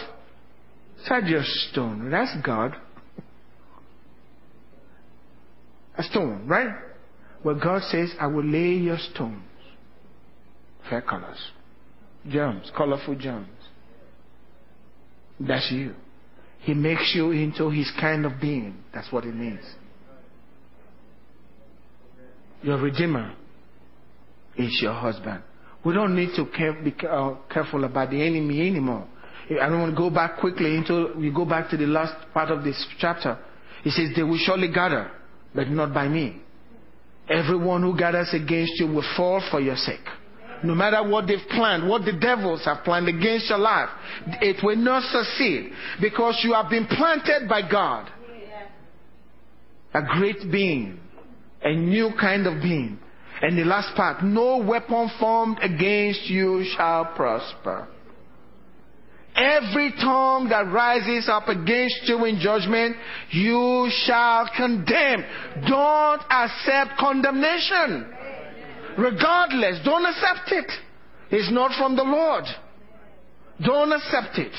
Sardius 1.08 1.70
stone. 1.70 2.08
That's 2.10 2.36
God. 2.44 2.76
A 5.98 6.02
stone, 6.04 6.46
right? 6.46 6.68
Where 7.44 7.54
God 7.54 7.82
says, 7.82 8.10
I 8.18 8.26
will 8.26 8.44
lay 8.44 8.72
your 8.72 8.96
stones, 8.98 9.44
fair 10.88 11.02
colors, 11.02 11.38
Gems, 12.26 12.72
colorful 12.74 13.14
gems. 13.16 13.48
That's 15.38 15.70
you. 15.70 15.94
He 16.60 16.72
makes 16.72 17.12
you 17.14 17.32
into 17.32 17.68
his 17.68 17.92
kind 18.00 18.24
of 18.24 18.40
being. 18.40 18.76
That's 18.94 19.12
what 19.12 19.24
it 19.24 19.34
means. 19.34 19.60
Your 22.62 22.80
Redeemer 22.80 23.34
is 24.56 24.78
your 24.80 24.94
husband. 24.94 25.42
We 25.84 25.92
don't 25.92 26.16
need 26.16 26.30
to 26.36 26.46
care, 26.46 26.72
be 26.72 26.94
uh, 27.06 27.34
careful 27.52 27.84
about 27.84 28.08
the 28.08 28.26
enemy 28.26 28.66
anymore. 28.66 29.06
I 29.50 29.68
don't 29.68 29.80
want 29.80 29.94
to 29.94 29.98
go 29.98 30.08
back 30.08 30.38
quickly 30.38 30.74
into, 30.74 31.12
we 31.18 31.30
go 31.30 31.44
back 31.44 31.68
to 31.72 31.76
the 31.76 31.84
last 31.84 32.14
part 32.32 32.50
of 32.50 32.64
this 32.64 32.86
chapter. 32.98 33.38
He 33.82 33.90
says, 33.90 34.08
they 34.16 34.22
will 34.22 34.38
surely 34.38 34.72
gather, 34.72 35.10
but 35.54 35.68
not 35.68 35.92
by 35.92 36.08
me. 36.08 36.40
Everyone 37.28 37.82
who 37.82 37.96
gathers 37.96 38.28
against 38.32 38.78
you 38.78 38.86
will 38.86 39.04
fall 39.16 39.42
for 39.50 39.60
your 39.60 39.76
sake. 39.76 40.06
No 40.62 40.74
matter 40.74 41.06
what 41.08 41.26
they've 41.26 41.46
planned, 41.50 41.88
what 41.88 42.04
the 42.04 42.12
devils 42.12 42.64
have 42.64 42.84
planned 42.84 43.08
against 43.08 43.48
your 43.48 43.58
life, 43.58 43.90
it 44.40 44.62
will 44.64 44.76
not 44.76 45.02
succeed 45.10 45.70
because 46.00 46.40
you 46.42 46.54
have 46.54 46.70
been 46.70 46.86
planted 46.86 47.48
by 47.48 47.68
God. 47.68 48.10
A 49.92 50.02
great 50.18 50.50
being, 50.50 50.98
a 51.62 51.74
new 51.74 52.10
kind 52.18 52.46
of 52.46 52.62
being. 52.62 52.98
And 53.42 53.58
the 53.58 53.64
last 53.64 53.94
part, 53.94 54.24
no 54.24 54.58
weapon 54.58 55.10
formed 55.20 55.58
against 55.60 56.22
you 56.28 56.64
shall 56.76 57.06
prosper. 57.14 57.88
Every 59.36 59.92
tongue 60.00 60.48
that 60.50 60.70
rises 60.72 61.28
up 61.28 61.48
against 61.48 62.02
you 62.04 62.24
in 62.24 62.38
judgment, 62.38 62.96
you 63.30 63.90
shall 64.04 64.48
condemn. 64.56 65.24
Don't 65.66 66.22
accept 66.30 66.98
condemnation. 66.98 68.12
Regardless, 68.96 69.80
don't 69.84 70.06
accept 70.06 70.52
it. 70.52 70.70
It's 71.30 71.52
not 71.52 71.76
from 71.76 71.96
the 71.96 72.04
Lord. 72.04 72.44
Don't 73.60 73.92
accept 73.92 74.38
it. 74.38 74.52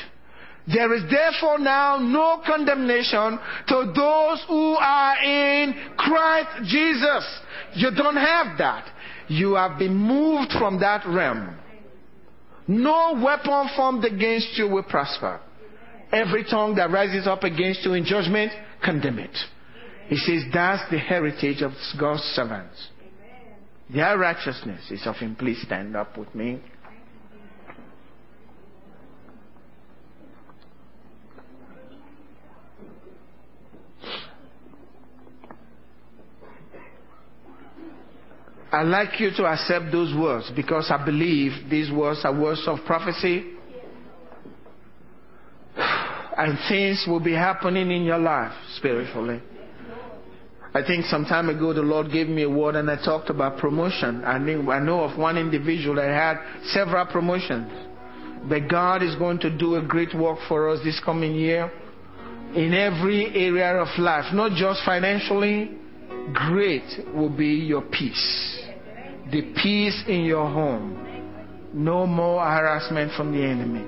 There 0.68 0.94
is 0.94 1.04
therefore 1.10 1.60
now 1.60 1.98
no 1.98 2.42
condemnation 2.46 3.40
to 3.68 3.94
those 3.96 4.44
who 4.48 4.76
are 4.76 5.24
in 5.24 5.74
Christ 5.96 6.50
Jesus. 6.66 7.40
You 7.76 7.92
don't 7.96 8.18
have 8.18 8.58
that. 8.58 8.90
You 9.28 9.56
have 9.56 9.78
been 9.78 9.96
moved 9.96 10.52
from 10.60 10.80
that 10.80 11.06
realm. 11.08 11.56
No 12.68 13.22
weapon 13.24 13.70
formed 13.76 14.06
against 14.06 14.58
you 14.58 14.68
will 14.68 14.84
prosper. 14.84 15.40
Every 16.12 16.44
tongue 16.44 16.76
that 16.76 16.92
rises 16.92 17.28
up 17.28 17.44
against 17.44 17.84
you 17.84 17.94
in 17.94 18.06
judgment, 18.06 18.52
condemn 18.84 19.20
it. 19.20 19.36
He 20.08 20.18
says 20.18 20.44
that's 20.54 20.90
the 20.92 21.00
heritage 21.00 21.62
of 21.62 21.72
God's 22.00 22.22
servants. 22.22 22.90
Their 23.94 24.18
righteousness 24.18 24.90
is 24.90 25.06
of 25.06 25.16
him. 25.18 25.36
Please 25.36 25.62
stand 25.62 25.96
up 25.96 26.18
with 26.18 26.34
me. 26.34 26.62
I'd 38.76 38.88
like 38.88 39.22
you 39.22 39.32
to 39.38 39.46
accept 39.46 39.86
those 39.90 40.14
words 40.14 40.52
because 40.54 40.92
I 40.92 41.04
believe 41.06 41.70
these 41.70 41.90
words 41.90 42.26
are 42.26 42.38
words 42.38 42.64
of 42.68 42.80
prophecy. 42.86 43.54
And 46.38 46.60
things 46.68 47.06
will 47.08 47.22
be 47.22 47.32
happening 47.32 47.90
in 47.90 48.04
your 48.04 48.18
life 48.18 48.52
spiritually. 48.76 49.42
I 50.74 50.84
think 50.86 51.06
some 51.06 51.24
time 51.24 51.48
ago 51.48 51.72
the 51.72 51.82
Lord 51.82 52.12
gave 52.12 52.28
me 52.28 52.44
a 52.44 52.50
word 52.50 52.76
and 52.76 52.92
I 52.92 52.98
talked 52.98 53.30
about 53.30 53.58
promotion. 53.58 54.26
I 54.26 54.38
know 54.38 55.06
of 55.06 55.18
one 55.18 55.38
individual 55.38 55.96
that 55.96 56.10
had 56.10 56.66
several 56.74 57.06
promotions. 57.06 57.72
But 58.50 58.68
God 58.70 59.02
is 59.02 59.16
going 59.16 59.40
to 59.40 59.58
do 59.58 59.76
a 59.76 59.82
great 59.82 60.14
work 60.14 60.40
for 60.50 60.68
us 60.68 60.82
this 60.84 61.00
coming 61.06 61.34
year 61.34 61.72
in 62.54 62.74
every 62.74 63.28
area 63.34 63.78
of 63.78 63.88
life, 63.98 64.26
not 64.34 64.52
just 64.58 64.84
financially. 64.84 65.72
Great 66.34 66.84
will 67.14 67.30
be 67.30 67.48
your 67.48 67.84
peace 67.84 68.65
the 69.32 69.42
peace 69.62 70.04
in 70.08 70.22
your 70.22 70.50
home. 70.50 71.02
No 71.74 72.06
more 72.06 72.42
harassment 72.42 73.12
from 73.18 73.32
the 73.32 73.44
enemy. 73.44 73.86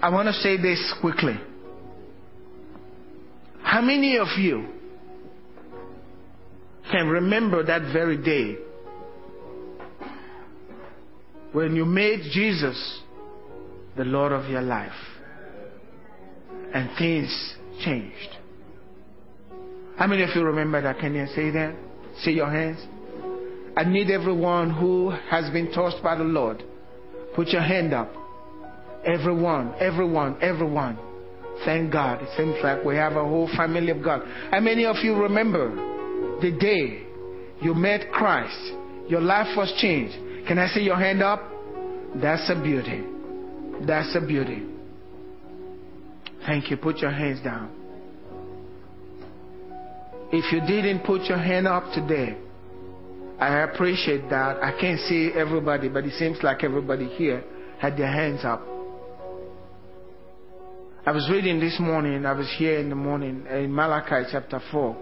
I 0.00 0.08
want 0.10 0.28
to 0.28 0.34
say 0.34 0.56
this 0.56 0.94
quickly. 1.00 1.34
How 3.62 3.80
many 3.80 4.16
of 4.16 4.28
you 4.38 4.68
can 6.90 7.08
remember 7.08 7.64
that 7.64 7.92
very 7.92 8.16
day 8.16 8.56
when 11.52 11.74
you 11.74 11.84
made 11.84 12.20
Jesus 12.32 13.00
the 13.96 14.04
Lord 14.04 14.32
of 14.32 14.50
your 14.50 14.62
life 14.62 14.92
and 16.72 16.90
things 16.96 17.54
changed? 17.84 18.36
How 19.96 20.06
many 20.06 20.22
of 20.22 20.30
you 20.34 20.42
remember 20.44 20.80
that? 20.82 20.98
Can 20.98 21.14
you 21.14 21.26
say 21.34 21.50
that? 21.50 21.74
See 22.22 22.32
your 22.32 22.50
hands. 22.50 22.78
I 23.76 23.84
need 23.84 24.10
everyone 24.10 24.70
who 24.70 25.10
has 25.10 25.50
been 25.50 25.72
touched 25.72 26.02
by 26.02 26.16
the 26.16 26.24
Lord. 26.24 26.62
Put 27.34 27.48
your 27.48 27.62
hand 27.62 27.92
up. 27.92 28.12
Everyone, 29.04 29.74
everyone, 29.80 30.38
everyone. 30.40 30.98
Thank 31.64 31.92
God. 31.92 32.22
It 32.22 32.28
seems 32.36 32.56
like 32.62 32.84
we 32.84 32.96
have 32.96 33.12
a 33.12 33.24
whole 33.24 33.48
family 33.56 33.90
of 33.90 34.02
God. 34.02 34.22
How 34.50 34.60
many 34.60 34.84
of 34.86 34.96
you 35.02 35.14
remember 35.14 35.74
the 36.40 36.56
day 36.58 37.06
you 37.60 37.74
met 37.74 38.10
Christ? 38.12 38.58
Your 39.08 39.20
life 39.20 39.56
was 39.56 39.72
changed. 39.80 40.14
Can 40.46 40.58
I 40.58 40.68
see 40.68 40.80
your 40.80 40.96
hand 40.96 41.22
up? 41.22 41.42
That's 42.16 42.48
a 42.50 42.60
beauty. 42.60 43.04
That's 43.86 44.14
a 44.14 44.24
beauty. 44.24 44.66
Thank 46.46 46.70
you. 46.70 46.76
Put 46.76 46.98
your 46.98 47.10
hands 47.10 47.42
down. 47.42 47.83
If 50.36 50.52
you 50.52 50.60
didn't 50.62 51.04
put 51.04 51.22
your 51.26 51.38
hand 51.38 51.68
up 51.68 51.92
today, 51.92 52.36
I 53.38 53.60
appreciate 53.60 54.28
that. 54.30 54.60
I 54.60 54.72
can't 54.80 54.98
see 54.98 55.30
everybody, 55.32 55.88
but 55.88 56.04
it 56.04 56.14
seems 56.14 56.42
like 56.42 56.64
everybody 56.64 57.06
here 57.06 57.44
had 57.78 57.96
their 57.96 58.10
hands 58.10 58.40
up. 58.44 58.60
I 61.06 61.12
was 61.12 61.30
reading 61.30 61.60
this 61.60 61.78
morning, 61.78 62.26
I 62.26 62.32
was 62.32 62.52
here 62.58 62.80
in 62.80 62.88
the 62.88 62.96
morning 62.96 63.46
in 63.48 63.72
Malachi 63.72 64.28
chapter 64.32 64.60
4. 64.72 64.96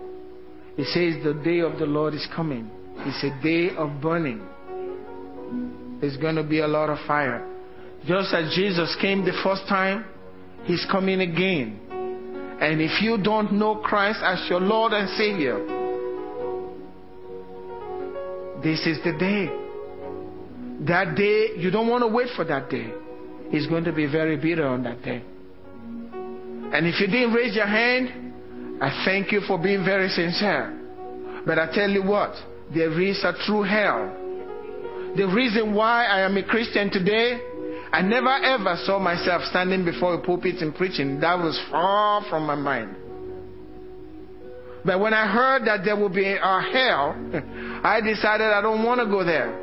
It 0.77 0.85
says, 0.89 1.25
The 1.25 1.41
day 1.43 1.61
of 1.61 1.79
the 1.79 1.87
Lord 1.87 2.13
is 2.13 2.29
coming. 2.37 2.71
It's 2.99 3.25
a 3.25 3.43
day 3.43 3.75
of 3.75 4.03
burning. 4.03 4.47
There's 6.03 6.19
going 6.19 6.37
to 6.37 6.45
be 6.45 6.59
a 6.59 6.69
lot 6.69 6.91
of 6.91 6.99
fire. 7.07 7.49
Just 8.05 8.35
as 8.35 8.55
Jesus 8.55 8.95
came 9.01 9.25
the 9.25 9.41
first 9.43 9.63
time, 9.67 10.05
He's 10.65 10.87
coming 10.93 11.23
again. 11.23 11.92
And 12.63 12.81
if 12.81 13.03
you 13.03 13.19
don't 13.19 13.55
know 13.55 13.75
Christ 13.75 14.21
as 14.23 14.47
your 14.49 14.61
Lord 14.61 14.93
and 14.93 15.09
Savior, 15.19 15.59
this 18.63 18.87
is 18.87 19.03
the 19.03 19.19
day. 19.19 19.51
That 20.87 21.17
day, 21.17 21.61
you 21.61 21.73
don't 21.73 21.89
want 21.89 22.03
to 22.03 22.07
wait 22.07 22.29
for 22.37 22.45
that 22.45 22.71
day. 22.71 22.89
It's 23.51 23.67
going 23.67 23.83
to 23.83 23.93
be 23.93 24.07
very 24.07 24.37
bitter 24.37 24.65
on 24.65 24.85
that 24.85 25.03
day. 25.03 25.25
And 26.73 26.87
if 26.87 27.01
you 27.01 27.09
didn't 27.09 27.33
raise 27.33 27.57
your 27.57 27.67
hand, 27.67 28.79
I 28.81 29.03
thank 29.05 29.33
you 29.33 29.41
for 29.41 29.59
being 29.59 29.85
very 29.85 30.09
sincere. 30.09 31.43
But 31.45 31.59
I 31.59 31.67
tell 31.75 31.91
you 31.91 32.05
what, 32.05 32.33
there 32.73 32.99
is 33.03 33.25
a 33.25 33.33
true 33.45 33.65
hell. 33.65 34.07
The 35.17 35.27
reason 35.35 35.75
why 35.75 36.07
I 36.07 36.21
am 36.21 36.37
a 36.37 36.45
Christian 36.45 36.91
today 36.93 37.41
I 37.93 38.01
never 38.01 38.33
ever 38.33 38.77
saw 38.85 38.99
myself 38.99 39.43
standing 39.51 39.85
before 39.85 40.15
a 40.15 40.19
pulpit 40.23 40.63
and 40.63 40.75
preaching. 40.75 41.21
That 41.21 41.39
was 41.39 41.61
far 41.71 42.25
from 42.31 42.47
my 42.47 42.55
mind. 42.55 42.97
But 44.85 44.99
when 44.99 45.15
I 45.15 45.31
heard 45.31 45.67
that 45.67 45.85
there 45.85 45.97
would 45.97 46.15
be 46.15 46.25
a 46.25 46.61
hell, 46.73 47.15
I 47.85 48.01
decided 48.01 48.47
I 48.47 48.61
don't 48.63 48.83
want 48.83 49.01
to 49.01 49.07
go 49.07 49.25
there. 49.25 49.61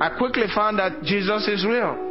I 0.00 0.16
quickly 0.16 0.46
found 0.54 0.78
that 0.78 1.02
Jesus 1.02 1.46
is 1.48 1.66
real. 1.66 2.09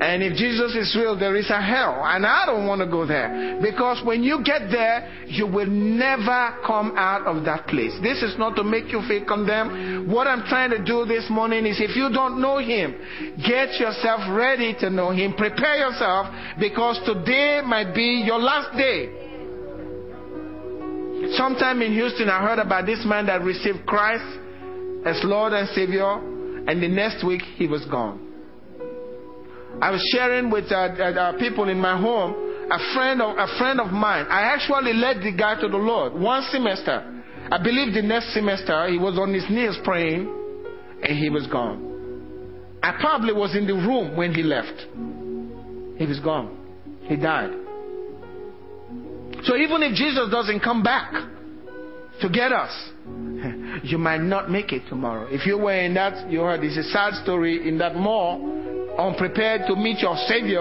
And 0.00 0.22
if 0.22 0.36
Jesus 0.36 0.74
is 0.74 0.94
real, 0.98 1.16
there 1.16 1.36
is 1.36 1.48
a 1.50 1.62
hell. 1.62 2.02
And 2.04 2.26
I 2.26 2.46
don't 2.46 2.66
want 2.66 2.80
to 2.80 2.86
go 2.86 3.06
there. 3.06 3.58
Because 3.62 4.02
when 4.04 4.22
you 4.22 4.42
get 4.44 4.70
there, 4.70 5.08
you 5.26 5.46
will 5.46 5.66
never 5.66 6.58
come 6.66 6.96
out 6.96 7.26
of 7.26 7.44
that 7.44 7.68
place. 7.68 7.92
This 8.02 8.22
is 8.22 8.36
not 8.36 8.56
to 8.56 8.64
make 8.64 8.90
you 8.90 9.02
feel 9.06 9.24
condemned. 9.24 10.10
What 10.10 10.26
I'm 10.26 10.42
trying 10.48 10.70
to 10.70 10.84
do 10.84 11.04
this 11.06 11.26
morning 11.30 11.64
is 11.66 11.80
if 11.80 11.96
you 11.96 12.10
don't 12.12 12.40
know 12.40 12.58
Him, 12.58 12.94
get 13.38 13.78
yourself 13.78 14.20
ready 14.30 14.74
to 14.80 14.90
know 14.90 15.10
Him. 15.10 15.34
Prepare 15.34 15.76
yourself 15.76 16.26
because 16.58 16.98
today 17.06 17.60
might 17.64 17.94
be 17.94 18.24
your 18.26 18.40
last 18.40 18.76
day. 18.76 19.22
Sometime 21.36 21.80
in 21.82 21.92
Houston, 21.92 22.28
I 22.28 22.42
heard 22.42 22.58
about 22.58 22.84
this 22.84 23.04
man 23.06 23.26
that 23.26 23.42
received 23.42 23.86
Christ 23.86 24.24
as 25.06 25.20
Lord 25.22 25.52
and 25.52 25.68
Savior, 25.70 26.18
and 26.66 26.82
the 26.82 26.88
next 26.88 27.24
week 27.24 27.42
he 27.56 27.66
was 27.66 27.84
gone. 27.86 28.23
I 29.80 29.90
was 29.90 30.02
sharing 30.12 30.50
with 30.50 30.70
uh, 30.70 30.76
uh, 30.76 31.38
people 31.38 31.68
in 31.68 31.78
my 31.78 31.98
home. 32.00 32.34
A 32.70 32.94
friend 32.94 33.20
of 33.20 33.36
a 33.36 33.58
friend 33.58 33.80
of 33.80 33.92
mine. 33.92 34.26
I 34.28 34.42
actually 34.54 34.94
led 34.94 35.18
the 35.18 35.32
guy 35.32 35.60
to 35.60 35.68
the 35.68 35.76
Lord 35.76 36.14
one 36.14 36.42
semester. 36.50 37.22
I 37.50 37.62
believe 37.62 37.92
the 37.92 38.02
next 38.02 38.32
semester 38.32 38.88
he 38.88 38.98
was 38.98 39.18
on 39.18 39.34
his 39.34 39.44
knees 39.50 39.76
praying, 39.84 40.26
and 41.02 41.18
he 41.18 41.28
was 41.28 41.46
gone. 41.46 42.78
I 42.82 42.98
probably 43.00 43.32
was 43.32 43.54
in 43.54 43.66
the 43.66 43.74
room 43.74 44.16
when 44.16 44.34
he 44.34 44.42
left. 44.42 44.86
He 45.98 46.06
was 46.06 46.20
gone. 46.20 46.56
He 47.02 47.16
died. 47.16 47.50
So 49.44 49.56
even 49.56 49.82
if 49.82 49.94
Jesus 49.94 50.30
doesn't 50.30 50.60
come 50.60 50.82
back 50.82 51.12
to 52.20 52.28
get 52.30 52.52
us, 52.52 52.72
you 53.84 53.98
might 53.98 54.22
not 54.22 54.50
make 54.50 54.72
it 54.72 54.82
tomorrow. 54.88 55.26
If 55.30 55.46
you 55.46 55.58
were 55.58 55.74
in 55.74 55.94
that, 55.94 56.30
you 56.30 56.40
heard 56.40 56.64
it's 56.64 56.78
a 56.78 56.90
sad 56.90 57.22
story 57.22 57.68
in 57.68 57.78
that 57.78 57.94
mall, 57.94 58.40
unprepared 58.98 59.62
to 59.68 59.76
meet 59.76 59.98
your 60.00 60.16
Savior, 60.28 60.60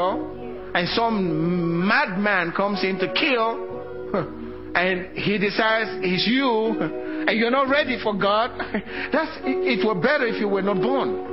and 0.74 0.88
some 0.90 1.88
madman 1.88 2.52
comes 2.52 2.84
in 2.84 2.98
to 3.00 3.14
kill, 3.14 4.14
and 4.76 5.18
he 5.18 5.38
decides 5.38 6.04
he's 6.04 6.28
you, 6.28 6.76
and 7.28 7.38
you're 7.38 7.52
not 7.52 7.70
ready 7.70 8.00
for 8.02 8.14
God. 8.14 8.52
That's 9.12 9.38
it 9.44 9.86
were 9.86 9.96
better 9.96 10.26
if 10.26 10.40
you 10.40 10.48
were 10.48 10.62
not 10.62 10.82
born. 10.82 11.32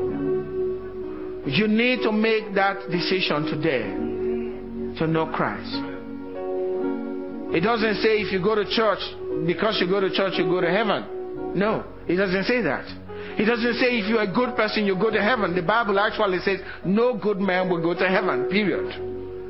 You 1.47 1.69
need 1.69 2.03
to 2.03 2.13
make 2.13 2.55
that 2.55 2.91
decision 2.91 3.47
today 3.47 3.83
to 4.99 5.07
know 5.07 5.27
Christ. 5.33 5.73
It 7.53 7.63
doesn't 7.63 7.95
say 8.03 8.21
if 8.21 8.31
you 8.31 8.43
go 8.43 8.55
to 8.55 8.65
church, 8.65 9.01
because 9.47 9.81
you 9.81 9.89
go 9.89 10.01
to 10.01 10.11
church, 10.15 10.35
you 10.37 10.45
go 10.45 10.61
to 10.61 10.71
heaven. 10.71 11.59
No, 11.59 11.85
it 12.07 12.17
doesn't 12.17 12.45
say 12.45 12.61
that. 12.63 12.85
It 13.39 13.45
doesn't 13.45 13.74
say 13.74 13.99
if 13.99 14.09
you're 14.09 14.22
a 14.22 14.33
good 14.33 14.57
person, 14.57 14.87
you 14.87 14.97
go 14.97 15.11
to 15.11 15.22
heaven. 15.22 15.55
The 15.55 15.62
Bible 15.62 15.99
actually 15.99 16.39
says 16.41 16.61
no 16.85 17.16
good 17.16 17.39
man 17.39 17.68
will 17.68 17.83
go 17.83 17.95
to 17.95 18.09
heaven, 18.09 18.49
period. 18.51 18.95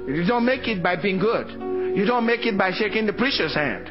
You 0.08 0.24
don't 0.26 0.44
make 0.44 0.66
it 0.66 0.82
by 0.82 0.96
being 0.96 1.18
good. 1.18 1.48
You 1.96 2.04
don't 2.04 2.26
make 2.26 2.46
it 2.46 2.56
by 2.56 2.72
shaking 2.72 3.06
the 3.06 3.12
preacher's 3.12 3.54
hand. 3.54 3.90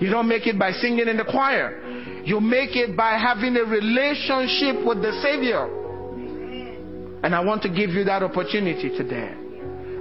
You 0.00 0.10
don't 0.10 0.28
make 0.28 0.46
it 0.46 0.58
by 0.58 0.72
singing 0.72 1.08
in 1.08 1.16
the 1.16 1.24
choir. 1.24 1.80
You 2.24 2.40
make 2.40 2.74
it 2.74 2.96
by 2.96 3.18
having 3.18 3.56
a 3.56 3.64
relationship 3.64 4.84
with 4.84 5.02
the 5.02 5.12
Savior. 5.22 5.68
And 7.22 7.34
I 7.34 7.40
want 7.40 7.62
to 7.62 7.68
give 7.68 7.90
you 7.90 8.04
that 8.04 8.22
opportunity 8.22 8.96
today. 8.96 9.34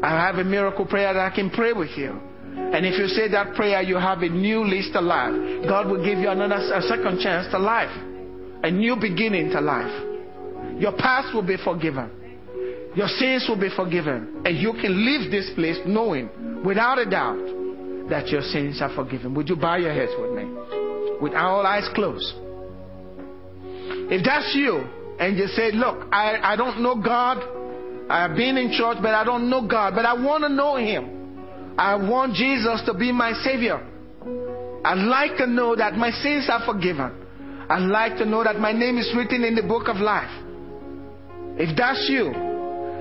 I 0.01 0.09
have 0.09 0.35
a 0.35 0.43
miracle 0.43 0.85
prayer 0.85 1.13
that 1.13 1.31
I 1.31 1.35
can 1.35 1.49
pray 1.49 1.73
with 1.73 1.91
you. 1.97 2.11
And 2.55 2.85
if 2.85 2.97
you 2.97 3.07
say 3.07 3.27
that 3.29 3.55
prayer, 3.55 3.81
you 3.81 3.97
have 3.97 4.21
a 4.21 4.29
new 4.29 4.63
lease 4.63 4.89
to 4.93 5.01
life. 5.01 5.33
God 5.67 5.87
will 5.87 6.03
give 6.03 6.19
you 6.19 6.29
another 6.29 6.55
a 6.55 6.81
second 6.83 7.19
chance 7.19 7.51
to 7.51 7.59
life, 7.59 7.91
a 8.63 8.71
new 8.71 8.95
beginning 8.95 9.51
to 9.51 9.61
life. 9.61 10.05
Your 10.79 10.93
past 10.93 11.33
will 11.33 11.45
be 11.45 11.57
forgiven. 11.63 12.11
Your 12.95 13.07
sins 13.07 13.45
will 13.47 13.59
be 13.59 13.69
forgiven. 13.75 14.41
And 14.45 14.57
you 14.57 14.73
can 14.73 15.05
leave 15.05 15.31
this 15.31 15.49
place 15.55 15.77
knowing, 15.85 16.29
without 16.65 16.97
a 16.97 17.05
doubt, 17.05 17.39
that 18.09 18.27
your 18.27 18.41
sins 18.41 18.81
are 18.81 18.93
forgiven. 18.95 19.33
Would 19.35 19.49
you 19.49 19.55
bow 19.55 19.75
your 19.75 19.93
heads 19.93 20.11
with 20.19 20.31
me? 20.31 20.45
With 21.21 21.33
all 21.33 21.65
eyes 21.65 21.87
closed. 21.93 22.33
If 24.11 24.25
that's 24.25 24.55
you, 24.55 24.83
and 25.19 25.37
you 25.37 25.47
say, 25.47 25.71
Look, 25.73 26.07
I, 26.11 26.39
I 26.41 26.55
don't 26.55 26.81
know 26.81 26.95
God. 26.95 27.37
I 28.09 28.23
have 28.23 28.35
been 28.35 28.57
in 28.57 28.71
church, 28.71 28.97
but 29.01 29.13
I 29.13 29.23
don't 29.23 29.49
know 29.49 29.67
God. 29.67 29.93
But 29.93 30.05
I 30.05 30.13
want 30.13 30.43
to 30.43 30.49
know 30.49 30.77
Him. 30.77 31.75
I 31.77 31.95
want 31.95 32.33
Jesus 32.33 32.81
to 32.87 32.93
be 32.93 33.11
my 33.11 33.33
Savior. 33.43 33.85
I'd 34.83 35.05
like 35.05 35.37
to 35.37 35.45
know 35.45 35.75
that 35.75 35.93
my 35.93 36.09
sins 36.09 36.49
are 36.49 36.65
forgiven. 36.65 37.11
I'd 37.69 37.85
like 37.85 38.17
to 38.17 38.25
know 38.25 38.43
that 38.43 38.59
my 38.59 38.71
name 38.71 38.97
is 38.97 39.13
written 39.15 39.43
in 39.43 39.55
the 39.55 39.63
book 39.63 39.87
of 39.87 39.97
life. 39.97 40.31
If 41.57 41.75
that's 41.77 42.07
you, 42.09 42.31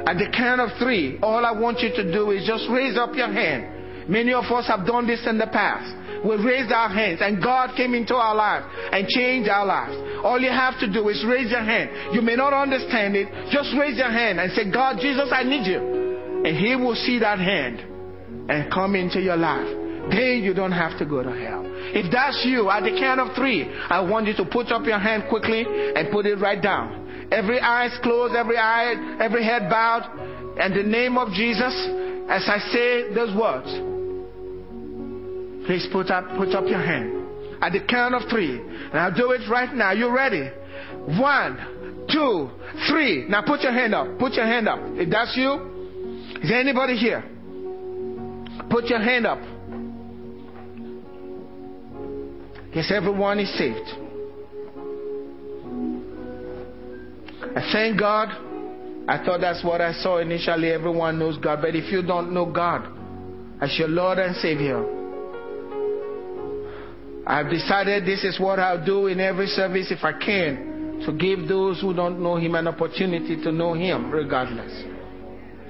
at 0.06 0.16
the 0.16 0.28
count 0.34 0.60
of 0.60 0.70
three, 0.78 1.18
all 1.22 1.44
I 1.44 1.52
want 1.52 1.80
you 1.80 1.90
to 1.90 2.12
do 2.12 2.30
is 2.30 2.46
just 2.46 2.64
raise 2.70 2.96
up 2.96 3.14
your 3.14 3.32
hand. 3.32 4.10
Many 4.10 4.32
of 4.32 4.44
us 4.44 4.66
have 4.68 4.86
done 4.86 5.06
this 5.06 5.26
in 5.26 5.38
the 5.38 5.46
past. 5.46 5.94
We 6.24 6.36
raised 6.42 6.72
our 6.72 6.88
hands 6.88 7.20
and 7.22 7.42
God 7.42 7.76
came 7.76 7.94
into 7.94 8.14
our 8.14 8.34
lives 8.34 8.66
and 8.92 9.06
changed 9.06 9.48
our 9.48 9.64
lives. 9.64 9.94
All 10.24 10.40
you 10.40 10.50
have 10.50 10.80
to 10.80 10.92
do 10.92 11.08
is 11.08 11.24
raise 11.28 11.50
your 11.50 11.62
hand. 11.62 12.14
You 12.14 12.22
may 12.22 12.34
not 12.34 12.52
understand 12.52 13.14
it. 13.16 13.28
Just 13.52 13.70
raise 13.78 13.96
your 13.96 14.10
hand 14.10 14.40
and 14.40 14.50
say, 14.52 14.70
God, 14.70 14.98
Jesus, 15.00 15.28
I 15.30 15.44
need 15.44 15.66
you. 15.66 15.78
And 16.44 16.56
He 16.56 16.74
will 16.74 16.96
see 16.96 17.18
that 17.20 17.38
hand 17.38 17.80
and 18.50 18.72
come 18.72 18.96
into 18.96 19.20
your 19.20 19.36
life, 19.36 19.68
then 20.10 20.42
you 20.42 20.54
don't 20.54 20.72
have 20.72 20.98
to 20.98 21.06
go 21.06 21.22
to 21.22 21.30
hell. 21.30 21.64
If 21.66 22.12
that's 22.12 22.44
you, 22.44 22.70
at 22.70 22.82
the 22.82 22.96
count 22.98 23.20
of 23.20 23.34
three, 23.34 23.68
I 23.88 24.00
want 24.00 24.26
you 24.26 24.34
to 24.34 24.44
put 24.44 24.70
up 24.70 24.84
your 24.84 24.98
hand 24.98 25.24
quickly 25.28 25.64
and 25.66 26.10
put 26.10 26.26
it 26.26 26.36
right 26.36 26.60
down. 26.62 27.28
Every 27.30 27.60
eyes 27.60 27.96
closed, 28.02 28.34
every 28.34 28.56
eye, 28.56 29.18
every 29.20 29.44
head 29.44 29.68
bowed, 29.68 30.04
and 30.58 30.74
the 30.74 30.82
name 30.82 31.18
of 31.18 31.32
Jesus, 31.32 31.74
as 32.28 32.44
I 32.48 32.58
say 32.72 33.14
those 33.14 33.36
words, 33.36 33.68
please 35.66 35.86
put 35.92 36.10
up, 36.10 36.24
put 36.36 36.54
up 36.54 36.64
your 36.66 36.80
hand. 36.80 37.14
At 37.60 37.72
the 37.72 37.80
count 37.80 38.14
of 38.14 38.22
three, 38.30 38.58
and 38.60 38.94
I'll 38.94 39.14
do 39.14 39.32
it 39.32 39.48
right 39.50 39.74
now. 39.74 39.92
You 39.92 40.14
ready? 40.14 40.48
One, 41.18 42.06
two, 42.10 42.50
three. 42.88 43.26
Now 43.28 43.42
put 43.42 43.60
your 43.60 43.72
hand 43.72 43.94
up. 43.94 44.18
Put 44.18 44.34
your 44.34 44.46
hand 44.46 44.68
up. 44.68 44.78
If 44.94 45.10
that's 45.10 45.36
you, 45.36 46.38
is 46.40 46.48
there 46.48 46.60
anybody 46.60 46.96
here? 46.96 47.24
Put 48.70 48.86
your 48.86 49.00
hand 49.00 49.26
up. 49.26 49.40
Yes, 52.78 52.92
everyone 52.94 53.40
is 53.40 53.50
saved. 53.58 53.88
I 57.56 57.70
thank 57.72 57.98
God. 57.98 58.28
I 59.08 59.18
thought 59.24 59.40
that's 59.40 59.64
what 59.64 59.80
I 59.80 59.92
saw 59.94 60.18
initially. 60.18 60.70
Everyone 60.70 61.18
knows 61.18 61.38
God. 61.38 61.58
But 61.60 61.74
if 61.74 61.90
you 61.90 62.02
don't 62.02 62.32
know 62.32 62.46
God 62.46 62.86
as 63.60 63.76
your 63.80 63.88
Lord 63.88 64.18
and 64.18 64.36
Savior, 64.36 64.78
I've 67.26 67.50
decided 67.50 68.06
this 68.06 68.22
is 68.22 68.38
what 68.38 68.60
I'll 68.60 68.86
do 68.86 69.08
in 69.08 69.18
every 69.18 69.48
service 69.48 69.90
if 69.90 70.04
I 70.04 70.12
can 70.12 71.02
to 71.04 71.12
give 71.12 71.48
those 71.48 71.80
who 71.80 71.92
don't 71.92 72.22
know 72.22 72.36
Him 72.36 72.54
an 72.54 72.68
opportunity 72.68 73.42
to 73.42 73.50
know 73.50 73.74
Him 73.74 74.12
regardless. 74.12 74.84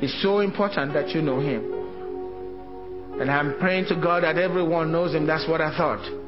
It's 0.02 0.22
so 0.22 0.40
important 0.40 0.92
that 0.92 1.09
you 1.14 1.22
know 1.22 1.40
Him. 1.40 3.18
And 3.18 3.30
I'm 3.30 3.59
praying 3.59 3.86
to 3.86 3.94
God 3.94 4.24
that 4.24 4.36
everyone 4.36 4.92
knows 4.92 5.14
Him. 5.14 5.26
That's 5.26 5.48
what 5.48 5.62
I 5.62 5.74
thought. 5.74 6.28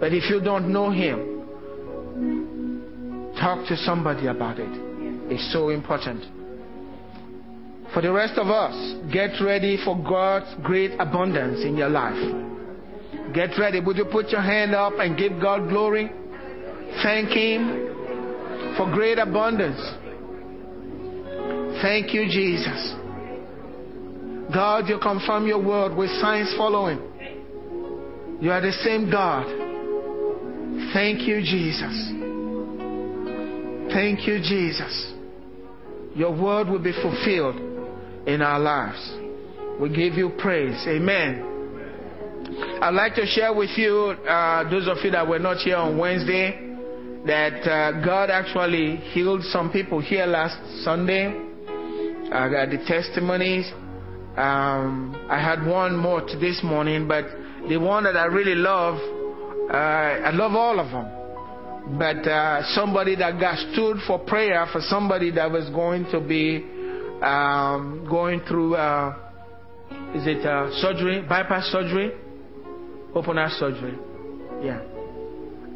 But 0.00 0.14
if 0.14 0.30
you 0.30 0.40
don't 0.40 0.72
know 0.72 0.90
Him, 0.90 1.36
talk 3.38 3.68
to 3.68 3.76
somebody 3.76 4.26
about 4.26 4.58
it. 4.58 4.70
It's 5.30 5.52
so 5.52 5.68
important. 5.68 6.24
For 7.92 8.00
the 8.00 8.10
rest 8.10 8.38
of 8.38 8.48
us, 8.48 9.12
get 9.12 9.30
ready 9.44 9.76
for 9.84 9.96
God's 9.96 10.54
great 10.62 10.92
abundance 10.98 11.62
in 11.64 11.76
your 11.76 11.88
life. 11.88 12.18
Get 13.34 13.50
ready. 13.58 13.80
Would 13.80 13.96
you 13.96 14.06
put 14.06 14.30
your 14.30 14.42
hand 14.42 14.74
up 14.74 14.94
and 14.98 15.18
give 15.18 15.40
God 15.40 15.68
glory? 15.68 16.10
Thank 17.02 17.28
Him 17.30 18.74
for 18.76 18.90
great 18.92 19.18
abundance. 19.18 19.80
Thank 21.82 22.14
you, 22.14 22.26
Jesus. 22.26 22.94
God, 24.52 24.88
you 24.88 24.98
confirm 25.00 25.46
your 25.46 25.62
word 25.62 25.94
with 25.96 26.10
signs 26.20 26.52
following. 26.56 26.98
You 28.40 28.50
are 28.50 28.60
the 28.60 28.72
same 28.72 29.10
God. 29.10 29.69
Thank 30.92 31.28
you, 31.28 31.40
Jesus. 31.40 31.94
Thank 33.92 34.26
you, 34.26 34.38
Jesus. 34.38 35.12
Your 36.14 36.30
word 36.30 36.68
will 36.68 36.82
be 36.82 36.92
fulfilled 36.92 37.56
in 38.26 38.42
our 38.42 38.58
lives. 38.58 39.12
We 39.80 39.88
give 39.88 40.14
you 40.14 40.30
praise. 40.38 40.84
Amen. 40.86 41.46
I'd 42.82 42.94
like 42.94 43.14
to 43.14 43.26
share 43.26 43.54
with 43.54 43.70
you, 43.76 44.16
uh, 44.28 44.68
those 44.70 44.88
of 44.88 44.98
you 45.04 45.10
that 45.12 45.26
were 45.26 45.38
not 45.38 45.58
here 45.58 45.76
on 45.76 45.98
Wednesday, 45.98 46.70
that 47.26 47.68
uh, 47.68 48.04
God 48.04 48.30
actually 48.30 48.96
healed 48.96 49.42
some 49.44 49.70
people 49.70 50.00
here 50.00 50.26
last 50.26 50.56
Sunday. 50.82 51.26
I 52.32 52.48
got 52.48 52.70
the 52.70 52.82
testimonies. 52.86 53.70
Um, 54.36 55.26
I 55.28 55.38
had 55.40 55.66
one 55.66 55.96
more 55.96 56.22
this 56.22 56.60
morning, 56.62 57.06
but 57.06 57.24
the 57.68 57.76
one 57.76 58.04
that 58.04 58.16
I 58.16 58.26
really 58.26 58.54
love, 58.54 58.98
uh, 59.72 59.76
I 59.76 60.30
love 60.30 60.52
all 60.52 60.78
of 60.80 60.90
them. 60.90 61.98
But 61.98 62.28
uh, 62.28 62.62
somebody 62.74 63.16
that 63.16 63.40
got 63.40 63.58
stood 63.72 63.98
for 64.06 64.18
prayer 64.18 64.66
for 64.72 64.80
somebody 64.82 65.30
that 65.32 65.50
was 65.50 65.68
going 65.70 66.04
to 66.12 66.20
be 66.20 66.64
um, 67.22 68.06
going 68.08 68.40
through, 68.48 68.76
uh, 68.76 69.16
is 70.14 70.26
it 70.26 70.44
uh, 70.46 70.70
surgery, 70.80 71.22
bypass 71.22 71.64
surgery, 71.66 72.12
open 73.14 73.36
heart 73.36 73.52
surgery, 73.52 73.96
yeah. 74.62 74.82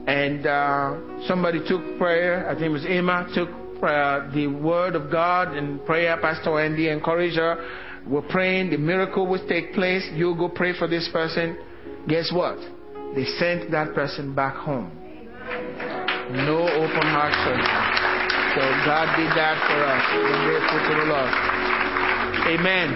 And 0.07 0.47
uh, 0.47 1.27
somebody 1.27 1.61
took 1.67 1.99
prayer. 1.99 2.49
I 2.49 2.55
think 2.55 2.67
it 2.67 2.69
was 2.69 2.87
Emma 2.87 3.27
took 3.35 3.49
prayer, 3.81 4.31
the 4.35 4.47
word 4.47 4.95
of 4.95 5.11
God 5.11 5.57
and 5.57 5.85
prayer. 5.87 6.17
Pastor 6.21 6.61
Andy 6.61 6.89
encouraged 6.89 7.37
her 7.37 7.65
we're 8.07 8.23
praying, 8.23 8.71
the 8.71 8.77
miracle 8.77 9.27
will 9.27 9.47
take 9.49 9.73
place. 9.73 10.07
You 10.13 10.35
go 10.37 10.49
pray 10.49 10.79
for 10.79 10.87
this 10.87 11.09
person. 11.13 11.57
Guess 12.07 12.31
what? 12.33 12.59
They 13.15 13.25
sent 13.39 13.71
that 13.71 13.95
person 13.95 14.35
back 14.35 14.57
home. 14.57 14.91
No 16.35 16.67
open 16.67 17.07
heart 17.15 17.35
surgery. 17.47 18.15
So 18.55 18.63
God 18.87 19.07
did 19.15 19.31
that 19.39 19.55
for 19.67 19.79
us. 19.87 20.03
We're 20.19 20.43
grateful 20.51 20.81
to 20.83 20.93
the 20.99 21.07
Lord. 21.07 21.33
Amen. 22.55 22.91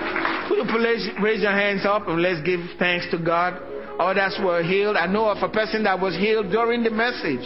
Could 0.49 0.59
you 0.59 0.69
please 0.71 1.09
raise 1.23 1.43
your 1.43 1.53
hands 1.53 1.87
up 1.87 2.09
and 2.09 2.23
let's 2.23 2.41
give 2.43 2.61
thanks 2.79 3.07
to 3.11 3.19
God? 3.19 3.63
Others 4.01 4.39
were 4.43 4.63
healed. 4.63 4.97
I 4.97 5.07
know 5.07 5.29
of 5.29 5.39
a 5.43 5.53
person 5.53 5.85
that 5.85 6.01
was 6.01 6.15
healed 6.17 6.51
during 6.51 6.83
the 6.83 6.91
message. 6.91 7.43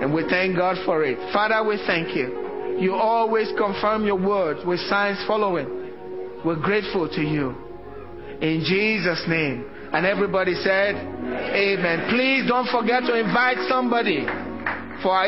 And 0.00 0.12
we 0.12 0.24
thank 0.28 0.56
God 0.56 0.76
for 0.84 1.04
it. 1.04 1.16
Father, 1.32 1.66
we 1.66 1.76
thank 1.86 2.14
you. 2.14 2.78
You 2.78 2.94
always 2.94 3.48
confirm 3.56 4.04
your 4.04 4.20
words 4.20 4.60
with 4.64 4.80
signs 4.80 5.22
following. 5.26 5.66
We're 6.44 6.60
grateful 6.60 7.08
to 7.08 7.20
you. 7.20 7.54
In 8.40 8.62
Jesus' 8.64 9.24
name. 9.26 9.64
And 9.96 10.04
everybody 10.04 10.52
said, 10.56 10.94
Amen. 10.94 12.10
Please 12.12 12.46
don't 12.46 12.68
forget 12.68 13.04
to 13.04 13.18
invite 13.18 13.56
somebody 13.66 14.26
for 15.02 15.08
our 15.16 15.26